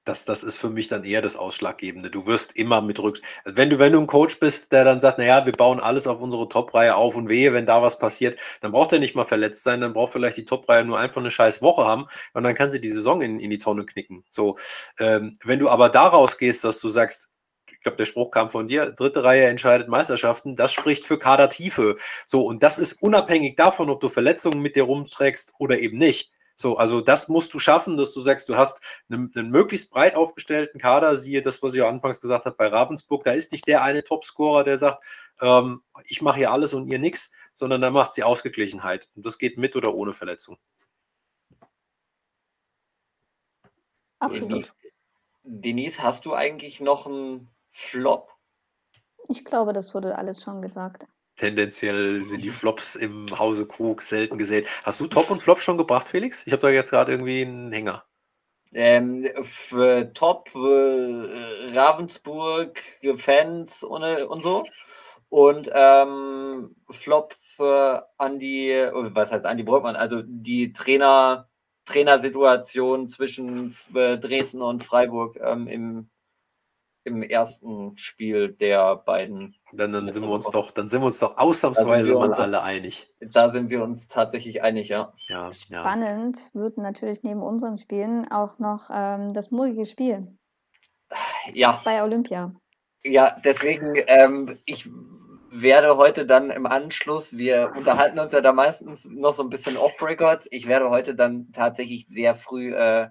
das, 0.06 0.24
das 0.26 0.44
ist 0.44 0.58
für 0.58 0.70
mich 0.70 0.88
dann 0.88 1.04
eher 1.04 1.22
das 1.22 1.36
Ausschlaggebende. 1.36 2.12
Du 2.12 2.28
wirst 2.28 2.56
immer 2.58 2.82
mit 2.82 3.00
Rücks. 3.00 3.22
Wenn 3.44 3.70
du, 3.70 3.80
wenn 3.80 3.92
du 3.92 4.00
ein 4.00 4.08
Coach 4.08 4.40
bist, 4.40 4.72
der 4.72 4.84
dann 4.84 5.00
sagt, 5.00 5.18
naja, 5.18 5.46
wir 5.46 5.54
bauen 5.54 5.80
alles 5.80 6.08
auf 6.08 6.22
unsere 6.22 6.48
Top-Reihe 6.48 6.96
auf 6.96 7.16
und 7.16 7.28
wehe, 7.28 7.54
wenn 7.54 7.66
da 7.66 7.82
was 7.82 7.98
passiert, 7.98 8.40
dann 8.62 8.72
braucht 8.72 8.94
er 8.94 9.00
nicht 9.00 9.16
mal 9.16 9.26
verletzt 9.26 9.64
sein, 9.64 9.82
dann 9.82 9.94
braucht 9.94 10.14
vielleicht 10.14 10.38
die 10.38 10.46
Top-Reihe 10.46 10.86
nur 10.86 11.00
einfach 11.00 11.22
eine 11.22 11.32
scheiß 11.32 11.62
Woche 11.62 11.86
haben 11.86 12.06
und 12.34 12.44
dann 12.44 12.54
kann 12.54 12.70
sie 12.70 12.80
die 12.80 12.90
Saison 12.90 13.22
in, 13.22 13.40
in 13.40 13.50
die 13.50 13.58
Tonne 13.58 13.86
knicken. 13.86 14.24
So, 14.30 14.58
ähm, 15.00 15.36
wenn 15.44 15.60
du 15.60 15.70
aber 15.70 15.90
daraus 15.90 16.38
gehst, 16.38 16.64
dass 16.64 16.80
du 16.80 16.90
sagst, 16.90 17.32
ich 17.72 17.82
glaube, 17.82 17.98
der 17.98 18.06
Spruch 18.06 18.30
kam 18.30 18.50
von 18.50 18.68
dir, 18.68 18.92
dritte 18.92 19.24
Reihe 19.24 19.48
entscheidet 19.48 19.88
Meisterschaften, 19.88 20.56
das 20.56 20.72
spricht 20.72 21.06
für 21.06 21.18
Kadertiefe. 21.18 21.98
So, 22.26 22.44
und 22.44 22.62
das 22.62 22.78
ist 22.78 23.02
unabhängig 23.02 23.56
davon, 23.56 23.90
ob 23.90 24.02
du 24.02 24.10
Verletzungen 24.10 24.62
mit 24.62 24.76
dir 24.76 24.84
rumträgst 24.84 25.54
oder 25.58 25.80
eben 25.80 25.98
nicht. 25.98 26.32
So, 26.56 26.78
also 26.78 27.02
das 27.02 27.28
musst 27.28 27.54
du 27.54 27.60
schaffen, 27.60 27.98
dass 27.98 28.14
du 28.14 28.22
sagst, 28.22 28.48
du 28.48 28.56
hast 28.56 28.82
einen, 29.10 29.30
einen, 29.36 29.50
möglichst 29.50 29.92
breit 29.92 30.16
aufgestellten 30.16 30.80
Kader, 30.80 31.18
siehe 31.18 31.42
das, 31.42 31.62
was 31.62 31.74
ich 31.74 31.80
ja 31.80 31.90
anfangs 31.90 32.22
gesagt 32.22 32.46
habe 32.46 32.56
bei 32.56 32.68
Ravensburg, 32.68 33.26
da 33.26 33.32
ist 33.32 33.52
nicht 33.52 33.68
der 33.68 33.84
eine 33.84 34.04
Topscorer, 34.04 34.64
der 34.64 34.78
sagt, 34.78 35.04
ähm, 35.42 35.84
ich 36.08 36.22
mache 36.22 36.38
hier 36.38 36.52
alles 36.52 36.74
und 36.74 36.88
ihr 36.88 36.98
nichts, 36.98 37.32
sondern 37.54 37.82
da 37.82 37.90
macht 37.90 38.10
es 38.10 38.16
die 38.16 38.24
Ausgeglichenheit. 38.24 39.10
Und 39.16 39.26
das 39.26 39.38
geht 39.38 39.58
mit 39.58 39.76
oder 39.76 39.94
ohne 39.94 40.14
Verletzung. 40.14 40.58
So 44.24 44.32
ist 44.32 44.52
das. 44.52 44.76
Denise, 45.44 46.02
hast 46.02 46.26
du 46.26 46.34
eigentlich 46.34 46.80
noch 46.80 47.06
einen 47.06 47.50
Flop? 47.70 48.32
Ich 49.28 49.44
glaube, 49.44 49.74
das 49.74 49.94
wurde 49.94 50.18
alles 50.18 50.42
schon 50.42 50.62
gesagt. 50.62 51.06
Tendenziell 51.36 52.24
sind 52.24 52.44
die 52.44 52.50
Flops 52.50 52.96
im 52.96 53.28
Hause 53.38 53.66
Krug 53.66 54.02
selten 54.02 54.38
gesehen. 54.38 54.66
Hast 54.84 55.00
du 55.02 55.08
Top 55.08 55.30
und 55.30 55.42
Flop 55.42 55.60
schon 55.60 55.78
gebracht, 55.78 56.08
Felix? 56.08 56.48
Ich 56.48 56.54
habe 56.54 56.62
da 56.62 56.70
jetzt 56.70 56.92
gerade 56.92 57.12
irgendwie 57.12 57.42
einen 57.42 57.72
Hänger. 57.72 58.06
Ähm, 58.74 59.28
für 59.42 60.12
Top 60.14 60.50
äh, 60.56 61.74
Ravensburg 61.74 62.82
Fans 63.16 63.84
und, 63.84 64.04
und 64.04 64.44
so. 64.44 64.64
Und 65.30 65.70
ähm, 65.74 66.76
Flop 66.90 67.36
für 67.56 68.08
Andi, 68.18 68.88
was 68.94 69.32
heißt 69.32 69.46
Andi 69.46 69.64
Brückmann? 69.64 69.96
Also 69.96 70.22
die 70.26 70.72
Trainer, 70.72 71.50
Trainersituation 71.86 73.10
zwischen 73.10 73.76
äh, 73.94 74.18
Dresden 74.18 74.62
und 74.62 74.84
Freiburg 74.84 75.38
ähm, 75.42 75.68
im 75.68 76.10
im 77.06 77.22
ersten 77.22 77.96
Spiel 77.96 78.52
der 78.52 78.96
beiden. 78.96 79.56
Dann, 79.72 79.94
dann 79.94 80.12
sind 80.12 80.24
wir 80.24 80.32
uns 80.32 80.50
doch, 80.50 80.72
dann 80.72 80.88
sind 80.88 81.02
wir 81.02 81.08
uns 81.08 81.20
doch 81.20 81.38
ausnahmsweise 81.38 82.16
mal 82.16 82.34
alle 82.34 82.62
einig. 82.64 83.08
Da 83.20 83.50
sind 83.50 83.70
wir 83.70 83.84
uns 83.84 84.08
tatsächlich 84.08 84.64
einig, 84.64 84.90
ja. 84.90 85.14
ja 85.28 85.52
Spannend 85.52 86.40
ja. 86.54 86.62
wird 86.62 86.78
natürlich 86.78 87.24
neben 87.24 87.42
unseren 87.42 87.78
Spielen 87.78 88.30
auch 88.32 88.60
noch 88.60 88.90
ähm, 88.92 89.32
das 89.34 89.52
morgige 89.52 89.86
Spiel. 89.86 90.26
Ja. 91.54 91.80
Bei 91.86 92.04
Olympia. 92.04 92.54
Ja, 93.04 93.38
deswegen, 93.44 93.94
ähm, 94.08 94.58
ich 94.66 94.90
werde 95.52 95.96
heute 95.98 96.26
dann 96.26 96.50
im 96.50 96.66
Anschluss, 96.66 97.38
wir 97.38 97.72
unterhalten 97.78 98.18
uns 98.20 98.32
ja 98.32 98.42
da 98.42 98.52
meistens 98.52 99.10
noch 99.10 99.34
so 99.34 99.44
ein 99.44 99.50
bisschen 99.50 99.78
off-Records, 99.78 100.48
ich 100.52 100.68
werde 100.68 100.90
heute 100.90 101.14
dann 101.14 101.52
tatsächlich 101.54 102.08
sehr 102.10 102.34
früh 102.34 102.74
äh, 102.74 103.10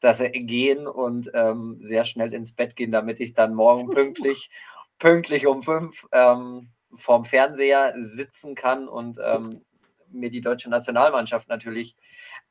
dass 0.00 0.20
er 0.20 0.30
gehen 0.30 0.86
und 0.86 1.30
ähm, 1.34 1.76
sehr 1.80 2.04
schnell 2.04 2.32
ins 2.32 2.52
Bett 2.52 2.76
gehen, 2.76 2.92
damit 2.92 3.20
ich 3.20 3.34
dann 3.34 3.54
morgen 3.54 3.90
pünktlich, 3.94 4.50
pünktlich 4.98 5.46
um 5.46 5.62
fünf 5.62 6.06
ähm, 6.12 6.70
vorm 6.94 7.24
Fernseher 7.24 7.94
sitzen 7.96 8.54
kann 8.54 8.88
und 8.88 9.18
ähm, 9.22 9.64
mir 10.10 10.30
die 10.30 10.40
deutsche 10.40 10.70
Nationalmannschaft 10.70 11.48
natürlich 11.48 11.96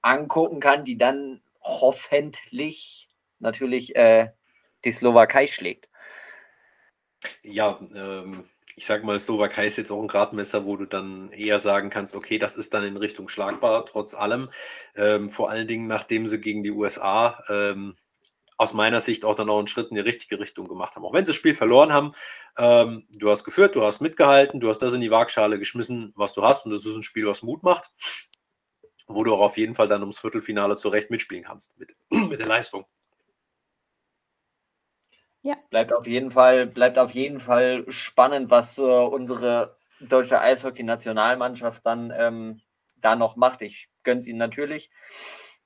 angucken 0.01 0.59
kann, 0.59 0.85
die 0.85 0.97
dann 0.97 1.41
hoffentlich 1.61 3.09
natürlich 3.39 3.95
äh, 3.95 4.31
die 4.85 4.91
Slowakei 4.91 5.47
schlägt. 5.47 5.89
Ja, 7.43 7.79
ähm, 7.95 8.47
ich 8.78 8.86
sage 8.86 9.07
mal, 9.07 9.17
Slowakei 9.17 9.65
ist 9.65 9.78
jetzt 9.78 9.89
auch 9.89 9.99
ein 9.99 10.07
Gradmesser, 10.07 10.65
wo 10.65 10.78
du 10.78 10.86
dann 10.86 11.32
eher 11.32 11.59
sagen 11.59 11.89
kannst, 11.89 12.15
okay, 12.15 12.38
das 12.38 12.55
ist 12.55 12.75
dann 12.75 12.84
in 12.84 12.95
Richtung 12.95 13.28
schlagbar, 13.28 13.84
trotz 13.88 14.13
allem. 14.13 14.51
Ähm, 14.95 15.32
vor 15.32 15.49
allen 15.49 15.67
Dingen, 15.67 15.88
nachdem 15.88 16.28
sie 16.28 16.39
gegen 16.39 16.61
die 16.61 16.69
USA 16.69 17.43
ähm, 17.49 17.95
aus 18.55 18.73
meiner 18.73 18.99
Sicht 18.99 19.25
auch 19.25 19.34
dann 19.34 19.49
auch 19.49 19.57
einen 19.57 19.65
Schritt 19.65 19.89
in 19.89 19.95
die 19.95 20.01
richtige 20.01 20.39
Richtung 20.39 20.67
gemacht 20.67 20.95
haben. 20.95 21.03
Auch 21.05 21.13
wenn 21.13 21.25
sie 21.25 21.32
das 21.32 21.38
Spiel 21.38 21.55
verloren 21.55 21.91
haben, 21.91 22.11
ähm, 22.59 23.07
du 23.17 23.32
hast 23.32 23.43
geführt, 23.45 23.75
du 23.75 23.82
hast 23.82 23.99
mitgehalten, 23.99 24.59
du 24.59 24.69
hast 24.69 24.80
das 24.80 24.93
in 24.93 25.01
die 25.01 25.09
Waagschale 25.09 25.57
geschmissen, 25.57 26.13
was 26.15 26.34
du 26.36 26.43
hast. 26.43 26.65
Und 26.65 26.71
das 26.71 26.86
ist 26.86 26.95
ein 26.95 27.01
Spiel, 27.01 27.25
was 27.25 27.41
Mut 27.41 27.63
macht, 27.63 27.89
wo 29.07 29.23
du 29.23 29.34
auch 29.34 29.41
auf 29.41 29.57
jeden 29.57 29.73
Fall 29.73 29.88
dann 29.88 30.01
ums 30.01 30.19
Viertelfinale 30.19 30.75
zurecht 30.75 31.09
mitspielen 31.09 31.45
kannst 31.45 31.75
mit, 31.80 31.95
mit 32.11 32.39
der 32.39 32.47
Leistung. 32.47 32.86
Ja. 35.47 35.53
Es 35.53 35.63
bleibt 35.63 35.93
auf 35.93 36.05
jeden 36.05 36.29
Fall, 36.29 36.67
bleibt 36.67 36.99
auf 36.99 37.11
jeden 37.11 37.39
Fall 37.39 37.85
spannend, 37.87 38.49
was 38.51 38.77
äh, 38.77 38.81
unsere 38.81 39.77
deutsche 40.01 40.41
Eishockey-Nationalmannschaft 40.41 41.85
dann 41.85 42.13
ähm, 42.13 42.59
da 42.97 43.15
noch 43.15 43.37
macht. 43.37 43.61
Ich 43.61 43.87
gönne 44.03 44.19
es 44.19 44.27
ihnen 44.27 44.39
natürlich. 44.39 44.91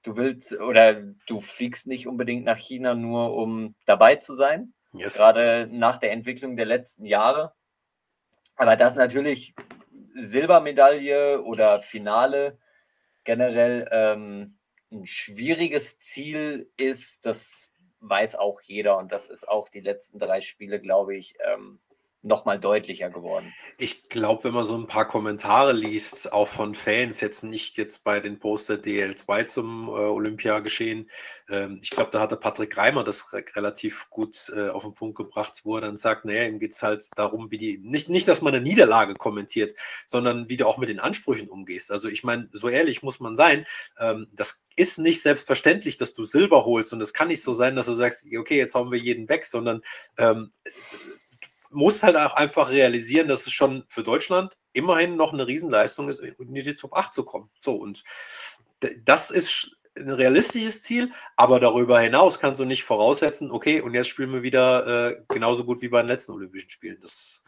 Du 0.04 0.18
willst 0.18 0.54
oder 0.60 1.02
du 1.26 1.40
fliegst 1.40 1.88
nicht 1.88 2.06
unbedingt 2.06 2.46
nach 2.46 2.58
China 2.58 2.94
nur, 2.94 3.34
um 3.34 3.74
dabei 3.88 4.18
zu 4.18 4.36
sein. 4.36 4.76
Yes. 4.94 5.16
Gerade 5.16 5.68
nach 5.72 5.98
der 5.98 6.12
Entwicklung 6.12 6.58
der 6.58 6.68
letzten 6.68 7.06
Jahre. 7.06 7.56
Aber 8.56 8.76
das 8.76 8.96
natürlich 8.96 9.56
Silbermedaille 10.14 11.42
oder 11.42 11.80
Finale 11.80 12.60
generell 13.24 13.90
ähm, 13.92 14.60
ein 14.92 15.08
schwieriges 15.08 15.98
Ziel 15.98 16.72
ist, 16.78 17.26
das 17.26 17.71
weiß 18.02 18.36
auch 18.36 18.62
jeder 18.62 18.98
und 18.98 19.12
das 19.12 19.28
ist 19.28 19.48
auch 19.48 19.70
die 19.70 19.80
letzten 19.80 20.20
drei 20.20 20.42
Spiele, 20.42 20.80
glaube 20.82 21.16
ich, 21.16 21.36
ähm, 21.46 21.80
nochmal 22.24 22.60
deutlicher 22.60 23.10
geworden. 23.10 23.54
Ich 23.78 24.10
glaube, 24.10 24.44
wenn 24.44 24.54
man 24.54 24.64
so 24.64 24.78
ein 24.78 24.88
paar 24.88 25.08
Kommentare 25.08 25.74
liest, 25.74 26.32
auch 26.32 26.48
von 26.48 26.76
Fans, 26.76 27.20
jetzt 27.22 27.44
nicht 27.44 27.78
jetzt 27.78 28.04
bei 28.04 28.20
den 28.20 28.40
Poster 28.40 28.76
DL2 28.76 29.46
zum 29.46 29.88
äh, 29.88 29.92
Olympiageschehen, 29.92 31.10
ähm, 31.50 31.80
ich 31.82 31.90
glaube, 31.90 32.12
da 32.12 32.20
hatte 32.20 32.38
Patrick 32.38 32.78
Reimer 32.78 33.04
das 33.04 33.34
re 33.34 33.44
relativ 33.56 34.10
gut 34.10 34.52
äh, 34.56 34.70
auf 34.70 34.84
den 34.84 34.94
Punkt 34.94 35.18
gebracht, 35.18 35.62
wo 35.64 35.76
er 35.76 35.82
dann 35.82 35.98
sagt, 35.98 36.26
naja, 36.26 36.46
ihm 36.46 36.60
geht 36.60 36.74
es 36.74 36.84
halt 36.84 37.10
darum, 37.16 37.52
wie 37.52 37.58
die, 37.58 37.78
nicht, 37.80 38.10
nicht, 38.10 38.28
dass 38.28 38.42
man 38.42 38.54
eine 38.54 38.64
Niederlage 38.64 39.16
kommentiert, 39.16 39.76
sondern 40.06 40.48
wie 40.48 40.58
du 40.58 40.68
auch 40.68 40.78
mit 40.78 40.90
den 40.90 41.00
Ansprüchen 41.00 41.50
umgehst. 41.50 41.92
Also 41.92 42.08
ich 42.08 42.24
meine, 42.24 42.50
so 42.52 42.70
ehrlich 42.70 43.02
muss 43.02 43.20
man 43.20 43.36
sein, 43.36 43.66
ähm, 44.00 44.28
das 44.32 44.66
ist 44.76 45.00
nicht 45.00 45.22
selbstverständlich, 45.22 45.98
dass 45.98 46.14
du 46.14 46.24
Silber 46.24 46.66
holst 46.66 46.94
und 46.94 47.02
es 47.02 47.14
kann 47.14 47.28
nicht 47.28 47.44
so 47.44 47.54
sein, 47.54 47.76
dass 47.76 47.88
du 47.88 47.94
sagst, 47.94 48.28
okay, 48.38 48.58
jetzt 48.58 48.76
hauen 48.76 48.92
wir 48.92 49.00
jeden 49.00 49.28
weg, 49.28 49.46
sondern 49.46 49.82
ähm, 50.18 50.52
muss 51.72 52.04
halt 52.04 52.16
auch 52.16 52.34
einfach 52.34 52.70
realisieren, 52.70 53.28
dass 53.28 53.48
es 53.48 53.54
schon 53.54 53.84
für 53.88 54.04
Deutschland 54.04 54.58
immerhin 54.74 55.16
noch 55.16 55.34
eine 55.34 55.48
Riesenleistung 55.48 56.10
ist, 56.10 56.20
in 56.20 56.54
die 56.54 56.76
Top 56.76 56.94
8 56.94 57.12
zu 57.14 57.24
kommen. 57.24 57.50
So, 57.60 57.76
und 57.76 58.04
das 59.04 59.32
ist 59.32 59.78
ein 59.98 60.10
realistisches 60.10 60.82
Ziel, 60.82 61.12
aber 61.36 61.60
darüber 61.60 62.00
hinaus 62.00 62.40
kannst 62.40 62.60
du 62.60 62.66
nicht 62.66 62.84
voraussetzen, 62.84 63.52
okay, 63.52 63.82
und 63.82 63.94
jetzt 63.94 64.08
spielen 64.08 64.32
wir 64.32 64.44
wieder 64.44 65.10
äh, 65.10 65.22
genauso 65.28 65.66
gut 65.66 65.82
wie 65.82 65.90
bei 65.90 66.02
den 66.02 66.08
letzten 66.08 66.32
Olympischen 66.32 66.70
Spielen. 66.70 66.98
Das 67.02 67.44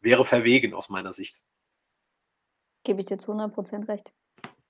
wäre 0.00 0.24
verwegen 0.24 0.74
aus 0.74 0.88
meiner 0.88 1.12
Sicht. 1.12 1.42
Gebe 2.84 3.00
ich 3.00 3.06
dir 3.06 3.18
zu 3.18 3.32
100% 3.32 3.88
recht. 3.88 4.12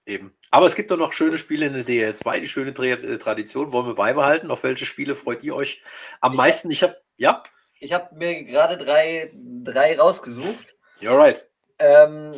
Eben. 0.07 0.35
Aber 0.51 0.65
es 0.65 0.75
gibt 0.75 0.91
doch 0.91 0.97
noch 0.97 1.13
schöne 1.13 1.37
Spiele 1.37 1.67
in 1.67 1.75
der 1.75 1.87
DL2, 1.87 2.41
die 2.41 2.49
schöne 2.49 2.73
Tradition 2.73 3.73
wollen 3.73 3.87
wir 3.87 3.95
beibehalten. 3.95 4.51
Auf 4.51 4.63
welche 4.63 4.87
Spiele 4.87 5.15
freut 5.15 5.45
ihr 5.45 5.55
euch 5.55 5.83
am 6.21 6.35
meisten? 6.35 6.71
Ich 6.71 6.83
habe, 6.83 6.97
ja? 7.17 7.43
Ich 7.81 7.93
habe 7.93 8.15
mir 8.15 8.45
gerade 8.45 8.77
drei, 8.77 9.31
drei 9.35 9.99
rausgesucht. 9.99 10.77
You're 11.01 11.17
right. 11.17 11.49
Ähm, 11.79 12.33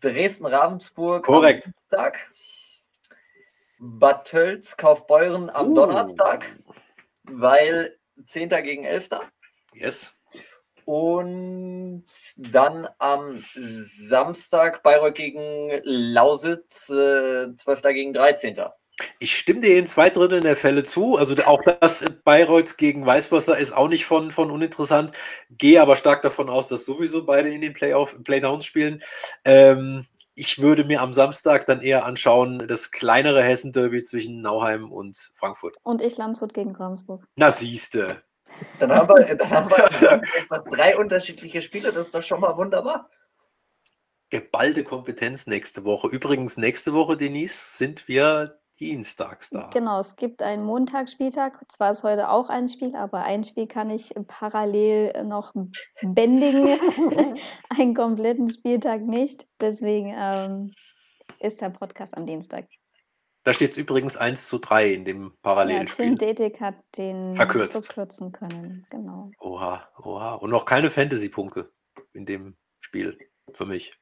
Dresden-Ravensburg 0.00 1.24
Korrekt. 1.24 1.66
am 1.66 1.72
Dienstag. 1.72 2.30
Bad 3.78 4.26
Tölz, 4.26 4.76
Kaufbeuren 4.76 5.50
am 5.50 5.70
uh. 5.70 5.74
Donnerstag, 5.74 6.44
weil 7.24 7.98
10. 8.24 8.48
gegen 8.64 8.84
11. 8.84 9.08
Yes. 9.74 10.18
Und 10.84 12.04
dann 12.36 12.88
am 12.98 13.44
Samstag 13.54 14.82
Bayreuth 14.82 15.16
gegen 15.16 15.80
Lausitz, 15.82 16.90
äh, 16.90 17.54
12. 17.56 17.82
gegen 17.92 18.12
13. 18.12 18.56
Ich 19.18 19.36
stimme 19.36 19.60
dir 19.60 19.78
in 19.78 19.86
zwei 19.86 20.08
Dritteln 20.08 20.44
der 20.44 20.56
Fälle 20.56 20.82
zu. 20.82 21.16
Also 21.16 21.34
auch 21.44 21.60
das 21.80 22.04
Bayreuth 22.24 22.78
gegen 22.78 23.04
Weißwasser 23.04 23.58
ist 23.58 23.72
auch 23.72 23.88
nicht 23.88 24.06
von, 24.06 24.30
von 24.30 24.50
uninteressant. 24.50 25.12
Gehe 25.50 25.82
aber 25.82 25.96
stark 25.96 26.22
davon 26.22 26.48
aus, 26.48 26.68
dass 26.68 26.86
sowieso 26.86 27.24
beide 27.24 27.50
in 27.50 27.60
den 27.60 27.74
Playoff, 27.74 28.16
Playdowns 28.24 28.64
spielen. 28.64 29.02
Ähm, 29.44 30.06
ich 30.34 30.60
würde 30.60 30.84
mir 30.84 31.02
am 31.02 31.12
Samstag 31.12 31.66
dann 31.66 31.80
eher 31.80 32.04
anschauen, 32.04 32.66
das 32.66 32.90
kleinere 32.90 33.42
Hessen-Derby 33.42 34.02
zwischen 34.02 34.40
Nauheim 34.40 34.90
und 34.90 35.30
Frankfurt. 35.34 35.76
Und 35.82 36.00
ich 36.00 36.16
Landshut 36.16 36.54
gegen 36.54 36.74
Ravensburg. 36.74 37.26
Na, 37.36 37.50
siehste. 37.50 38.22
Dann 38.78 38.92
haben 38.92 39.08
wir, 39.08 39.34
dann 39.34 39.50
haben 39.50 39.70
wir 39.70 40.60
drei 40.70 40.96
unterschiedliche 40.96 41.60
Spiele, 41.60 41.92
das 41.92 42.06
ist 42.06 42.14
doch 42.14 42.22
schon 42.22 42.40
mal 42.40 42.56
wunderbar 42.56 43.10
geballte 44.30 44.84
Kompetenz 44.84 45.46
nächste 45.46 45.84
Woche. 45.84 46.08
Übrigens, 46.08 46.56
nächste 46.56 46.92
Woche, 46.92 47.16
Denise, 47.16 47.78
sind 47.78 48.08
wir 48.08 48.58
dienstags 48.80 49.50
da. 49.50 49.70
Genau, 49.72 50.00
es 50.00 50.16
gibt 50.16 50.42
einen 50.42 50.64
Montagsspieltag. 50.64 51.60
Zwar 51.70 51.90
ist 51.90 52.02
heute 52.02 52.30
auch 52.30 52.48
ein 52.48 52.68
Spiel, 52.68 52.94
aber 52.94 53.22
ein 53.22 53.44
Spiel 53.44 53.66
kann 53.66 53.90
ich 53.90 54.14
parallel 54.26 55.24
noch 55.24 55.54
bändigen. 56.02 56.68
einen 57.70 57.94
kompletten 57.94 58.48
Spieltag 58.48 59.02
nicht. 59.02 59.46
Deswegen 59.60 60.14
ähm, 60.16 60.72
ist 61.40 61.60
der 61.60 61.70
Podcast 61.70 62.16
am 62.16 62.26
Dienstag. 62.26 62.66
Da 63.46 63.52
steht 63.52 63.70
es 63.72 63.76
übrigens 63.76 64.16
1 64.16 64.48
zu 64.48 64.58
3 64.58 64.92
in 64.92 65.04
dem 65.04 65.32
Parallelspiel. 65.40 66.04
Ja, 66.04 66.10
Tim 66.10 66.18
Detik 66.18 66.60
hat 66.60 66.74
den 66.96 67.36
Verkürzt. 67.36 67.92
verkürzen 67.92 68.32
können. 68.32 68.84
Genau. 68.90 69.30
Oha, 69.38 69.88
oha. 70.02 70.34
Und 70.34 70.50
noch 70.50 70.64
keine 70.64 70.90
Fantasy-Punkte 70.90 71.72
in 72.12 72.26
dem 72.26 72.56
Spiel 72.80 73.16
für 73.52 73.64
mich. 73.64 73.96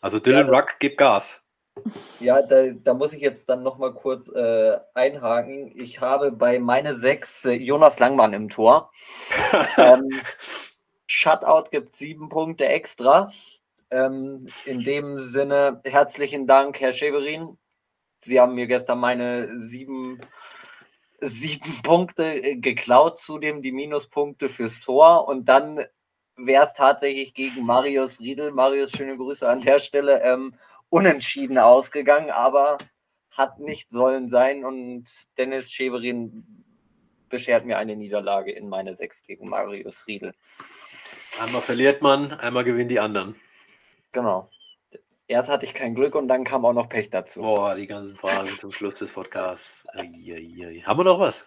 Also 0.00 0.18
Dylan 0.18 0.48
ja, 0.48 0.52
Ruck 0.52 0.80
gibt 0.80 0.98
Gas. 0.98 1.44
Ja, 2.20 2.42
da, 2.42 2.68
da, 2.84 2.94
muss 2.94 3.12
ich 3.12 3.20
jetzt 3.20 3.48
dann 3.48 3.62
nochmal 3.62 3.94
kurz 3.94 4.28
äh, 4.28 4.76
einhaken. 4.94 5.72
Ich 5.74 6.00
habe 6.00 6.32
bei 6.32 6.58
meine 6.58 6.94
sechs 6.94 7.44
äh, 7.44 7.52
Jonas 7.52 7.98
Langmann 7.98 8.32
im 8.32 8.48
Tor. 8.48 8.90
ähm, 9.76 10.10
Shutout 11.06 11.70
gibt 11.70 11.96
sieben 11.96 12.28
Punkte 12.28 12.66
extra. 12.66 13.32
Ähm, 13.90 14.46
in 14.66 14.80
dem 14.80 15.18
Sinne 15.18 15.80
herzlichen 15.84 16.46
Dank, 16.46 16.80
Herr 16.80 16.92
Scheverin. 16.92 17.56
Sie 18.20 18.40
haben 18.40 18.54
mir 18.54 18.66
gestern 18.66 18.98
meine 18.98 19.46
sieben, 19.58 20.20
sieben 21.20 21.82
Punkte 21.82 22.34
äh, 22.34 22.56
geklaut, 22.56 23.18
zudem 23.18 23.62
die 23.62 23.72
Minuspunkte 23.72 24.48
fürs 24.48 24.80
Tor. 24.80 25.28
Und 25.28 25.46
dann 25.48 25.80
wäre 26.36 26.64
es 26.64 26.72
tatsächlich 26.72 27.34
gegen 27.34 27.64
Marius 27.64 28.20
Riedel. 28.20 28.52
Marius, 28.52 28.90
schöne 28.90 29.16
Grüße 29.16 29.48
an 29.48 29.60
der 29.60 29.78
Stelle. 29.78 30.20
Ähm, 30.22 30.54
unentschieden 30.90 31.58
ausgegangen, 31.58 32.30
aber 32.30 32.78
hat 33.30 33.58
nicht 33.58 33.90
sollen 33.90 34.28
sein 34.28 34.64
und 34.64 35.04
Dennis 35.36 35.70
Scheverin 35.70 36.64
beschert 37.28 37.66
mir 37.66 37.78
eine 37.78 37.94
Niederlage 37.94 38.52
in 38.52 38.68
meine 38.68 38.94
Sechs 38.94 39.22
gegen 39.22 39.48
Marius 39.48 40.06
Riedel. 40.06 40.32
Einmal 41.40 41.60
verliert 41.60 42.02
man, 42.02 42.32
einmal 42.32 42.64
gewinnen 42.64 42.88
die 42.88 43.00
anderen. 43.00 43.36
Genau. 44.12 44.50
Erst 45.26 45.50
hatte 45.50 45.66
ich 45.66 45.74
kein 45.74 45.94
Glück 45.94 46.14
und 46.14 46.26
dann 46.26 46.42
kam 46.42 46.64
auch 46.64 46.72
noch 46.72 46.88
Pech 46.88 47.10
dazu. 47.10 47.42
Boah, 47.42 47.74
die 47.74 47.86
ganzen 47.86 48.16
Fragen 48.16 48.48
zum 48.48 48.70
Schluss 48.70 48.94
des 48.94 49.12
Podcasts. 49.12 49.86
Eieiei. 49.92 50.82
Haben 50.86 51.00
wir 51.00 51.04
noch 51.04 51.20
was? 51.20 51.46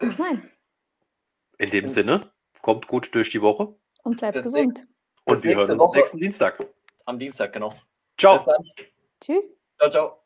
Nein. 0.00 0.50
In 1.56 1.70
dem 1.70 1.88
Sinne, 1.88 2.20
kommt 2.60 2.86
gut 2.86 3.14
durch 3.14 3.30
die 3.30 3.40
Woche. 3.40 3.74
Und 4.02 4.18
bleibt 4.18 4.34
Bis 4.34 4.44
gesund. 4.44 4.86
Und 5.24 5.42
wir 5.42 5.56
hören 5.56 5.72
uns 5.72 5.82
Woche. 5.82 5.98
nächsten 5.98 6.18
Dienstag. 6.18 6.58
Am 7.10 7.18
Dienstag, 7.18 7.52
genau. 7.52 7.74
Ciao. 8.16 8.38
Tschüss. 9.20 9.58
Ciao, 9.76 9.90
ciao. 9.90 10.19